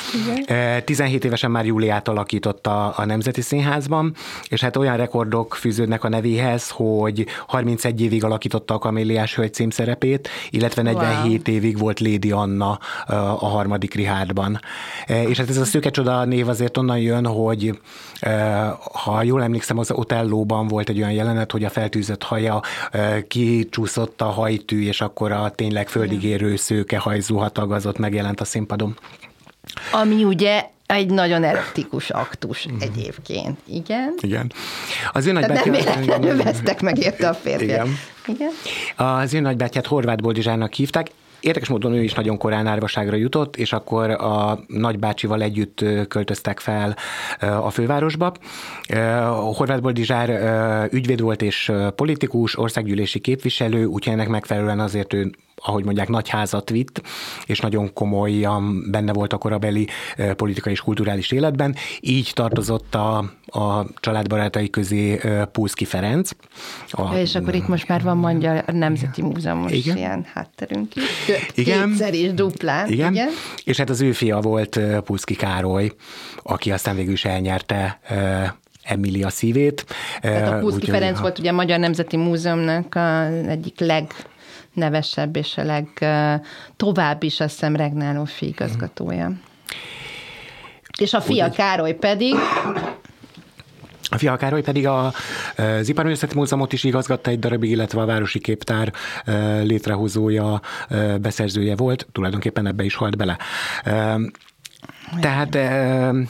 17 0.86 1.26
évesen 1.26 1.52
már 1.52 1.66
Júliát 1.66 2.08
alakította 2.08 2.90
a 2.90 3.06
Nemzeti 3.06 3.42
Színházban, 3.42 4.16
és 4.48 4.62
hát 4.62 4.78
olyan 4.78 4.98
rekordok 4.98 5.56
fűződnek 5.56 6.04
a 6.04 6.10
nevéhez, 6.10 6.70
hogy 6.70 7.26
31 7.48 8.02
évig 8.02 8.24
alakította 8.24 8.74
a 8.74 8.78
Kaméliás 8.78 9.36
Hölgy 9.36 9.54
címszerepét, 9.54 10.30
illetve 10.50 10.82
47 10.82 11.48
wow. 11.48 11.56
évig 11.56 11.78
volt 11.78 12.00
Lady 12.00 12.32
Anna 12.32 12.80
a 13.40 13.48
harmadik 13.48 13.94
Richardban. 13.94 14.60
És 15.08 15.38
hát 15.38 15.50
ez 15.50 15.58
a 15.58 15.66
szőke 15.66 15.90
csoda 15.90 16.26
név 16.26 16.48
azért 16.48 16.78
onnan 16.78 16.98
jön, 16.98 17.26
hogy 17.26 17.80
ha 19.04 19.24
jól 19.24 19.44
emlékszem, 19.44 19.78
az 19.78 19.92
Otellóban 19.92 20.68
volt 20.68 20.90
egy 20.90 20.98
olyan 20.98 21.12
jelenet, 21.12 21.52
hogy 21.52 21.64
a 21.64 21.70
feltűzött 21.70 22.24
haja 22.24 22.62
kicsúszott 23.28 24.22
a 24.22 24.26
hajtű, 24.34 24.84
és 24.84 25.02
akkor 25.02 25.32
a 25.32 25.50
tényleg 25.50 25.90
földigérő 25.90 26.56
szőke 26.56 26.98
hajzú 26.98 27.38
hatag 27.38 27.94
megjelent 27.98 28.42
a 28.42 28.46
színpadon. 28.46 28.98
Ami 29.92 30.24
ugye 30.24 30.66
egy 30.86 31.10
nagyon 31.10 31.44
erotikus 31.44 32.10
aktus 32.10 32.68
mm. 32.72 32.80
egyébként. 32.80 33.60
Igen? 33.66 34.14
Igen. 34.22 34.52
Az 35.12 35.26
ő 35.26 35.32
nagybátyja... 35.32 35.72
Nem 35.72 35.82
véletlenül 35.82 36.44
vesztek 36.44 36.82
meg 36.82 36.98
érte 36.98 37.30
a 37.30 37.34
férfiak. 37.34 37.88
Igen. 37.88 37.98
Igen. 38.28 38.50
Az 38.96 39.34
ő 39.34 39.40
nagybátyját 39.40 39.88
Horváth 39.88 40.22
Boldizsának 40.22 40.74
hívták, 40.74 41.12
Érdekes 41.44 41.70
módon 41.70 41.94
ő 41.94 42.04
is 42.04 42.14
nagyon 42.14 42.38
korán 42.38 42.68
árvaságra 42.68 43.16
jutott, 43.16 43.56
és 43.56 43.74
akkor 43.74 44.10
a 44.10 44.60
nagybácsival 44.68 45.42
együtt 45.42 45.86
költöztek 46.08 46.60
fel 46.60 46.96
a 47.40 47.70
fővárosba. 47.70 48.34
Horváth 49.56 49.82
Boldizsár 49.82 50.30
ügyvéd 50.92 51.22
volt 51.22 51.42
és 51.42 51.72
politikus, 51.96 52.58
országgyűlési 52.58 53.20
képviselő, 53.20 53.86
úgyhogy 53.86 54.14
ennek 54.14 54.28
megfelelően 54.28 54.80
azért 54.80 55.14
ő 55.14 55.32
ahogy 55.64 55.86
mondják, 55.86 56.08
nagy 56.08 56.30
házat 56.30 56.70
vitt, 56.70 57.02
és 57.46 57.60
nagyon 57.60 57.94
komolyan 57.94 58.92
benne 58.92 59.14
volt 59.14 59.34
a 59.34 59.38
korabeli 59.38 59.88
politikai 60.36 60.74
és 60.74 60.80
kulturális 60.80 61.32
életben. 61.32 61.76
Így 62.00 62.32
tartozott 62.34 62.96
a, 62.96 63.18
a 63.46 63.86
családbarátai 63.96 64.70
közé 64.70 65.20
Pulszki 65.52 65.86
Ferenc. 65.86 66.32
A, 66.90 67.16
és 67.16 67.36
akkor 67.36 67.56
itt 67.56 67.68
most 67.68 67.88
már 67.88 68.04
van 68.04 68.18
Magyar 68.18 68.64
Nemzeti 68.66 69.22
Múzeumos 69.22 69.72
igen. 69.72 69.98
ilyen 69.98 70.26
hátterünk 70.34 70.96
is. 70.96 71.04
Igen. 71.56 71.90
Kétszer 71.90 72.14
is 72.14 72.34
duplán. 72.34 72.90
Igen. 72.90 73.14
igen. 73.14 73.30
És 73.64 73.78
hát 73.78 73.90
az 73.90 74.02
ő 74.02 74.12
fia 74.12 74.40
volt 74.40 74.80
Pulszki 75.04 75.36
Károly, 75.36 75.92
aki 76.44 76.72
aztán 76.72 76.96
végül 76.96 77.14
is 77.14 77.26
elnyerte 77.26 78.00
Emilia 78.84 79.30
szívét. 79.30 79.86
Tehát 80.22 80.52
a 80.52 80.60
Puszki 80.60 80.86
Ferenc 80.86 81.20
volt 81.20 81.40
ugye 81.40 81.50
a 81.50 81.54
Magyar 81.54 81.80
Nemzeti 81.80 82.18
Múzeumnak 82.18 82.96
a 82.96 83.26
egyik 83.28 83.80
leg 83.80 84.12
nevesebb 84.74 85.36
és 85.36 85.58
a 85.58 85.64
legtovább 85.64 87.24
is 87.24 87.40
azt 87.40 87.54
hiszem 87.54 87.76
regnáló 87.76 88.24
fiigazgatója. 88.24 89.32
És 91.00 91.14
a 91.14 91.22
fia 91.22 91.50
Károly 91.50 91.94
pedig 91.94 92.36
a 94.10 94.18
fia 94.18 94.36
Károly 94.36 94.62
pedig 94.62 94.88
a, 94.88 95.14
az 95.58 95.90
Iparművészeti 95.90 96.36
Múzeumot 96.36 96.74
is 96.74 96.84
igazgatta 96.84 97.30
egy 97.30 97.40
darabig, 97.40 97.70
illetve 97.72 98.02
a 98.02 98.06
Városi 98.06 98.40
Képtár 98.40 98.94
létrehozója, 99.64 100.62
beszerzője 101.22 101.76
volt, 101.76 102.08
tulajdonképpen 102.12 102.68
ebbe 102.68 102.84
is 102.84 102.96
halt 102.96 103.18
bele. 103.18 103.38
Tehát 105.20 105.56
Mm. 105.56 106.24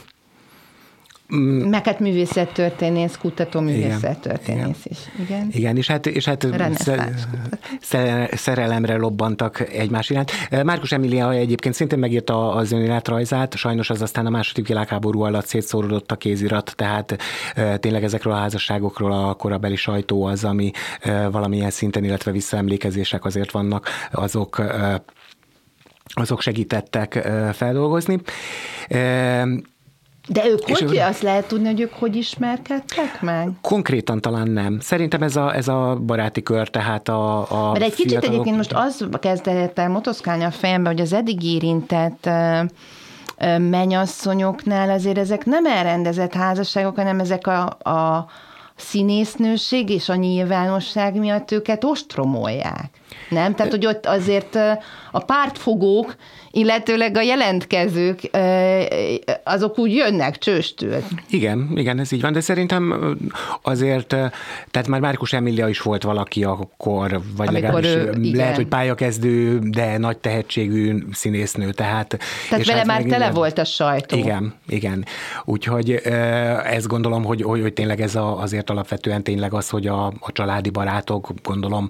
Meg 1.70 1.86
hát 1.86 2.00
művészettörténész, 2.00 3.18
kutató 3.18 3.60
művészettörténész 3.60 4.84
is. 4.84 4.98
Igen. 5.20 5.48
Igen, 5.52 5.78
és 5.78 5.88
hát, 5.88 6.06
és 6.06 6.26
hát 6.26 6.48
szerelemre 8.32 8.96
lobbantak 8.96 9.60
egymás 9.60 10.10
iránt. 10.10 10.32
Márkus 10.64 10.92
Emilia 10.92 11.32
egyébként 11.32 11.76
szintén 11.76 12.00
megírta 12.00 12.54
az 12.54 12.72
önéletrajzát, 12.72 13.56
sajnos 13.56 13.90
az 13.90 14.02
aztán 14.02 14.26
a 14.26 14.30
második 14.30 14.68
világháború 14.68 15.22
alatt 15.22 15.46
szétszórodott 15.46 16.12
a 16.12 16.16
kézirat, 16.16 16.74
tehát 16.76 17.18
tényleg 17.76 18.04
ezekről 18.04 18.34
a 18.34 18.38
házasságokról 18.38 19.12
a 19.12 19.34
korabeli 19.34 19.76
sajtó 19.76 20.24
az, 20.24 20.44
ami 20.44 20.72
valamilyen 21.32 21.70
szinten, 21.70 22.04
illetve 22.04 22.32
visszaemlékezések 22.32 23.26
azért 23.26 23.52
vannak, 23.52 23.90
azok 24.12 24.62
azok 26.16 26.42
segítettek 26.42 27.30
feldolgozni. 27.54 28.20
De 30.28 30.46
ők 30.48 30.60
és 30.66 30.80
hogy, 30.80 30.96
ő... 30.96 31.00
azt 31.00 31.22
lehet 31.22 31.48
tudni, 31.48 31.68
hogy 31.68 31.82
ők 31.82 31.94
hogy 31.94 32.16
ismerkedtek 32.16 33.22
meg? 33.22 33.50
Konkrétan 33.62 34.22
talán 34.22 34.48
nem. 34.48 34.80
Szerintem 34.80 35.22
ez 35.22 35.36
a, 35.36 35.56
ez 35.56 35.68
a 35.68 36.00
baráti 36.06 36.44
kör, 36.44 36.70
tehát 36.70 37.10
a, 37.10 37.52
a 37.52 37.72
Mert 37.72 37.84
egy 37.84 37.96
kicsit 37.96 38.24
egyébként 38.24 38.56
most 38.56 38.74
az 38.74 39.08
kezdett 39.20 39.80
el 39.80 39.90
motoszkálni 39.90 40.44
a 40.44 40.52
fejembe, 40.52 40.90
hogy 40.90 41.02
az 41.02 41.14
eddig 41.14 41.44
érintett 41.44 42.30
menyasszonyoknál 43.58 44.90
azért 44.90 45.18
ezek 45.18 45.46
nem 45.46 45.66
elrendezett 45.66 46.34
házasságok, 46.34 46.96
hanem 46.96 47.20
ezek 47.20 47.48
a, 47.48 47.66
a 47.66 48.28
színésznőség 48.84 49.90
és 49.90 50.10
a 50.10 50.16
nyilvánosság 50.16 51.16
miatt 51.16 51.52
őket 51.52 51.84
ostromolják. 51.84 52.90
Nem? 53.30 53.56
Tehát, 53.56 53.72
hogy 53.72 53.86
ott 53.86 54.06
azért 54.06 54.56
a 55.12 55.20
pártfogók 55.20 56.16
illetőleg 56.56 57.18
a 57.18 57.22
jelentkezők 57.22 58.30
azok 59.44 59.80
úgy 59.80 59.94
jönnek 59.94 60.38
csőstül. 60.38 60.96
Igen, 61.30 61.70
igen, 61.76 62.00
ez 62.00 62.12
így 62.12 62.22
van, 62.22 62.34
de 62.34 62.40
szerintem 62.40 63.16
azért, 63.62 64.08
tehát 64.72 64.88
már 64.88 65.00
Márkus 65.00 65.34
Emilia 65.34 65.68
is 65.68 65.82
volt 65.82 66.04
valaki 66.04 66.44
akkor, 66.44 67.22
vagy 67.38 67.48
Amikor 67.48 67.82
legalábbis 67.82 67.90
ő, 67.90 68.22
igen. 68.22 68.38
lehet, 68.38 68.56
hogy 68.56 68.68
pályakezdő, 68.68 69.60
de 69.60 69.98
nagy 69.98 70.18
tehetségű 70.18 71.04
színésznő, 71.12 71.72
tehát... 71.72 72.18
Tehát 72.50 72.66
vele 72.66 72.78
hát 72.78 72.88
már 72.88 73.02
tele 73.02 73.16
igen, 73.16 73.34
volt 73.34 73.58
a 73.58 73.66
sajtó. 73.66 74.18
Igen, 74.18 74.54
igen. 74.68 75.06
Úgyhogy 75.46 75.92
ezt 76.66 76.88
gondolom, 76.88 77.24
hogy, 77.24 77.42
hogy, 77.42 77.62
hogy 77.62 77.74
tényleg 77.74 78.02
ez 78.02 78.16
a, 78.16 78.42
azért 78.42 78.70
alapvetően 78.74 79.24
tényleg 79.24 79.54
az, 79.54 79.70
hogy 79.70 79.88
a, 79.88 80.06
a 80.06 80.32
családi 80.32 80.70
barátok, 80.70 81.30
gondolom, 81.44 81.90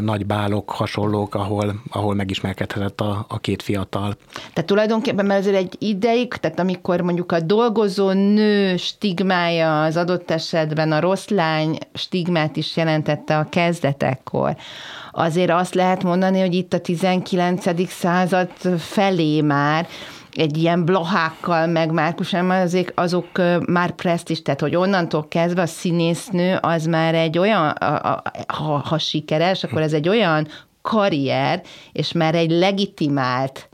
Nagy 0.00 0.26
Bál 0.26 0.48
szálok 0.48 0.70
hasonlók, 0.70 1.34
ahol, 1.34 1.74
ahol 1.90 2.14
megismerkedhetett 2.14 3.00
a, 3.00 3.24
a 3.28 3.38
két 3.38 3.62
fiatal. 3.62 4.16
Tehát 4.52 4.68
tulajdonképpen 4.68 5.26
mert 5.26 5.40
azért 5.40 5.56
egy 5.56 5.76
ideig, 5.78 6.28
tehát 6.34 6.58
amikor 6.58 7.00
mondjuk 7.00 7.32
a 7.32 7.40
dolgozó 7.40 8.10
nő 8.10 8.76
stigmája 8.76 9.82
az 9.82 9.96
adott 9.96 10.30
esetben 10.30 10.92
a 10.92 11.00
rossz 11.00 11.28
lány 11.28 11.78
stigmát 11.94 12.56
is 12.56 12.76
jelentette 12.76 13.38
a 13.38 13.48
kezdetekkor, 13.48 14.56
azért 15.12 15.50
azt 15.50 15.74
lehet 15.74 16.02
mondani, 16.02 16.40
hogy 16.40 16.54
itt 16.54 16.72
a 16.72 16.80
19. 16.80 17.88
század 17.88 18.50
felé 18.78 19.40
már 19.40 19.86
egy 20.32 20.56
ilyen 20.56 20.84
blahákkal, 20.84 21.66
meg 21.66 21.92
Márkus 21.92 22.32
azok, 22.32 22.92
azok 22.94 23.28
már 23.66 23.90
presztis, 23.90 24.42
tehát 24.42 24.60
hogy 24.60 24.76
onnantól 24.76 25.28
kezdve 25.28 25.62
a 25.62 25.66
színésznő 25.66 26.58
az 26.60 26.84
már 26.84 27.14
egy 27.14 27.38
olyan, 27.38 27.74
ha, 28.46 28.82
ha 28.84 28.98
sikeres, 28.98 29.64
akkor 29.64 29.82
ez 29.82 29.92
egy 29.92 30.08
olyan 30.08 30.48
karrier, 30.82 31.62
és 31.92 32.12
már 32.12 32.34
egy 32.34 32.50
legitimált 32.50 33.67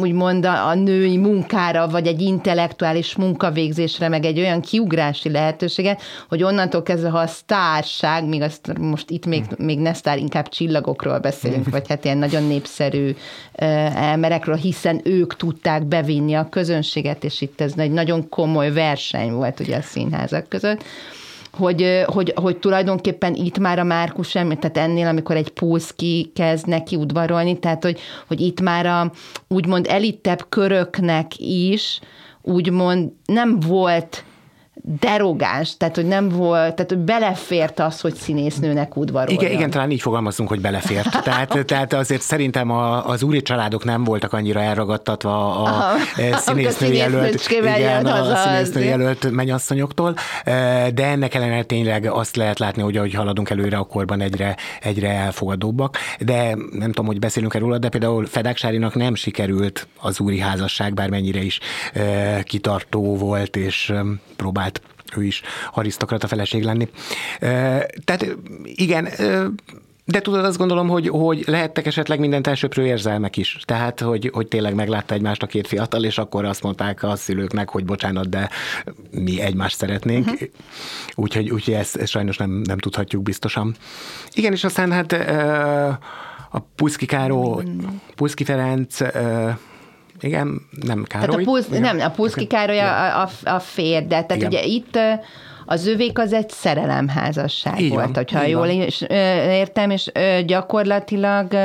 úgymond 0.00 0.44
a, 0.44 0.66
a 0.66 0.74
női 0.74 1.16
munkára, 1.16 1.88
vagy 1.88 2.06
egy 2.06 2.20
intellektuális 2.20 3.16
munkavégzésre, 3.16 4.08
meg 4.08 4.24
egy 4.24 4.38
olyan 4.38 4.60
kiugrási 4.60 5.30
lehetőséget, 5.30 6.02
hogy 6.28 6.42
onnantól 6.42 6.82
kezdve, 6.82 7.08
ha 7.08 7.18
a 7.18 7.26
sztárság, 7.26 8.28
még 8.28 8.42
azt 8.42 8.78
most 8.78 9.10
itt 9.10 9.26
még, 9.26 9.44
még 9.58 9.78
ne 9.78 9.94
sztár, 9.94 10.18
inkább 10.18 10.48
csillagokról 10.48 11.18
beszélünk, 11.18 11.70
vagy 11.70 11.88
hát 11.88 12.04
ilyen 12.04 12.18
nagyon 12.18 12.42
népszerű 12.42 13.14
emberekről, 13.94 14.56
hiszen 14.56 15.00
ők 15.04 15.36
tudták 15.36 15.84
bevinni 15.84 16.34
a 16.34 16.48
közönséget, 16.48 17.24
és 17.24 17.40
itt 17.40 17.60
ez 17.60 17.72
egy 17.76 17.92
nagyon 17.92 18.28
komoly 18.28 18.72
verseny 18.72 19.32
volt 19.32 19.60
ugye 19.60 19.76
a 19.76 19.82
színházak 19.82 20.48
között 20.48 20.84
hogy, 21.52 22.02
hogy, 22.06 22.32
hogy 22.36 22.56
tulajdonképpen 22.56 23.34
itt 23.34 23.58
már 23.58 23.78
a 23.78 23.84
Márkus 23.84 24.28
sem, 24.28 24.48
tehát 24.48 24.76
ennél, 24.76 25.06
amikor 25.06 25.36
egy 25.36 25.50
Pulszki 25.50 26.30
kezd 26.34 26.66
neki 26.66 26.96
udvarolni, 26.96 27.58
tehát 27.58 27.84
hogy, 27.84 28.00
hogy 28.28 28.40
itt 28.40 28.60
már 28.60 28.86
a 28.86 29.12
úgymond 29.48 29.86
elittebb 29.86 30.46
köröknek 30.48 31.38
is 31.38 32.00
úgymond 32.42 33.12
nem 33.24 33.60
volt 33.60 34.24
derogáns, 34.82 35.76
tehát 35.76 35.94
hogy 35.94 36.06
nem 36.06 36.28
volt, 36.28 36.74
tehát 36.74 36.90
hogy 36.90 36.98
belefért 36.98 37.80
az, 37.80 38.00
hogy 38.00 38.14
színésznőnek 38.14 38.96
udvaroljon. 38.96 39.42
Igen, 39.42 39.52
igen, 39.52 39.70
talán 39.70 39.90
így 39.90 40.00
fogalmazunk, 40.00 40.48
hogy 40.48 40.60
belefért. 40.60 41.22
Tehát, 41.30 41.64
tehát 41.66 41.92
azért 41.92 42.20
szerintem 42.20 42.70
a, 42.70 43.06
az 43.06 43.22
úri 43.22 43.42
családok 43.42 43.84
nem 43.84 44.04
voltak 44.04 44.32
annyira 44.32 44.60
elragadtatva 44.60 45.62
a 45.62 45.62
Aha, 45.62 45.96
színésznő 46.46 46.92
jelölt, 46.92 47.50
igen, 47.50 48.06
a 48.06 48.36
színésznő 48.36 48.82
jelölt 48.82 49.30
mennyasszonyoktól, 49.30 50.14
de 50.94 51.04
ennek 51.04 51.34
ellenére 51.34 51.62
tényleg 51.62 52.04
azt 52.04 52.36
lehet 52.36 52.58
látni, 52.58 52.82
hogy 52.82 52.96
ahogy 52.96 53.14
haladunk 53.14 53.50
előre, 53.50 53.76
a 53.76 53.84
korban 53.84 54.20
egyre, 54.20 54.56
egyre 54.80 55.10
elfogadóbbak. 55.10 55.96
De 56.20 56.56
nem 56.72 56.88
tudom, 56.88 57.06
hogy 57.06 57.18
beszélünk 57.18 57.54
erről, 57.54 57.78
de 57.78 57.88
például 57.88 58.26
Fedák 58.26 58.56
Sárinak 58.56 58.94
nem 58.94 59.14
sikerült 59.14 59.88
az 60.00 60.20
úri 60.20 60.38
házasság, 60.38 60.94
bármennyire 60.94 61.42
is 61.42 61.60
kitartó 62.44 63.16
volt, 63.16 63.56
és 63.56 63.92
próbált 64.36 64.69
ő 65.16 65.24
is 65.24 65.42
arisztokrata 65.72 66.26
feleség 66.26 66.62
lenni. 66.62 66.88
Tehát 68.04 68.36
igen, 68.64 69.08
de 70.04 70.20
tudod, 70.20 70.44
azt 70.44 70.58
gondolom, 70.58 70.88
hogy, 70.88 71.08
hogy 71.08 71.42
lehettek 71.46 71.86
esetleg 71.86 72.18
mindent 72.18 72.46
elsőprő 72.46 72.86
érzelmek 72.86 73.36
is. 73.36 73.58
Tehát, 73.64 74.00
hogy, 74.00 74.30
hogy 74.32 74.46
tényleg 74.46 74.74
meglátta 74.74 75.14
egymást 75.14 75.42
a 75.42 75.46
két 75.46 75.66
fiatal, 75.66 76.04
és 76.04 76.18
akkor 76.18 76.44
azt 76.44 76.62
mondták 76.62 77.02
a 77.02 77.16
szülőknek, 77.16 77.68
hogy 77.68 77.84
bocsánat, 77.84 78.28
de 78.28 78.50
mi 79.10 79.40
egymást 79.40 79.76
szeretnénk. 79.76 80.26
Uh-huh. 80.26 80.48
Úgyhogy, 81.14 81.50
úgyhogy 81.50 81.74
ezt, 81.74 81.96
ezt 81.96 82.10
sajnos 82.10 82.36
nem, 82.36 82.50
nem 82.50 82.78
tudhatjuk 82.78 83.22
biztosan. 83.22 83.74
Igen, 84.32 84.52
és 84.52 84.64
aztán 84.64 84.92
hát 84.92 85.12
a 86.50 86.58
Puszki 86.74 87.06
Káró, 87.06 87.62
Puszki 88.14 88.44
Ferenc 88.44 88.98
igen, 90.20 90.60
nem 90.82 91.04
Károly. 91.04 91.26
Tehát 91.26 91.40
a 91.40 91.44
Pulsz, 91.44 91.68
nem, 91.68 92.00
a 92.00 92.10
Puszki 92.10 92.46
Károly 92.46 92.80
a, 92.80 93.22
a, 93.22 93.30
a 93.44 93.58
férj, 93.58 94.04
de 94.04 94.22
tehát 94.22 94.36
igen. 94.36 94.48
ugye 94.48 94.62
itt 94.62 94.98
az 95.66 95.86
övék 95.86 96.18
az 96.18 96.32
egy 96.32 96.50
szerelemházasság 96.50 97.80
így 97.80 97.88
volt, 97.88 98.04
van, 98.04 98.14
hogyha 98.14 98.46
jól 98.46 98.66
van. 98.66 99.08
értem, 99.50 99.90
és 99.90 100.12
gyakorlatilag 100.46 101.56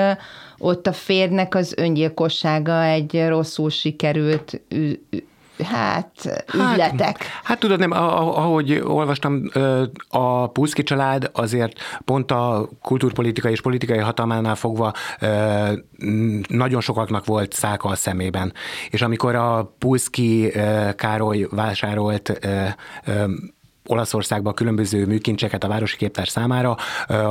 ott 0.58 0.88
a 0.88 0.94
férnek 0.94 1.56
az 1.56 1.74
öngyilkossága 1.78 2.84
egy 2.84 3.26
rosszul 3.28 3.70
sikerült 3.70 4.62
hát, 5.64 6.46
ügyletek. 6.54 7.24
Hát, 7.24 7.42
hát 7.44 7.60
tudod, 7.60 7.80
nem, 7.80 7.92
ahogy 7.92 8.82
olvastam, 8.86 9.42
a 10.10 10.48
Puszki 10.48 10.84
család 10.84 11.30
azért 11.34 11.80
pont 12.06 12.32
a 12.32 12.70
kulturpolitikai 12.82 13.52
és 13.52 13.62
politikai 13.62 13.98
hatalmánál 13.98 14.56
fogva 14.56 14.94
nagyon 16.48 16.82
sokaknak 16.82 17.26
volt 17.26 17.54
száka 17.54 17.90
a 17.90 17.96
szemében. 17.96 18.54
És 18.90 19.02
amikor 19.02 19.36
a 19.36 19.74
Puszki 19.80 20.52
Károly 20.96 21.48
vásárolt 21.50 22.40
Olaszországba 23.88 24.54
különböző 24.54 25.06
műkincseket 25.06 25.64
a 25.64 25.68
városi 25.68 25.98
képtár 25.98 26.28
számára, 26.28 26.78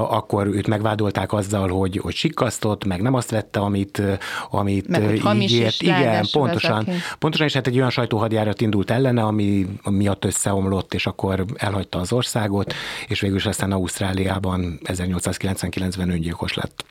akkor 0.09 0.47
őt 0.47 0.67
megvádolták 0.67 1.33
azzal, 1.33 1.69
hogy, 1.69 1.97
hogy 1.97 2.15
sikkasztott, 2.15 2.85
meg 2.85 3.03
nem 3.03 3.15
azt 3.15 3.31
vette, 3.31 3.61
amit, 3.61 4.03
amit 4.51 4.89
meg, 4.89 5.41
ígért. 5.41 5.83
Igen, 5.83 6.27
pontosan. 6.33 6.89
Pontosan, 7.19 7.47
és 7.47 7.55
hát 7.55 7.67
egy 7.67 7.77
olyan 7.77 7.91
sajtóhadjárat 7.91 8.61
indult 8.61 8.91
ellene, 8.91 9.23
ami 9.23 9.67
miatt 9.91 10.25
összeomlott, 10.25 10.95
és 10.95 11.07
akkor 11.07 11.45
elhagyta 11.57 11.99
az 11.99 12.13
országot, 12.13 12.75
és 13.09 13.21
végül 13.21 13.37
is 13.37 13.47
aztán 13.47 13.73
Ausztráliában 13.73 14.79
1899-ben 14.85 16.11
öngyilkos 16.11 16.55
lett. 16.55 16.85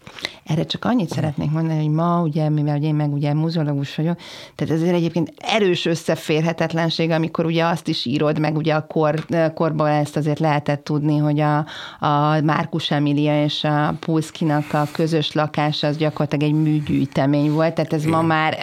Erre 0.43 0.65
csak 0.65 0.85
annyit 0.85 1.09
szeretnék 1.09 1.51
mondani, 1.51 1.79
hogy 1.79 1.93
ma, 1.93 2.21
ugye, 2.21 2.49
mivel 2.49 2.83
én 2.83 2.95
meg 2.95 3.13
ugye 3.13 3.33
muzeológus 3.33 3.95
vagyok, 3.95 4.17
tehát 4.55 4.73
ezért 4.73 4.95
egyébként 4.95 5.33
erős 5.37 5.85
összeférhetetlenség, 5.85 7.09
amikor 7.09 7.45
ugye 7.45 7.65
azt 7.65 7.87
is 7.87 8.05
írod, 8.05 8.39
meg 8.39 8.55
ugye 8.55 8.73
a 8.73 8.87
kor 8.87 9.25
korban 9.53 9.87
ezt 9.87 10.15
azért 10.15 10.39
lehetett 10.39 10.83
tudni, 10.83 11.17
hogy 11.17 11.39
a, 11.39 11.57
a 11.99 12.41
Márkus 12.41 12.91
Emilia 12.91 13.43
és 13.43 13.63
a 13.63 13.93
Pulszkinak 13.99 14.73
a 14.73 14.87
közös 14.91 15.31
lakás 15.31 15.83
az 15.83 15.97
gyakorlatilag 15.97 16.53
egy 16.53 16.61
műgyűjtemény 16.61 17.51
volt, 17.51 17.73
tehát 17.73 17.93
ez 17.93 18.05
igen. 18.05 18.15
ma 18.15 18.21
már 18.21 18.57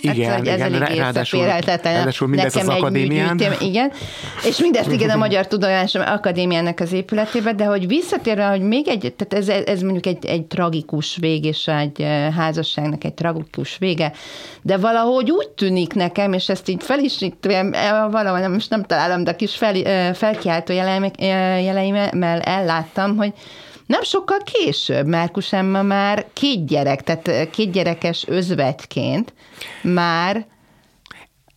igen, 0.00 0.32
ez, 0.32 0.40
igen, 0.40 0.54
ez 0.54 0.60
elég 0.60 0.98
ráadásul 1.92 2.28
mindez 2.28 2.56
az 2.56 2.68
akadémián. 2.68 3.40
Igen, 3.60 3.92
és 4.46 4.58
mindezt 4.58 4.92
igen 4.92 5.10
a 5.10 5.16
Magyar 5.16 5.46
Tudományos 5.46 5.94
Akadémiának 5.94 6.80
az 6.80 6.92
épületébe, 6.92 7.52
de 7.52 7.64
hogy 7.64 7.86
visszatérve, 7.86 8.46
hogy 8.46 8.60
még 8.60 8.88
egy, 8.88 9.14
tehát 9.16 9.48
ez, 9.48 9.64
ez 9.68 9.80
mondjuk 9.80 10.06
egy, 10.06 10.24
egy 10.26 10.44
tragikus 10.44 11.16
vég, 11.16 11.44
és 11.44 11.66
egy 11.66 12.00
eh, 12.00 12.34
házasságnak 12.34 13.04
egy 13.04 13.14
tragikus 13.14 13.78
vége, 13.78 14.12
de 14.62 14.76
valahogy 14.76 15.30
úgy 15.30 15.48
tűnik 15.48 15.94
nekem, 15.94 16.32
és 16.32 16.48
ezt 16.48 16.68
így 16.68 16.82
fel 16.82 16.98
is, 16.98 17.20
eh, 17.40 17.62
valahol 18.10 18.40
nem, 18.40 18.52
most 18.52 18.70
nem 18.70 18.82
találom, 18.82 19.24
de 19.24 19.36
kis 19.36 19.56
fel, 19.56 19.74
eh, 19.74 20.14
felkiáltó 20.34 20.72
jeleimmel 20.72 22.40
elláttam, 22.40 23.16
hogy 23.16 23.32
nem 23.86 24.02
sokkal 24.02 24.38
később 24.44 25.06
Márkus 25.06 25.52
Emma 25.52 25.82
már 25.82 26.26
két 26.32 26.66
gyerek, 26.66 27.02
tehát 27.02 27.50
két 27.50 27.72
gyerekes 27.72 28.24
özvegyként 28.28 29.32
már 29.82 30.46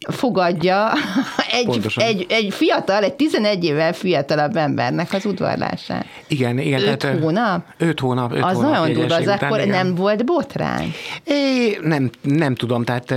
fogadja 0.10 0.92
egy, 1.52 1.94
egy, 1.96 2.26
egy 2.30 2.54
fiatal, 2.54 3.04
egy 3.04 3.14
11 3.14 3.64
évvel 3.64 3.94
fiatalabb 3.94 4.56
embernek 4.56 5.14
az 5.14 5.26
udvarlását. 5.26 6.06
Igen, 6.28 6.60
igen. 6.60 6.82
Öt 6.82 6.98
tehát, 6.98 7.20
hónap? 7.20 7.66
Öt 7.78 8.00
hónap. 8.00 8.34
Öt 8.34 8.44
az 8.44 8.56
hónap 8.56 8.72
nagyon 8.72 8.94
durva, 8.94 9.16
az 9.16 9.28
akkor 9.28 9.60
nem 9.60 9.96
volt 9.96 10.26
botrány? 10.26 10.94
É, 11.24 11.78
nem, 11.82 12.10
nem 12.22 12.56
tudom, 12.56 12.84
tehát 12.84 13.14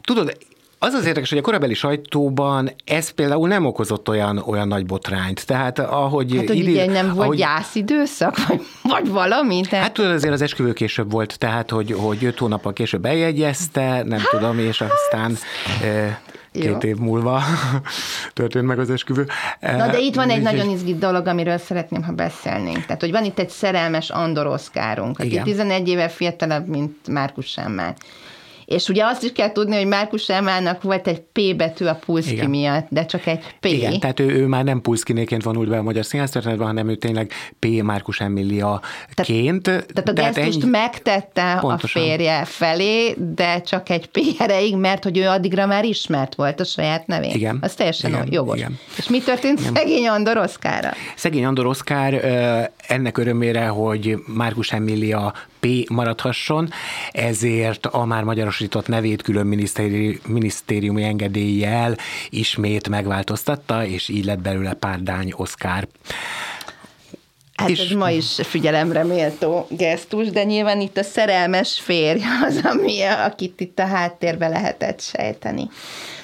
tudod, 0.00 0.36
az 0.78 0.92
az 0.92 1.06
érdekes, 1.06 1.28
hogy 1.28 1.38
a 1.38 1.42
korabeli 1.42 1.74
sajtóban 1.74 2.70
ez 2.84 3.10
például 3.10 3.48
nem 3.48 3.64
okozott 3.64 4.08
olyan, 4.08 4.38
olyan 4.38 4.68
nagy 4.68 4.86
botrányt. 4.86 5.46
Tehát 5.46 5.78
ahogy... 5.78 6.36
Hát, 6.36 6.46
hogy 6.46 6.56
idő, 6.56 6.70
ugye 6.70 6.86
nem 6.86 7.06
volt 7.06 7.20
ahogy, 7.20 7.36
gyászidőszak, 7.36 8.46
vagy, 8.46 8.60
vagy 8.82 9.08
valami? 9.08 9.60
Tehát... 9.60 9.84
Hát 9.84 9.94
tudod, 9.94 10.10
azért 10.10 10.32
az 10.32 10.42
esküvő 10.42 10.72
később 10.72 11.10
volt, 11.10 11.38
tehát 11.38 11.70
hogy, 11.70 11.92
hogy 11.92 12.24
öt 12.24 12.38
hónappal 12.38 12.72
később 12.72 13.04
eljegyezte, 13.04 14.02
nem 14.02 14.20
tudom, 14.30 14.58
és 14.58 14.80
aztán... 14.80 15.36
E, 15.82 16.20
két 16.52 16.82
Jó. 16.82 16.88
év 16.88 16.96
múlva 16.96 17.42
történt 18.34 18.66
meg 18.66 18.78
az 18.78 18.90
esküvő. 18.90 19.26
Na 19.60 19.90
de 19.90 19.98
itt 19.98 20.14
van 20.14 20.30
egy 20.30 20.42
nagyon 20.42 20.70
izgit 20.70 20.98
dolog, 20.98 21.26
amiről 21.26 21.58
szeretném, 21.58 22.02
ha 22.02 22.12
beszélnénk. 22.12 22.84
Tehát, 22.86 23.00
hogy 23.00 23.10
van 23.10 23.24
itt 23.24 23.38
egy 23.38 23.48
szerelmes 23.48 24.10
Andor 24.10 24.46
Oszkárunk, 24.46 25.18
aki 25.18 25.28
Igen. 25.28 25.44
11 25.44 25.88
éve 25.88 26.08
fiatalabb, 26.08 26.66
mint 26.66 27.08
Márkus 27.08 27.46
Semmel. 27.46 27.94
És 28.68 28.88
ugye 28.88 29.04
azt 29.04 29.22
is 29.22 29.32
kell 29.32 29.52
tudni, 29.52 29.76
hogy 29.76 29.86
Márkus 29.86 30.28
Emának 30.28 30.82
volt 30.82 31.06
egy 31.06 31.20
P 31.20 31.56
betű 31.56 31.84
a 31.84 31.94
Pulszki 31.94 32.32
Igen. 32.32 32.50
miatt, 32.50 32.86
de 32.90 33.06
csak 33.06 33.26
egy 33.26 33.44
P. 33.60 33.64
Igen, 33.64 34.00
tehát 34.00 34.20
ő, 34.20 34.28
ő 34.28 34.46
már 34.46 34.64
nem 34.64 34.80
Pulszkinéként 34.80 35.42
vonult 35.42 35.68
be 35.68 35.78
a 35.78 35.82
magyar 35.82 36.04
színháztörténetben, 36.04 36.66
hanem 36.66 36.88
ő 36.88 36.94
tényleg 36.94 37.32
P. 37.58 37.66
Márkus 37.82 38.20
Emilia 38.20 38.80
ként. 39.14 39.62
Tehát, 39.62 40.08
a 40.08 40.12
tehát 40.12 40.34
gesztust 40.34 40.62
ennyi... 40.62 40.70
megtette 40.70 41.58
Pontosan. 41.60 42.02
a 42.02 42.04
férje 42.04 42.44
felé, 42.44 43.14
de 43.34 43.60
csak 43.60 43.88
egy 43.88 44.06
P 44.06 44.18
erejéig, 44.38 44.76
mert 44.76 45.04
hogy 45.04 45.18
ő 45.18 45.26
addigra 45.28 45.66
már 45.66 45.84
ismert 45.84 46.34
volt 46.34 46.60
a 46.60 46.64
saját 46.64 47.06
nevén. 47.06 47.34
Igen. 47.34 47.58
Az 47.60 47.74
teljesen 47.74 48.10
Igen. 48.10 48.28
jogos. 48.30 48.56
Igen. 48.56 48.78
És 48.96 49.08
mi 49.08 49.18
történt 49.18 49.60
Igen. 49.60 49.74
szegény 49.74 50.08
Andor 50.08 50.36
Oszkára? 50.36 50.90
Szegény 51.16 51.44
Andor 51.44 51.66
Oszkár 51.66 52.12
ennek 52.88 53.18
örömére, 53.18 53.66
hogy 53.66 54.16
Márkus 54.26 54.72
Emilia 54.72 55.34
P. 55.60 55.66
maradhasson, 55.88 56.70
ezért 57.10 57.86
a 57.86 58.04
már 58.04 58.22
magyarosított 58.22 58.88
nevét 58.88 59.22
külön 59.22 59.46
minisztéri, 59.46 60.20
minisztériumi 60.26 61.02
engedéllyel 61.02 61.96
ismét 62.30 62.88
megváltoztatta, 62.88 63.84
és 63.84 64.08
így 64.08 64.24
lett 64.24 64.40
belőle 64.40 64.72
Párdány 64.72 65.32
Oszkár. 65.36 65.88
Hát 67.54 67.68
és... 67.68 67.78
ez 67.78 67.90
ma 67.90 68.10
is 68.10 68.34
figyelemre 68.42 69.04
méltó 69.04 69.66
gesztus, 69.70 70.30
de 70.30 70.44
nyilván 70.44 70.80
itt 70.80 70.96
a 70.96 71.02
szerelmes 71.02 71.80
férj 71.80 72.20
az, 72.46 72.60
ami, 72.64 73.02
akit 73.02 73.60
itt 73.60 73.78
a 73.78 73.86
háttérbe 73.86 74.48
lehetett 74.48 75.00
sejteni. 75.00 75.68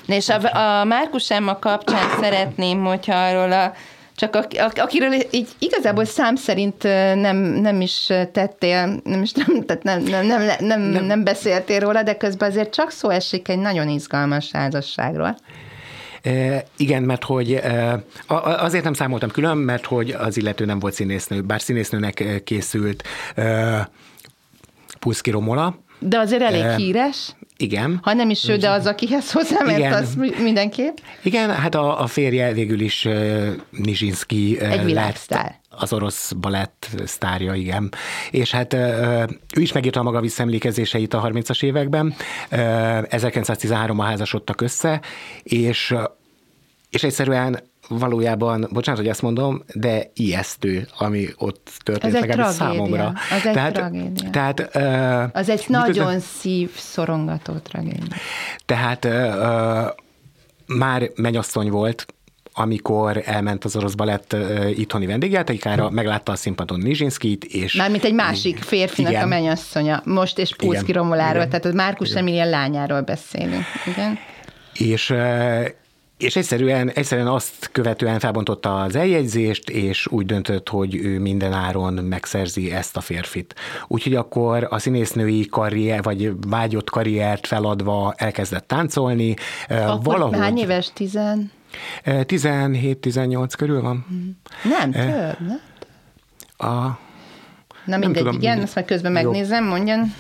És 0.07 0.29
a, 0.29 0.59
a 0.59 0.85
Márkus 0.85 1.31
Emma 1.31 1.59
kapcsán 1.59 2.21
szeretném, 2.21 2.85
hogyha 2.85 3.15
arról 3.15 3.53
a 3.53 3.73
csak 4.17 4.47
akiről 4.75 5.13
így 5.31 5.49
igazából 5.59 6.05
szám 6.05 6.37
szerint 6.37 6.83
nem, 7.15 7.37
nem 7.37 7.81
is 7.81 8.07
tettél, 8.33 9.01
nem 9.05 9.23
is 9.23 9.33
nem, 9.33 9.65
tehát 9.65 9.83
nem, 9.83 10.03
nem, 10.03 10.27
nem, 10.27 10.43
nem, 10.61 10.81
nem, 10.81 11.05
nem 11.05 11.25
beszéltél 11.25 11.81
róla, 11.81 12.03
de 12.03 12.17
közben 12.17 12.51
azért 12.51 12.75
csak 12.75 12.91
szó 12.91 13.09
esik 13.09 13.49
egy 13.49 13.59
nagyon 13.59 13.89
izgalmas 13.89 14.51
házasságról. 14.51 15.37
E, 16.23 16.65
igen, 16.77 17.03
mert 17.03 17.25
hogy 17.25 17.53
e, 17.53 18.05
azért 18.27 18.85
nem 18.85 18.93
számoltam 18.93 19.31
külön, 19.31 19.57
mert 19.57 19.87
hogy 19.87 20.11
az 20.11 20.37
illető 20.37 20.65
nem 20.65 20.79
volt 20.79 20.95
színésznő, 20.95 21.41
bár 21.41 21.61
színésznőnek 21.61 22.43
készült 22.45 23.03
e, 23.35 23.89
Puszki 24.99 25.31
Romola. 25.31 25.79
De 26.09 26.19
azért 26.19 26.43
elég 26.43 26.63
e, 26.63 26.75
híres. 26.75 27.35
Igen. 27.57 27.99
Ha 28.03 28.13
nem 28.13 28.31
is 28.31 28.49
ő, 28.49 28.57
de 28.57 28.71
az, 28.71 28.87
akihez 28.87 29.33
hozzáment, 29.33 29.95
az 29.95 30.15
mindenképp. 30.39 30.97
Igen, 31.23 31.51
hát 31.51 31.75
a, 31.75 32.01
a 32.01 32.07
férje 32.07 32.53
végül 32.53 32.81
is 32.81 33.05
uh, 33.05 33.49
Nijinsky 33.71 34.57
uh, 34.61 34.73
Egy 34.73 34.85
világsztár. 34.85 35.61
Az 35.69 35.93
orosz 35.93 36.33
balett 36.33 36.89
sztárja, 37.05 37.55
igen. 37.55 37.93
És 38.31 38.51
hát 38.51 38.73
ő 39.57 39.61
is 39.61 39.73
megírta 39.73 40.01
a 40.01 40.03
maga 40.03 40.21
visszaemlékezéseit 40.21 41.15
a 41.15 41.23
30-as 41.23 41.63
években. 41.65 42.07
Uh, 42.07 42.59
1913-ban 43.09 44.05
házasodtak 44.05 44.61
össze, 44.61 45.01
és 45.43 45.95
és 46.95 47.03
egyszerűen 47.03 47.61
valójában, 47.89 48.69
bocsánat, 48.71 49.01
hogy 49.01 49.09
ezt 49.09 49.23
mondom, 49.23 49.63
de 49.75 50.11
ijesztő, 50.15 50.89
ami 50.99 51.27
ott 51.37 51.71
történt, 51.83 52.15
Ez 52.15 52.21
tragédia. 52.21 52.51
számomra. 52.51 53.13
Az 53.31 53.47
egy 53.47 53.53
tehát, 53.53 53.73
tragédia. 53.73 54.31
Tehát, 54.31 54.61
uh, 54.61 55.39
az 55.39 55.49
egy 55.49 55.65
miközben, 55.69 55.81
nagyon 55.89 56.21
szív 56.21 56.71
szorongató 56.77 57.53
tragédia. 57.53 58.17
Tehát 58.67 59.05
uh, 59.05 59.13
már 60.67 61.11
menyasszony 61.15 61.71
volt, 61.71 62.07
amikor 62.57 63.23
elment 63.25 63.65
az 63.65 63.77
orosz 63.77 63.95
balett 63.95 64.33
uh, 64.33 64.79
itthoni 64.79 65.07
vendégjátékára, 65.07 65.91
meglátta 65.91 66.33
a 66.33 66.37
színpadon 66.37 66.79
Nizsinszkit, 66.79 67.45
és... 67.45 67.75
Mármint 67.75 68.05
egy 68.05 68.15
másik 68.15 68.59
férfinak 68.59 69.11
igen. 69.11 69.23
a 69.23 69.27
mennyasszonya, 69.27 70.03
most 70.05 70.39
és 70.39 70.57
Pulszki 70.57 70.93
Romoláról, 70.93 71.49
tehát 71.49 71.65
a 71.65 71.73
Márkus 71.73 72.11
Emilia 72.11 72.45
lányáról 72.45 73.01
beszélünk. 73.01 73.65
Igen. 73.87 74.19
És 74.75 75.15
és 76.19 76.37
egyszerűen, 76.37 76.91
egyszerűen 76.91 77.27
azt 77.27 77.69
követően 77.73 78.19
felbontotta 78.19 78.83
az 78.83 78.97
eljegyzést, 78.97 79.71
és 79.71 80.07
úgy 80.07 80.27
döntött, 80.27 80.69
hogy 80.69 80.95
ő 80.95 81.19
minden 81.19 81.53
áron 81.53 81.93
megszerzi 81.95 82.73
ezt 82.73 82.97
a 82.97 83.01
férfit. 83.01 83.55
Úgyhogy 83.87 84.15
akkor 84.15 84.67
a 84.71 84.79
színésznői 84.79 85.47
karrier, 85.47 86.03
vagy 86.03 86.33
vágyott 86.49 86.91
karriert 86.91 87.47
feladva 87.47 88.15
elkezdett 88.17 88.67
táncolni. 88.67 89.35
Akkor 89.69 90.03
valahogy, 90.03 90.39
hány 90.39 90.59
éves? 90.59 90.91
Tizen? 90.93 91.51
17-18 92.05 93.53
körül 93.57 93.81
van. 93.81 94.07
Nem, 94.63 94.91
több, 94.91 95.37
nem? 95.47 95.61
A, 96.71 96.99
Na 97.85 97.97
mindegy, 97.97 98.23
tudom, 98.23 98.35
igen, 98.35 98.61
azt 98.61 98.75
majd 98.75 98.87
közben 98.87 99.13
megnézem, 99.13 99.65
mondjan. 99.65 100.15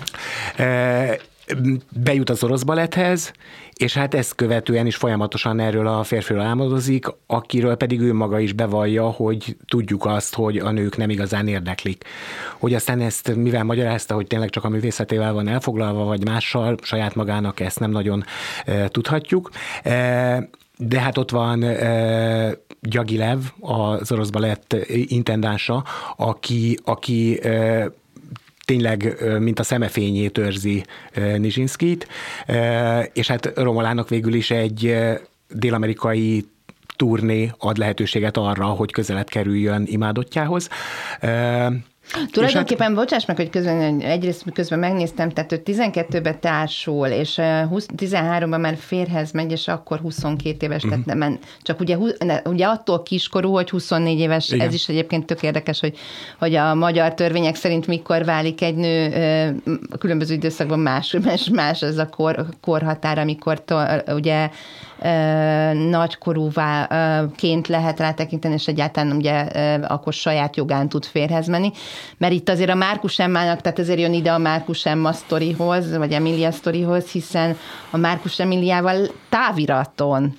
E, 0.56 1.18
bejut 1.90 2.30
az 2.30 2.44
orosz 2.44 2.62
baletthez, 2.62 3.32
és 3.74 3.94
hát 3.94 4.14
ezt 4.14 4.34
követően 4.34 4.86
is 4.86 4.96
folyamatosan 4.96 5.60
erről 5.60 5.86
a 5.86 6.02
férfiról 6.02 6.42
álmodozik, 6.42 7.06
akiről 7.26 7.76
pedig 7.76 8.00
ő 8.00 8.12
maga 8.12 8.38
is 8.38 8.52
bevallja, 8.52 9.10
hogy 9.10 9.56
tudjuk 9.68 10.04
azt, 10.06 10.34
hogy 10.34 10.56
a 10.56 10.70
nők 10.70 10.96
nem 10.96 11.10
igazán 11.10 11.48
érdeklik. 11.48 12.04
Hogy 12.58 12.74
aztán 12.74 13.00
ezt 13.00 13.34
mivel 13.34 13.64
magyarázta, 13.64 14.14
hogy 14.14 14.26
tényleg 14.26 14.50
csak 14.50 14.64
a 14.64 14.68
művészetével 14.68 15.32
van 15.32 15.48
elfoglalva, 15.48 16.04
vagy 16.04 16.24
mással, 16.24 16.76
saját 16.82 17.14
magának 17.14 17.60
ezt 17.60 17.80
nem 17.80 17.90
nagyon 17.90 18.24
e, 18.64 18.88
tudhatjuk. 18.88 19.50
E, 19.82 20.48
de 20.78 21.00
hát 21.00 21.18
ott 21.18 21.30
van 21.30 21.62
e, 21.62 22.56
Gyagilev, 22.80 23.38
az 23.60 24.12
orosz 24.12 24.30
balett 24.30 24.76
intendánsa, 24.88 25.84
aki, 26.16 26.78
aki 26.84 27.40
e, 27.42 27.90
tényleg, 28.64 29.16
mint 29.38 29.58
a 29.58 29.62
szemefényét 29.62 30.38
őrzi 30.38 30.84
Nizsinszkit, 31.36 32.08
és 33.12 33.28
hát 33.28 33.52
Romolának 33.56 34.08
végül 34.08 34.34
is 34.34 34.50
egy 34.50 34.96
dél-amerikai 35.48 36.44
turné 36.96 37.52
ad 37.58 37.76
lehetőséget 37.76 38.36
arra, 38.36 38.64
hogy 38.64 38.92
közelebb 38.92 39.28
kerüljön 39.28 39.82
imádottjához. 39.86 40.68
Tulajdonképpen, 42.30 42.86
hát... 42.86 42.94
bocsáss 42.94 43.24
meg, 43.24 43.36
hogy 43.36 43.50
közben, 43.50 44.00
egyrészt 44.00 44.44
közben 44.52 44.78
megnéztem, 44.78 45.30
tehát 45.30 45.52
ő 45.52 45.62
12-ben 45.64 46.40
társul, 46.40 47.06
és 47.06 47.40
20, 47.68 47.86
13-ban 47.96 48.60
már 48.60 48.76
férhez 48.76 49.32
megy, 49.32 49.50
és 49.50 49.68
akkor 49.68 49.98
22 49.98 50.66
éves, 50.66 50.84
uh-huh. 50.84 51.04
tehát 51.04 51.18
nem, 51.18 51.38
csak 51.62 51.80
ugye, 51.80 51.96
ugye 52.44 52.66
attól 52.66 53.02
kiskorú, 53.02 53.52
hogy 53.52 53.70
24 53.70 54.18
éves, 54.18 54.50
Igen. 54.50 54.66
ez 54.66 54.74
is 54.74 54.88
egyébként 54.88 55.26
tök 55.26 55.42
érdekes, 55.42 55.80
hogy, 55.80 55.96
hogy 56.38 56.54
a 56.54 56.74
magyar 56.74 57.14
törvények 57.14 57.54
szerint 57.54 57.86
mikor 57.86 58.24
válik 58.24 58.62
egy 58.62 58.76
nő 58.76 59.62
különböző 59.98 60.34
időszakban 60.34 60.78
más, 60.78 61.16
más, 61.24 61.48
más 61.52 61.82
ez 61.82 61.98
a 61.98 62.08
kor, 62.08 62.46
korhatár, 62.60 63.18
amikor 63.18 63.64
to, 63.64 63.76
ugye 64.08 64.50
nagykorúváként 65.88 67.68
lehet 67.68 67.98
rá 68.00 68.12
tekinteni, 68.12 68.54
és 68.54 68.66
egyáltalán 68.66 69.16
ugye 69.16 69.40
akkor 69.82 70.12
saját 70.12 70.56
jogán 70.56 70.88
tud 70.88 71.04
férhez 71.04 71.46
menni, 71.46 71.72
mert 72.16 72.32
itt 72.32 72.48
azért 72.48 72.70
a 72.70 72.74
Márkus 72.74 73.18
Emmának, 73.18 73.60
tehát 73.60 73.78
ezért 73.78 74.00
jön 74.00 74.12
ide 74.12 74.32
a 74.32 74.38
Márkus 74.38 74.86
Emma 74.86 75.12
sztorihoz, 75.12 75.96
vagy 75.96 76.12
Emilia 76.12 76.50
sztorihoz, 76.50 77.10
hiszen 77.10 77.56
a 77.90 77.96
Márkus 77.96 78.38
Emiliával 78.38 79.06
táviraton 79.28 80.36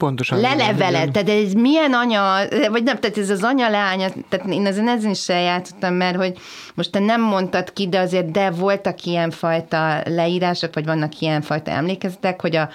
Pontosan. 0.00 0.40
Lelevele, 0.40 1.08
tehát 1.08 1.28
ez 1.28 1.52
milyen 1.52 1.92
anya, 1.92 2.22
vagy 2.70 2.82
nem, 2.82 2.98
tehát 2.98 3.18
ez 3.18 3.30
az 3.30 3.42
anya 3.42 3.68
lánya, 3.68 4.08
tehát 4.28 4.46
én 4.46 4.66
ezen 4.66 4.88
ezen 4.88 5.10
is 5.10 5.28
eljátszottam, 5.28 5.94
mert 5.94 6.16
hogy 6.16 6.38
most 6.74 6.90
te 6.90 6.98
nem 6.98 7.20
mondtad 7.20 7.72
ki, 7.72 7.88
de 7.88 7.98
azért 7.98 8.30
de 8.30 8.50
voltak 8.50 9.04
ilyenfajta 9.04 10.02
leírások, 10.04 10.74
vagy 10.74 10.84
vannak 10.84 11.20
ilyenfajta 11.20 11.70
emlékezetek, 11.70 12.40
hogy 12.40 12.56
a, 12.56 12.68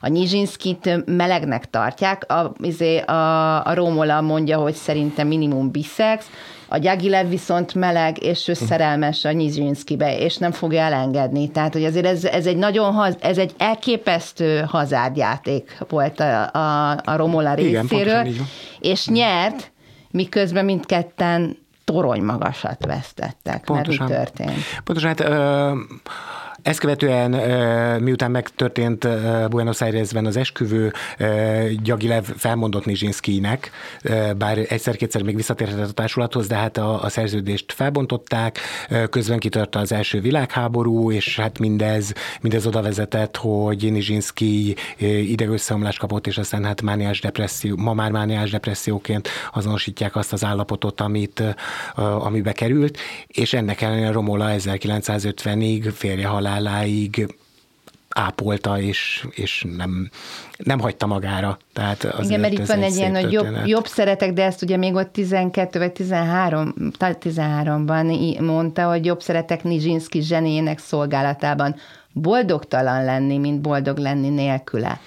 a 0.00 0.08
Nyizsinszkit 0.08 1.04
melegnek 1.06 1.70
tartják, 1.70 2.32
a, 2.32 2.52
izé, 2.62 2.98
a, 2.98 3.64
a 3.64 3.74
Rómola 3.74 4.20
mondja, 4.20 4.58
hogy 4.58 4.74
szerintem 4.74 5.26
minimum 5.26 5.70
biszex, 5.70 6.26
a 6.72 6.78
Gyagilev 6.78 7.28
viszont 7.28 7.74
meleg, 7.74 8.22
és 8.22 8.48
ő 8.48 8.52
szerelmes 8.52 9.24
a 9.24 9.32
Nyizsinszkibe, 9.32 10.18
és 10.18 10.36
nem 10.36 10.52
fogja 10.52 10.80
elengedni. 10.80 11.50
Tehát, 11.50 11.72
hogy 11.72 11.84
azért 11.84 12.06
ez, 12.06 12.24
ez 12.24 12.46
egy 12.46 12.56
nagyon, 12.56 12.92
haz, 12.92 13.16
ez 13.20 13.38
egy 13.38 13.54
elképesztő 13.58 14.64
hazárdjáték 14.66 15.78
volt 15.88 16.20
a, 16.20 16.50
a, 16.52 16.90
a 16.90 17.16
Romola 17.16 17.54
részéről, 17.54 18.24
Igen, 18.24 18.46
és 18.80 19.06
nyert, 19.06 19.72
miközben 20.10 20.64
mindketten 20.64 21.56
torony 21.84 22.22
magasat 22.22 22.84
vesztettek. 22.86 23.64
Pontosan. 23.64 24.08
Mert 24.08 24.38
mi 24.38 24.44
történt? 24.44 24.64
Pontosan, 24.84 25.08
hát 25.08 25.20
ö, 25.20 25.72
ezt 26.62 26.78
követően, 26.78 27.30
miután 28.02 28.30
megtörtént 28.30 29.08
Buenos 29.48 29.80
Airesben 29.80 30.26
az 30.26 30.36
esküvő, 30.36 30.92
Gyagilev 31.82 32.24
felmondott 32.36 32.84
Nizsinszkinek, 32.84 33.70
bár 34.36 34.58
egyszer-kétszer 34.68 35.22
még 35.22 35.36
visszatérhetett 35.36 35.88
a 35.88 35.92
társulathoz, 35.92 36.46
de 36.46 36.54
hát 36.54 36.76
a, 36.76 37.02
a 37.02 37.08
szerződést 37.08 37.72
felbontották, 37.72 38.58
közben 39.10 39.38
kitört 39.38 39.76
az 39.76 39.92
első 39.92 40.20
világháború, 40.20 41.12
és 41.12 41.36
hát 41.36 41.58
mindez, 41.58 42.12
mindez 42.40 42.66
oda 42.66 42.82
vezetett, 42.82 43.36
hogy 43.36 43.92
Nizsinszki 43.92 44.76
idegösszeomlás 44.98 45.96
kapott, 45.96 46.26
és 46.26 46.38
aztán 46.38 46.64
hát 46.64 46.82
mániás 46.82 47.20
depresszió, 47.20 47.76
ma 47.76 47.94
már 47.94 48.10
mániás 48.10 48.50
depresszióként 48.50 49.28
azonosítják 49.52 50.16
azt 50.16 50.32
az 50.32 50.44
állapotot, 50.44 51.00
amit, 51.00 51.42
amibe 52.18 52.52
került, 52.52 52.98
és 53.26 53.52
ennek 53.52 53.80
ellenére 53.80 54.10
Romola 54.12 54.48
1950-ig 54.58 55.92
férje 55.94 56.26
halál 56.26 56.49
haláláig 56.50 57.36
ápolta, 58.08 58.80
és, 58.80 59.26
és 59.30 59.66
nem, 59.76 60.10
nem 60.56 60.80
hagyta 60.80 61.06
magára. 61.06 61.58
Tehát 61.72 62.14
Igen, 62.22 62.40
mert 62.40 62.52
itt 62.52 62.66
van 62.66 62.82
egy 62.82 62.96
ilyen, 62.96 63.14
hogy 63.14 63.32
jobb, 63.32 63.46
jobb 63.64 63.86
szeretek, 63.86 64.32
de 64.32 64.44
ezt 64.44 64.62
ugye 64.62 64.76
még 64.76 64.94
ott 64.94 65.12
12 65.12 65.78
vagy 65.78 65.92
13, 65.92 66.74
13-ban 66.98 68.40
mondta, 68.40 68.88
hogy 68.88 69.04
jobb 69.04 69.20
szeretek 69.20 69.62
Nizsinszki 69.62 70.20
zsenéjének 70.20 70.78
szolgálatában 70.78 71.76
boldogtalan 72.12 73.04
lenni, 73.04 73.38
mint 73.38 73.60
boldog 73.60 73.98
lenni 73.98 74.28
nélküle. 74.28 75.00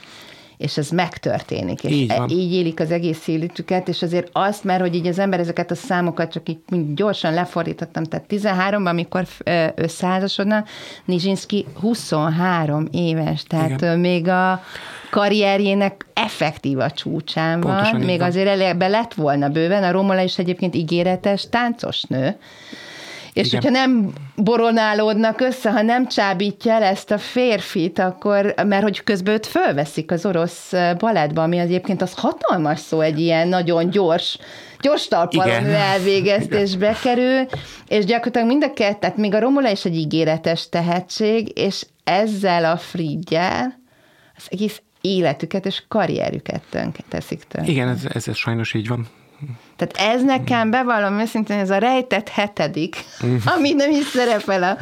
És 0.63 0.77
ez 0.77 0.89
megtörténik, 0.89 1.83
és 1.83 1.91
így, 1.91 2.11
e- 2.11 2.25
így 2.29 2.53
élik 2.53 2.79
az 2.79 2.91
egész 2.91 3.27
életüket, 3.27 3.87
és 3.87 4.01
azért 4.01 4.29
azt, 4.31 4.63
mert 4.63 4.81
hogy 4.81 4.95
így 4.95 5.07
az 5.07 5.19
ember 5.19 5.39
ezeket 5.39 5.71
a 5.71 5.75
számokat 5.75 6.31
csak 6.31 6.49
így 6.49 6.93
gyorsan 6.93 7.33
lefordítottam, 7.33 8.03
tehát 8.03 8.25
13-ban, 8.29 8.85
amikor 8.85 9.25
összeházasodna, 9.75 10.63
Nizsinski 11.05 11.65
23 11.79 12.87
éves, 12.91 13.43
tehát 13.43 13.69
Igen. 13.81 13.99
még 13.99 14.27
a 14.27 14.61
karrierjének 15.09 16.05
effektív 16.13 16.79
a 16.79 16.91
csúcsán 16.91 17.59
Pontosan 17.59 17.91
van, 17.97 18.01
még 18.01 18.19
van. 18.19 18.27
azért 18.27 18.77
be 18.77 18.87
lett 18.87 19.13
volna 19.13 19.49
bőven, 19.49 19.83
a 19.83 19.91
Romola 19.91 20.21
is 20.21 20.37
egyébként 20.37 20.75
ígéretes 20.75 21.49
táncos 21.49 22.03
nő, 22.03 22.35
és 23.33 23.47
Igen. 23.47 23.61
hogyha 23.61 23.79
nem 23.79 24.13
boronálódnak 24.35 25.41
össze, 25.41 25.71
ha 25.71 25.81
nem 25.81 26.07
csábítja 26.07 26.73
el 26.73 26.83
ezt 26.83 27.11
a 27.11 27.17
férfit, 27.17 27.99
akkor, 27.99 28.53
mert 28.65 28.83
hogy 28.83 29.03
közben 29.03 29.33
őt 29.33 29.45
fölveszik 29.45 30.11
az 30.11 30.25
orosz 30.25 30.73
balettba, 30.97 31.43
ami 31.43 31.57
egyébként 31.57 32.01
az 32.01 32.13
hatalmas 32.13 32.79
szó, 32.79 32.99
egy 32.99 33.19
ilyen 33.19 33.47
nagyon 33.47 33.89
gyors, 33.89 34.37
gyors 34.79 35.07
talpalon 35.07 35.65
ő 35.65 35.73
elvégezt 35.73 36.53
és 37.87 38.05
gyakorlatilag 38.05 38.47
mind 38.47 38.63
a 38.63 38.73
kettő, 38.73 38.97
tehát 38.99 39.17
még 39.17 39.33
a 39.33 39.39
Romola 39.39 39.69
is 39.69 39.85
egy 39.85 39.95
ígéretes 39.95 40.69
tehetség, 40.69 41.57
és 41.57 41.85
ezzel 42.03 42.65
a 42.65 42.77
Frigyel 42.77 43.81
az 44.35 44.47
egész 44.49 44.81
életüket 45.01 45.65
és 45.65 45.83
karrierüket 45.87 46.61
tönk, 46.69 46.95
teszik 47.09 47.43
tönkre. 47.43 47.71
Igen, 47.71 47.87
ez, 47.87 48.05
ez, 48.13 48.27
ez 48.27 48.35
sajnos 48.35 48.73
így 48.73 48.87
van. 48.87 49.07
Tehát 49.75 50.13
ez 50.15 50.23
nekem 50.23 50.69
bevallom 50.69 51.19
őszintén, 51.19 51.57
ez 51.57 51.69
a 51.69 51.77
rejtett 51.77 52.29
hetedik, 52.29 52.95
mm. 53.25 53.35
ami 53.45 53.73
nem 53.73 53.91
is 53.91 54.05
szerepel 54.05 54.63
a, 54.63 54.77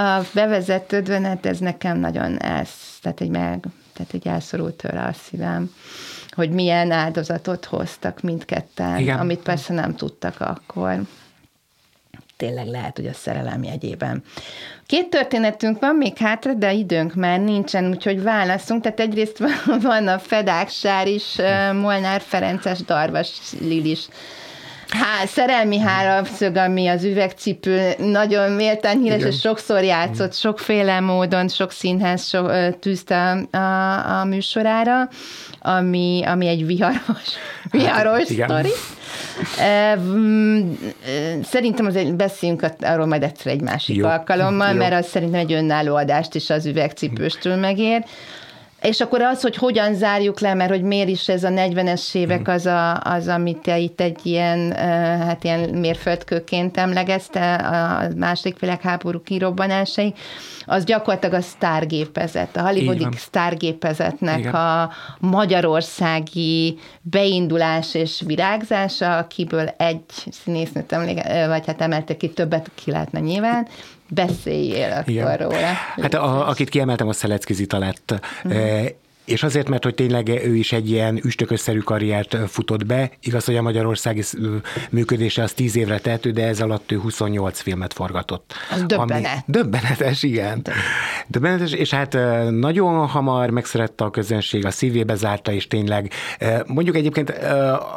a 0.00 0.24
bevezetődben, 0.34 1.24
hát 1.24 1.46
ez 1.46 1.58
nekem 1.58 1.98
nagyon 1.98 2.38
ez, 2.38 2.68
tehát 3.02 3.20
egy 3.20 3.30
meg, 3.30 3.64
tehát 3.92 4.12
egy 4.12 4.26
elszorult 4.26 4.74
tőle 4.74 5.02
a 5.02 5.12
szívem, 5.12 5.70
hogy 6.30 6.50
milyen 6.50 6.90
áldozatot 6.90 7.64
hoztak 7.64 8.20
mindketten, 8.20 8.98
Igen. 8.98 9.18
amit 9.18 9.40
persze 9.40 9.72
nem 9.72 9.94
tudtak 9.94 10.40
akkor 10.40 11.00
tényleg 12.44 12.66
lehet, 12.66 12.96
hogy 12.96 13.06
a 13.06 13.12
szerelem 13.12 13.62
jegyében. 13.62 14.22
Két 14.86 15.08
történetünk 15.08 15.80
van 15.80 15.94
még 15.94 16.16
hátra, 16.16 16.52
de 16.54 16.72
időnk 16.72 17.14
már 17.14 17.40
nincsen, 17.40 17.90
úgyhogy 17.90 18.22
válaszunk. 18.22 18.82
Tehát 18.82 19.00
egyrészt 19.00 19.38
van 19.82 20.08
a 20.08 20.18
Fedák 20.18 20.68
Sár 20.68 21.06
is, 21.06 21.36
Molnár 21.72 22.20
Ferences, 22.20 22.78
Darvas 22.78 23.30
Lilis 23.60 24.08
Há, 24.88 25.26
szerelmi 25.26 25.78
hárapszög, 25.78 26.56
ami 26.56 26.86
az 26.86 27.04
üvegcipő, 27.04 27.92
nagyon 27.98 28.50
méltán 28.50 28.98
híres, 28.98 29.18
Igen. 29.18 29.30
és 29.30 29.40
sokszor 29.40 29.82
játszott, 29.82 30.34
sokféle 30.34 31.00
módon, 31.00 31.48
sok 31.48 31.70
színház 31.70 32.28
so, 32.28 32.46
tűzte 32.80 33.46
a, 33.50 33.56
a, 33.56 34.20
a 34.20 34.24
műsorára, 34.24 35.08
ami, 35.60 36.22
ami 36.26 36.46
egy 36.46 36.66
viharos, 36.66 37.28
viharos 37.70 38.18
hát, 38.18 38.48
sztori. 38.48 38.70
Szerintem 41.42 41.86
azért 41.86 42.16
beszéljünk 42.16 42.66
arról 42.80 43.06
majd 43.06 43.22
egyszer 43.22 43.52
egy 43.52 43.60
másik 43.60 43.96
Jó. 43.96 44.06
alkalommal, 44.06 44.72
Jó. 44.72 44.78
mert 44.78 44.94
az 44.94 45.06
szerintem 45.06 45.40
egy 45.40 45.52
önálló 45.52 45.94
adást 45.94 46.34
is 46.34 46.50
az 46.50 46.66
üvegcipőstől 46.66 47.56
megér. 47.56 48.04
És 48.84 49.00
akkor 49.00 49.22
az, 49.22 49.40
hogy 49.40 49.56
hogyan 49.56 49.94
zárjuk 49.94 50.40
le, 50.40 50.54
mert 50.54 50.70
hogy 50.70 50.82
miért 50.82 51.08
is 51.08 51.28
ez 51.28 51.44
a 51.44 51.48
40-es 51.48 52.14
évek 52.14 52.48
az, 52.48 52.66
a, 52.66 53.00
az 53.00 53.28
amit 53.28 53.58
te 53.58 53.78
itt 53.78 54.00
egy 54.00 54.18
ilyen, 54.22 54.72
hát 55.20 55.44
ilyen 55.44 55.60
mérföldkőként 55.60 56.76
emlegezte 56.76 57.54
a 57.54 58.08
második 58.16 58.58
világháború 58.58 59.22
kirobbanásai, 59.22 60.14
az 60.64 60.84
gyakorlatilag 60.84 61.34
a 61.34 61.40
sztárgépezet, 61.40 62.56
a 62.56 62.62
hollywoodi 62.62 63.06
sztárgépezetnek 63.16 64.54
a 64.54 64.90
magyarországi 65.18 66.78
beindulás 67.02 67.94
és 67.94 68.22
virágzása, 68.26 69.16
akiből 69.16 69.68
egy 69.76 70.04
színésznőt 70.30 70.92
emléke, 70.92 71.46
vagy 71.46 71.66
hát 71.66 71.80
emelte 71.80 72.16
ki, 72.16 72.28
többet 72.28 72.70
ki 72.74 72.90
lehetne 72.90 73.20
nyilván, 73.20 73.68
beszéljél 74.14 74.90
akkor 74.92 75.08
Igen. 75.08 75.36
róla. 75.36 75.72
Hát 76.02 76.14
a, 76.14 76.48
akit 76.48 76.68
kiemeltem, 76.68 77.08
a 77.08 77.12
Szelecki 77.12 77.52
Zita 77.52 77.78
lett. 77.78 78.14
És 79.24 79.42
azért, 79.42 79.68
mert 79.68 79.84
hogy 79.84 79.94
tényleg 79.94 80.28
ő 80.28 80.56
is 80.56 80.72
egy 80.72 80.90
ilyen 80.90 81.20
üstökösszerű 81.24 81.78
karriert 81.78 82.36
futott 82.48 82.86
be, 82.86 83.10
igaz, 83.22 83.44
hogy 83.44 83.56
a 83.56 83.62
magyarországi 83.62 84.22
működése 84.90 85.42
az 85.42 85.52
10 85.52 85.76
évre 85.76 85.98
tehető, 85.98 86.30
de 86.30 86.46
ez 86.46 86.60
alatt 86.60 86.92
ő 86.92 86.98
28 86.98 87.60
filmet 87.60 87.92
forgatott. 87.92 88.52
Az 88.70 88.82
döbbenet. 88.82 89.32
Ami 89.32 89.42
döbbenetes, 89.46 90.22
igen. 90.22 90.66
Döbbenetes, 91.26 91.72
és 91.72 91.90
hát 91.90 92.18
nagyon 92.50 93.06
hamar 93.06 93.50
megszerette 93.50 94.04
a 94.04 94.10
közönség, 94.10 94.66
a 94.66 94.70
szívébe 94.70 95.14
zárta, 95.14 95.52
és 95.52 95.66
tényleg, 95.66 96.12
mondjuk 96.66 96.96
egyébként 96.96 97.30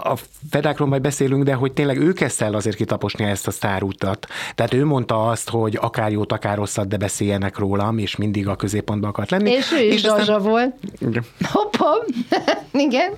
a 0.03 0.17
Fedákról 0.49 0.87
majd 0.87 1.01
beszélünk, 1.01 1.43
de 1.43 1.53
hogy 1.53 1.71
tényleg 1.71 1.97
ő 1.97 2.13
kezdte 2.13 2.45
el 2.45 2.53
azért 2.53 2.75
kitaposni 2.75 3.25
ezt 3.25 3.47
a 3.47 3.51
sztárútat. 3.51 4.27
Tehát 4.55 4.73
ő 4.73 4.85
mondta 4.85 5.27
azt, 5.27 5.49
hogy 5.49 5.77
akár 5.81 6.11
jót, 6.11 6.31
akár 6.31 6.57
rosszat, 6.57 6.87
de 6.87 6.97
beszéljenek 6.97 7.57
rólam, 7.57 7.97
és 7.97 8.15
mindig 8.15 8.47
a 8.47 8.55
középpontban 8.55 9.09
akart 9.09 9.31
lenni. 9.31 9.51
És 9.51 9.71
ő 9.71 9.83
is 9.85 9.93
és 9.93 10.03
aztán... 10.03 10.41
volt. 10.41 10.75
Hopp. 11.51 11.75
Igen. 12.87 13.11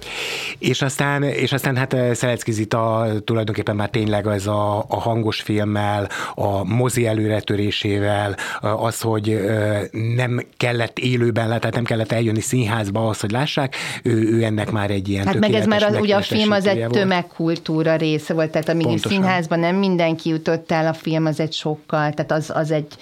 És 0.60 0.82
aztán, 0.82 1.24
és 1.24 1.52
aztán 1.52 1.76
hát 1.78 1.94
eh, 1.94 2.14
Szelecki 2.14 2.52
Zita 2.52 3.08
tulajdonképpen 3.26 3.76
már 3.76 3.90
tényleg 3.90 4.28
ez 4.28 4.48
a, 4.48 4.78
a 4.88 5.00
hangos 5.00 5.42
filmmel, 5.42 6.10
a 6.36 6.64
mozi 6.64 7.08
előretörésével, 7.08 8.36
eh, 8.62 8.84
az, 8.84 9.02
hogy 9.02 9.30
eh, 9.30 9.82
nem 10.16 10.46
kellett 10.58 11.00
élőben 11.00 11.48
tehát 11.48 11.76
nem 11.76 11.84
kellett 11.84 12.12
eljönni 12.12 12.42
színházba 12.42 13.00
ahhoz, 13.00 13.20
hogy 13.20 13.32
lássák, 13.32 13.76
ő, 14.04 14.38
ő 14.38 14.44
ennek 14.44 14.72
már 14.72 14.92
egy 14.92 15.10
ilyen 15.10 15.26
Hát 15.26 15.40
meg 15.40 15.54
ez 15.54 15.66
már 15.66 15.84
az, 15.84 15.98
ugye 16.00 16.16
a 16.16 16.22
film 16.22 16.52
az 16.52 16.66
egy 16.66 16.88
tömegkultúra 16.88 17.96
része 17.96 18.34
volt, 18.34 18.52
tehát 18.52 18.70
amíg 18.70 18.86
Pontosan. 18.86 19.12
színházban 19.12 19.60
nem 19.60 19.76
mindenki 19.76 20.30
jutott 20.30 20.72
el, 20.72 20.88
a 20.88 20.94
film 20.94 21.26
az 21.26 21.40
egy 21.40 21.54
sokkal, 21.54 22.14
tehát 22.14 22.32
az, 22.32 22.52
az 22.54 22.72
egy 22.72 22.98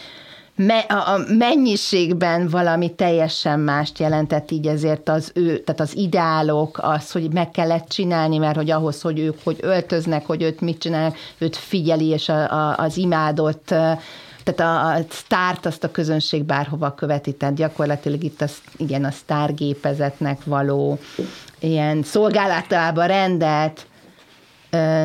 me, 0.58 0.78
a 0.78 1.18
mennyiségben 1.38 2.48
valami 2.48 2.94
teljesen 2.96 3.60
mást 3.60 4.00
jelentett 4.00 4.52
így 4.52 4.68
ezért 4.68 5.10
az 5.10 5.32
ő, 5.34 5.58
tehát 5.58 5.82
az 5.82 5.96
ideálok, 5.96 6.80
az, 6.82 7.12
hogy 7.12 7.34
meg 7.34 7.52
kellett 7.52 7.88
csinálni, 7.88 8.38
mert 8.38 8.56
hogy 8.56 8.70
ahhoz, 8.70 9.02
hogy 9.02 9.20
ők 9.20 9.38
hogy 9.44 9.58
öltöznek, 9.62 10.26
hogy 10.26 10.42
őt 10.42 10.62
mit 10.62 10.80
csinálnak, 10.80 11.16
őt 11.38 11.56
figyeli, 11.56 12.08
és 12.08 12.30
a, 12.30 12.52
a, 12.52 12.78
az 12.78 12.98
imádott 12.98 13.74
tehát 14.44 14.60
a, 14.60 15.00
a 15.00 15.06
sztárt 15.10 15.66
azt 15.66 15.84
a 15.84 15.92
közönség 15.92 16.44
bárhova 16.44 16.94
követi, 16.94 17.34
tehát 17.34 17.56
gyakorlatilag 17.56 18.24
itt 18.24 18.42
az, 18.42 18.58
igen, 18.78 19.04
a 19.04 19.12
sztárgépezetnek 19.12 20.44
való 20.44 21.00
ilyen 21.60 22.04
szolgálatába 22.04 23.06
rendelt 23.06 23.88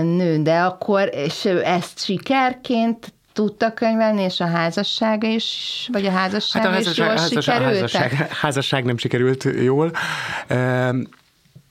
nő, 0.03 0.43
de 0.43 0.59
akkor, 0.59 1.11
és 1.15 1.45
ezt 1.45 2.05
sikerként 2.05 3.13
tudta 3.33 3.73
könyvelni, 3.75 4.23
és 4.23 4.41
a 4.41 4.47
házassága 4.47 5.27
is, 5.27 5.89
vagy 5.93 6.07
a 6.07 6.11
házasság 6.11 6.63
hát 6.63 6.71
a 6.71 6.75
házasság, 6.75 6.93
is 6.93 6.99
jól 6.99 7.09
házasság, 7.09 7.43
sikerült? 7.43 7.81
Házasság, 7.81 8.31
házasság 8.31 8.85
nem 8.85 8.97
sikerült 8.97 9.45
jól. 9.63 9.91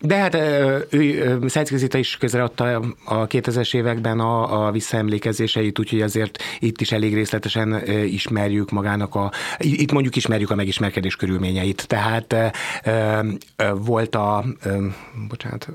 De 0.01 0.15
hát 0.15 0.35
ő, 0.89 1.39
Szentszközita 1.47 1.97
is 1.97 2.17
közreadta 2.17 2.81
a 3.05 3.27
2000-es 3.27 3.75
években 3.75 4.19
a, 4.19 4.65
a 4.65 4.71
visszaemlékezéseit, 4.71 5.79
úgyhogy 5.79 6.01
azért 6.01 6.43
itt 6.59 6.81
is 6.81 6.91
elég 6.91 7.13
részletesen 7.13 7.87
ismerjük 8.05 8.69
magának 8.69 9.15
a, 9.15 9.31
itt 9.57 9.91
mondjuk 9.91 10.15
ismerjük 10.15 10.49
a 10.49 10.55
megismerkedés 10.55 11.15
körülményeit. 11.15 11.87
Tehát 11.87 12.35
volt 13.75 14.15
a, 14.15 14.43
bocsánat, 15.27 15.67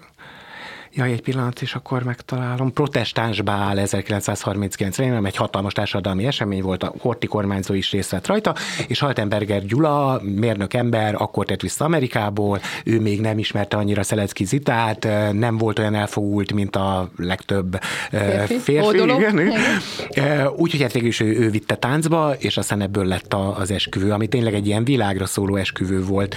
Jaj, 0.97 1.13
egy 1.13 1.23
pillanat, 1.23 1.63
és 1.63 1.75
akkor 1.75 2.03
megtalálom. 2.03 2.73
Protestáns 2.73 3.43
Bál 3.43 3.77
1939-ben, 3.79 5.27
egy 5.27 5.37
hatalmas 5.37 5.73
társadalmi 5.73 6.27
esemény 6.27 6.63
volt, 6.63 6.83
a 6.83 6.95
Horti 6.99 7.27
kormányzó 7.27 7.75
is 7.75 7.91
részt 7.91 8.11
vett 8.11 8.27
rajta, 8.27 8.55
és 8.89 8.99
Haltenberger 8.99 9.65
Gyula, 9.65 10.21
mérnök 10.23 10.75
ember, 10.75 11.15
akkor 11.15 11.45
tett 11.47 11.61
vissza 11.61 11.85
Amerikából, 11.85 12.61
ő 12.85 13.01
még 13.01 13.21
nem 13.21 13.39
ismerte 13.39 13.77
annyira 13.77 14.03
Szelecki 14.03 14.45
Zitát, 14.45 15.09
nem 15.33 15.59
volt 15.59 15.79
olyan 15.79 15.95
elfogult, 15.95 16.53
mint 16.53 16.77
a 16.77 17.11
legtöbb 17.17 17.79
férfi. 18.11 18.59
férfi 18.59 18.97
igen, 18.99 19.41
igen. 19.41 20.51
Úgyhogy 20.57 20.83
hát 20.83 20.93
végül 20.93 21.09
is 21.09 21.21
ő, 21.21 21.39
ő 21.39 21.51
vitte 21.51 21.75
táncba, 21.75 22.35
és 22.39 22.57
aztán 22.57 22.81
ebből 22.81 23.05
lett 23.05 23.35
az 23.35 23.71
esküvő, 23.71 24.13
ami 24.13 24.27
tényleg 24.27 24.55
egy 24.55 24.67
ilyen 24.67 24.85
világra 24.85 25.27
szóló 25.27 25.57
esküvő 25.57 26.05
volt. 26.05 26.35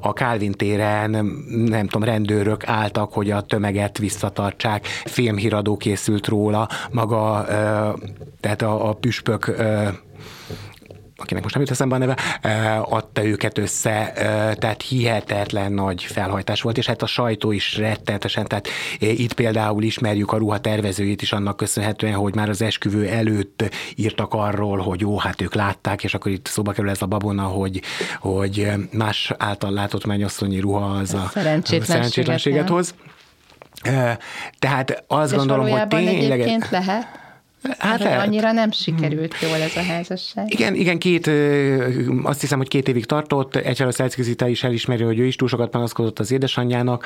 A 0.00 0.08
Calvin 0.08 0.52
téren, 0.52 1.10
nem 1.48 1.86
tudom, 1.86 2.08
rendőrök 2.08 2.68
álltak, 2.68 3.12
hogy 3.12 3.30
a 3.30 3.40
tömeg 3.40 3.74
tömeget 3.76 3.98
visszatartsák, 3.98 4.86
filmhíradó 4.86 5.76
készült 5.76 6.26
róla, 6.26 6.68
maga, 6.90 7.44
tehát 8.40 8.62
a, 8.62 8.88
a 8.88 8.92
püspök 8.92 9.54
akinek 11.18 11.42
most 11.42 11.54
nem 11.54 11.62
jut 11.62 11.72
eszembe 11.72 11.94
a 11.94 11.98
neve, 11.98 12.16
a 12.82 13.06
állította 13.16 13.24
őket 13.24 13.58
össze, 13.58 14.12
tehát 14.58 14.82
hihetetlen 14.82 15.72
nagy 15.72 16.02
felhajtás 16.02 16.62
volt, 16.62 16.78
és 16.78 16.86
hát 16.86 17.02
a 17.02 17.06
sajtó 17.06 17.52
is 17.52 17.76
rettenetesen, 17.76 18.46
tehát 18.46 18.68
itt 18.98 19.32
például 19.32 19.82
ismerjük 19.82 20.32
a 20.32 20.36
ruha 20.36 20.58
tervezőjét 20.58 21.22
is 21.22 21.32
annak 21.32 21.56
köszönhetően, 21.56 22.14
hogy 22.14 22.34
már 22.34 22.48
az 22.48 22.62
esküvő 22.62 23.08
előtt 23.08 23.64
írtak 23.94 24.34
arról, 24.34 24.78
hogy 24.78 25.00
jó, 25.00 25.18
hát 25.18 25.40
ők 25.40 25.54
látták, 25.54 26.04
és 26.04 26.14
akkor 26.14 26.32
itt 26.32 26.46
szóba 26.46 26.72
kerül 26.72 26.90
ez 26.90 27.02
a 27.02 27.06
babona, 27.06 27.42
hogy, 27.42 27.82
hogy 28.20 28.70
más 28.92 29.32
által 29.38 29.70
látott 29.70 30.06
mennyasszonyi 30.06 30.60
ruha 30.60 30.84
az 30.84 31.14
a 31.14 31.30
szerencsétlenséget 31.32 32.68
hoz. 32.68 32.94
Tehát 34.58 35.04
azt 35.06 35.30
és 35.32 35.38
gondolom, 35.38 35.68
hogy 35.68 35.86
tényleg... 35.88 36.66
lehet? 36.70 37.24
Hát 37.78 37.98
lehet. 37.98 38.26
Annyira 38.26 38.52
nem 38.52 38.70
sikerült 38.70 39.34
jól 39.40 39.54
ez 39.56 39.76
a 39.76 39.82
házasság. 39.82 40.52
Igen, 40.52 40.74
igen, 40.74 40.98
két, 40.98 41.30
azt 42.22 42.40
hiszem, 42.40 42.58
hogy 42.58 42.68
két 42.68 42.88
évig 42.88 43.06
tartott. 43.06 43.56
Egyfelől 43.56 43.92
Szelckizita 43.92 44.48
is 44.48 44.64
elismeri, 44.64 45.02
hogy 45.02 45.18
ő 45.18 45.24
is 45.24 45.36
túl 45.36 45.48
sokat 45.48 45.70
panaszkodott 45.70 46.18
az 46.18 46.30
édesanyjának. 46.32 47.04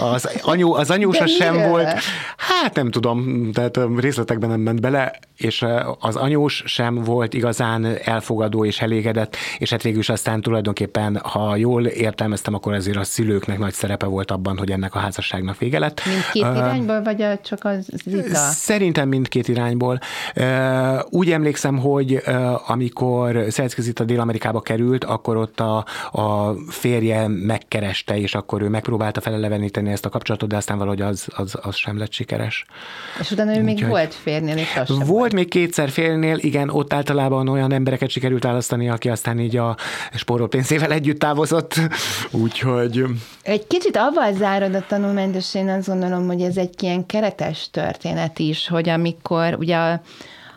Az, 0.00 0.40
anyu, 0.42 0.72
az 0.72 0.90
anyósa 0.90 1.26
sem 1.26 1.68
volt. 1.68 1.94
Hát 2.36 2.74
nem 2.74 2.90
tudom, 2.90 3.50
tehát 3.52 3.78
részletekben 3.96 4.50
nem 4.50 4.60
ment 4.60 4.80
bele, 4.80 5.18
és 5.36 5.64
az 5.98 6.16
anyós 6.16 6.62
sem 6.66 6.94
volt 6.94 7.34
igazán 7.34 7.86
elfogadó 8.04 8.64
és 8.64 8.80
elégedett, 8.80 9.36
és 9.58 9.70
hát 9.70 9.82
végül 9.82 9.98
is 9.98 10.08
aztán 10.08 10.40
tulajdonképpen, 10.40 11.20
ha 11.22 11.56
jól 11.56 11.86
értelmeztem, 11.86 12.54
akkor 12.54 12.72
azért 12.72 12.96
a 12.96 13.04
szülőknek 13.04 13.58
nagy 13.58 13.72
szerepe 13.72 14.06
volt 14.06 14.30
abban, 14.30 14.58
hogy 14.58 14.70
ennek 14.70 14.94
a 14.94 14.98
házasságnak 14.98 15.58
vége 15.58 15.78
lett. 15.78 16.00
Mindkét 16.04 16.56
irányból, 16.56 17.02
vagy 17.02 17.40
csak 17.42 17.64
az 17.64 17.88
Zita? 18.06 18.34
Szerintem 18.50 19.08
mindkét 19.08 19.48
irányból 19.48 19.81
irányból. 19.82 20.00
Úgy 21.10 21.30
emlékszem, 21.30 21.78
hogy 21.78 22.22
amikor 22.66 23.44
Szelszki 23.48 23.92
Dél-Amerikába 24.04 24.60
került, 24.60 25.04
akkor 25.04 25.36
ott 25.36 25.60
a, 25.60 25.84
a 26.12 26.54
férje 26.68 27.28
megkereste, 27.28 28.18
és 28.18 28.34
akkor 28.34 28.62
ő 28.62 28.68
megpróbálta 28.68 29.20
feleleveníteni 29.20 29.90
ezt 29.90 30.04
a 30.04 30.08
kapcsolatot, 30.08 30.48
de 30.48 30.56
aztán 30.56 30.78
valahogy 30.78 31.00
az, 31.00 31.26
az, 31.36 31.58
az 31.62 31.76
sem 31.76 31.98
lett 31.98 32.12
sikeres. 32.12 32.64
És 33.20 33.30
utána 33.30 33.54
ő 33.54 33.58
Úgy, 33.58 33.64
még 33.64 33.86
volt 33.86 34.14
férnél, 34.14 34.56
és 34.56 34.76
az 34.76 34.88
Volt 34.88 35.08
volt 35.08 35.32
még 35.32 35.48
kétszer 35.48 35.88
férnél, 35.88 36.38
igen, 36.40 36.68
ott 36.70 36.92
általában 36.92 37.48
olyan 37.48 37.72
embereket 37.72 38.10
sikerült 38.10 38.44
választani, 38.44 38.88
aki 38.88 39.08
aztán 39.08 39.38
így 39.38 39.56
a 39.56 39.76
spórol 40.14 40.48
pénzével 40.48 40.92
együtt 40.92 41.18
távozott, 41.18 41.74
úgyhogy... 42.44 43.04
Egy 43.42 43.66
kicsit 43.66 43.96
avval 43.96 44.32
zárod 44.32 44.74
a 44.74 44.84
tanulmányt, 44.88 45.36
és 45.36 45.54
én 45.54 45.68
azt 45.68 45.86
gondolom, 45.86 46.26
hogy 46.26 46.40
ez 46.40 46.56
egy 46.56 46.82
ilyen 46.82 47.06
keretes 47.06 47.70
történet 47.70 48.38
is, 48.38 48.68
hogy 48.68 48.88
amikor 48.88 49.56
ugye 49.58 49.71
a, 49.72 50.00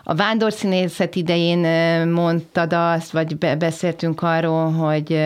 a 0.08 0.16
vándorszínészet 0.16 1.16
idején 1.16 1.60
mondtad 2.08 2.74
azt, 2.74 3.12
vagy 3.12 3.38
beszéltünk 3.38 4.22
arról, 4.22 4.72
hogy, 4.72 5.20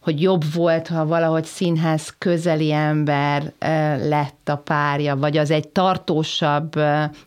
hogy 0.00 0.22
jobb 0.22 0.42
volt, 0.54 0.88
ha 0.88 1.06
valahogy 1.06 1.44
színház 1.44 2.14
közeli 2.18 2.72
ember 2.72 3.52
lett 4.08 4.48
a 4.48 4.56
párja, 4.56 5.16
vagy 5.16 5.36
az 5.36 5.50
egy 5.50 5.68
tartósabb 5.68 6.80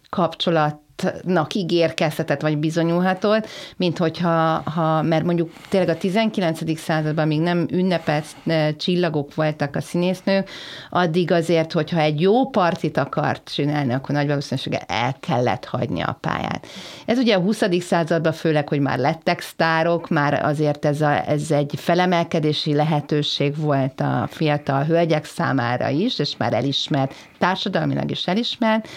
kapcsolat 0.09 0.85
nak 1.23 1.53
ígérkezhetett, 1.53 2.41
vagy 2.41 2.57
bizonyulhatott, 2.57 3.47
mint 3.77 3.97
hogyha, 3.97 4.61
ha, 4.65 5.01
mert 5.01 5.23
mondjuk 5.23 5.51
tényleg 5.69 5.89
a 5.89 5.97
19. 5.97 6.79
században 6.79 7.27
még 7.27 7.39
nem 7.39 7.67
ünnepelt 7.71 8.25
csillagok 8.77 9.35
voltak 9.35 9.75
a 9.75 9.81
színésznők, 9.81 10.49
addig 10.89 11.31
azért, 11.31 11.71
hogyha 11.71 11.99
egy 11.99 12.21
jó 12.21 12.49
partit 12.49 12.97
akart 12.97 13.51
csinálni, 13.53 13.93
akkor 13.93 14.15
nagy 14.15 14.27
valószínűséggel 14.27 14.83
el 14.87 15.15
kellett 15.19 15.65
hagyni 15.65 16.01
a 16.01 16.17
pályát. 16.21 16.67
Ez 17.05 17.17
ugye 17.17 17.35
a 17.35 17.39
20. 17.39 17.63
században 17.79 18.33
főleg, 18.33 18.67
hogy 18.67 18.79
már 18.79 18.97
lettek 18.97 19.41
sztárok, 19.41 20.09
már 20.09 20.45
azért 20.45 20.85
ez, 20.85 21.01
a, 21.01 21.29
ez 21.29 21.51
egy 21.51 21.73
felemelkedési 21.77 22.73
lehetőség 22.73 23.57
volt 23.57 24.01
a 24.01 24.27
fiatal 24.31 24.83
hölgyek 24.83 25.25
számára 25.25 25.89
is, 25.89 26.19
és 26.19 26.37
már 26.37 26.53
elismert, 26.53 27.13
társadalmilag 27.37 28.11
is 28.11 28.27
elismert, 28.27 28.87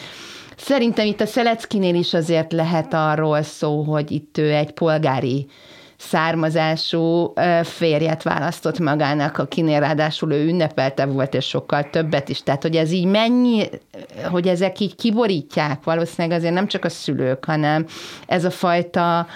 Szerintem 0.62 1.06
itt 1.06 1.20
a 1.20 1.26
Szeleckinél 1.26 1.94
is 1.94 2.14
azért 2.14 2.52
lehet 2.52 2.94
arról 2.94 3.42
szó, 3.42 3.82
hogy 3.82 4.10
itt 4.10 4.38
ő 4.38 4.54
egy 4.54 4.70
polgári 4.70 5.46
származású 5.96 7.32
férjet 7.62 8.22
választott 8.22 8.78
magának, 8.78 9.38
akinél 9.38 9.80
ráadásul 9.80 10.32
ő 10.32 10.46
ünnepelte 10.46 11.06
volt, 11.06 11.34
és 11.34 11.46
sokkal 11.46 11.90
többet 11.90 12.28
is. 12.28 12.42
Tehát, 12.42 12.62
hogy 12.62 12.76
ez 12.76 12.92
így 12.92 13.04
mennyi, 13.04 13.68
hogy 14.30 14.48
ezek 14.48 14.80
így 14.80 14.94
kiborítják 14.94 15.84
valószínűleg 15.84 16.38
azért 16.38 16.54
nem 16.54 16.66
csak 16.66 16.84
a 16.84 16.88
szülők, 16.88 17.44
hanem 17.44 17.86
ez 18.26 18.44
a 18.44 18.50
fajta, 18.50 19.26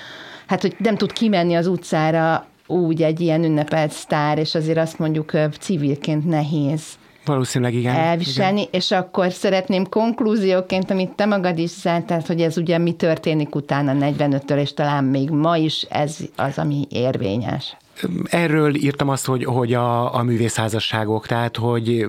hát, 0.47 0.61
hogy 0.61 0.77
nem 0.79 0.97
tud 0.97 1.12
kimenni 1.12 1.55
az 1.55 1.66
utcára 1.66 2.47
úgy 2.66 3.03
egy 3.03 3.20
ilyen 3.20 3.45
ünnepelt 3.45 3.91
sztár, 3.91 4.39
és 4.39 4.55
azért 4.55 4.79
azt 4.79 4.99
mondjuk 4.99 5.33
civilként 5.61 6.27
nehéz 6.27 6.83
Valószínűleg 7.25 7.75
igen. 7.75 7.95
Elviselni, 7.95 8.61
igen. 8.61 8.72
és 8.72 8.91
akkor 8.91 9.33
szeretném 9.33 9.89
konklúzióként, 9.89 10.91
amit 10.91 11.11
te 11.11 11.25
magad 11.27 11.59
is 11.59 11.72
tehát, 11.81 12.27
hogy 12.27 12.41
ez 12.41 12.59
ugye 12.59 12.79
mi 12.79 12.93
történik 12.93 13.55
utána 13.55 13.93
45-től, 13.99 14.59
és 14.59 14.75
talán 14.75 15.05
még 15.05 15.31
ma 15.31 15.57
is 15.57 15.83
ez 15.83 16.16
az, 16.37 16.59
ami 16.59 16.87
érvényes. 16.91 17.77
Erről 18.25 18.75
írtam 18.75 19.09
azt, 19.09 19.27
hogy, 19.27 19.45
hogy 19.45 19.75
a, 19.75 20.15
a 20.15 20.23
művészházasságok, 20.23 21.27
tehát 21.27 21.57
hogy 21.57 22.07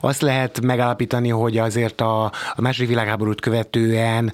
azt 0.00 0.20
lehet 0.20 0.60
megállapítani, 0.60 1.28
hogy 1.28 1.58
azért 1.58 2.00
a, 2.00 2.24
a 2.54 2.60
második 2.60 2.88
világháborút 2.88 3.40
követően 3.40 4.32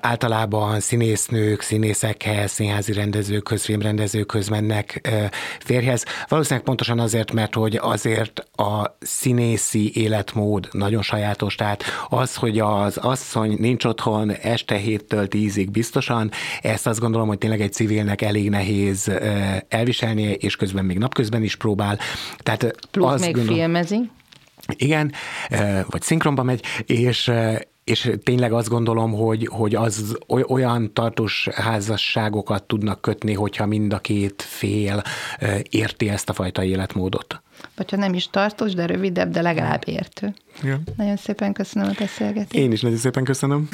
általában 0.00 0.80
színésznők, 0.80 1.60
színészekhez, 1.60 2.50
színházi 2.50 2.92
rendezőkhöz, 2.92 3.64
filmrendezőkhöz 3.64 4.48
mennek 4.48 5.10
férjhez. 5.58 6.04
Valószínűleg 6.28 6.64
pontosan 6.64 6.98
azért, 6.98 7.32
mert 7.32 7.54
hogy 7.54 7.76
azért 7.76 8.46
a 8.56 8.96
színészi 9.00 9.90
életmód 9.94 10.68
nagyon 10.72 11.02
sajátos, 11.02 11.54
tehát 11.54 11.82
az, 12.08 12.34
hogy 12.34 12.58
az 12.58 12.96
asszony 12.96 13.56
nincs 13.58 13.84
otthon 13.84 14.30
este 14.30 14.74
héttől 14.74 15.28
tízig 15.28 15.70
biztosan, 15.70 16.30
ezt 16.60 16.86
azt 16.86 17.00
gondolom, 17.00 17.28
hogy 17.28 17.38
tényleg 17.38 17.60
egy 17.60 17.72
civilnek 17.72 18.22
elég 18.22 18.50
nehéz 18.50 19.10
elviselni, 19.68 20.09
énekelnie, 20.10 20.34
és 20.34 20.56
közben 20.56 20.84
még 20.84 20.98
napközben 20.98 21.42
is 21.42 21.56
próbál. 21.56 21.98
Tehát 22.38 22.74
Plusz 22.90 23.12
azt 23.12 23.24
még 23.24 23.34
gondolom, 23.34 23.58
filmezi. 23.58 24.10
Igen, 24.76 25.12
vagy 25.86 26.02
szinkronba 26.02 26.42
megy, 26.42 26.64
és 26.86 27.32
és 27.84 28.10
tényleg 28.24 28.52
azt 28.52 28.68
gondolom, 28.68 29.12
hogy, 29.12 29.48
hogy 29.50 29.74
az 29.74 30.16
olyan 30.26 30.92
tartós 30.92 31.48
házasságokat 31.54 32.62
tudnak 32.62 33.00
kötni, 33.00 33.34
hogyha 33.34 33.66
mind 33.66 33.92
a 33.92 33.98
két 33.98 34.42
fél 34.42 35.02
érti 35.62 36.08
ezt 36.08 36.28
a 36.28 36.32
fajta 36.32 36.64
életmódot. 36.64 37.42
Vagy 37.76 37.90
ha 37.90 37.96
nem 37.96 38.14
is 38.14 38.28
tartós, 38.30 38.74
de 38.74 38.86
rövidebb, 38.86 39.30
de 39.30 39.42
legalább 39.42 39.82
értő. 39.86 40.34
Ja. 40.62 40.80
Nagyon 40.96 41.16
szépen 41.16 41.52
köszönöm 41.52 41.88
a 41.88 41.94
beszélgetést. 41.98 42.64
Én 42.64 42.72
is 42.72 42.80
nagyon 42.80 42.98
szépen 42.98 43.24
köszönöm. 43.24 43.68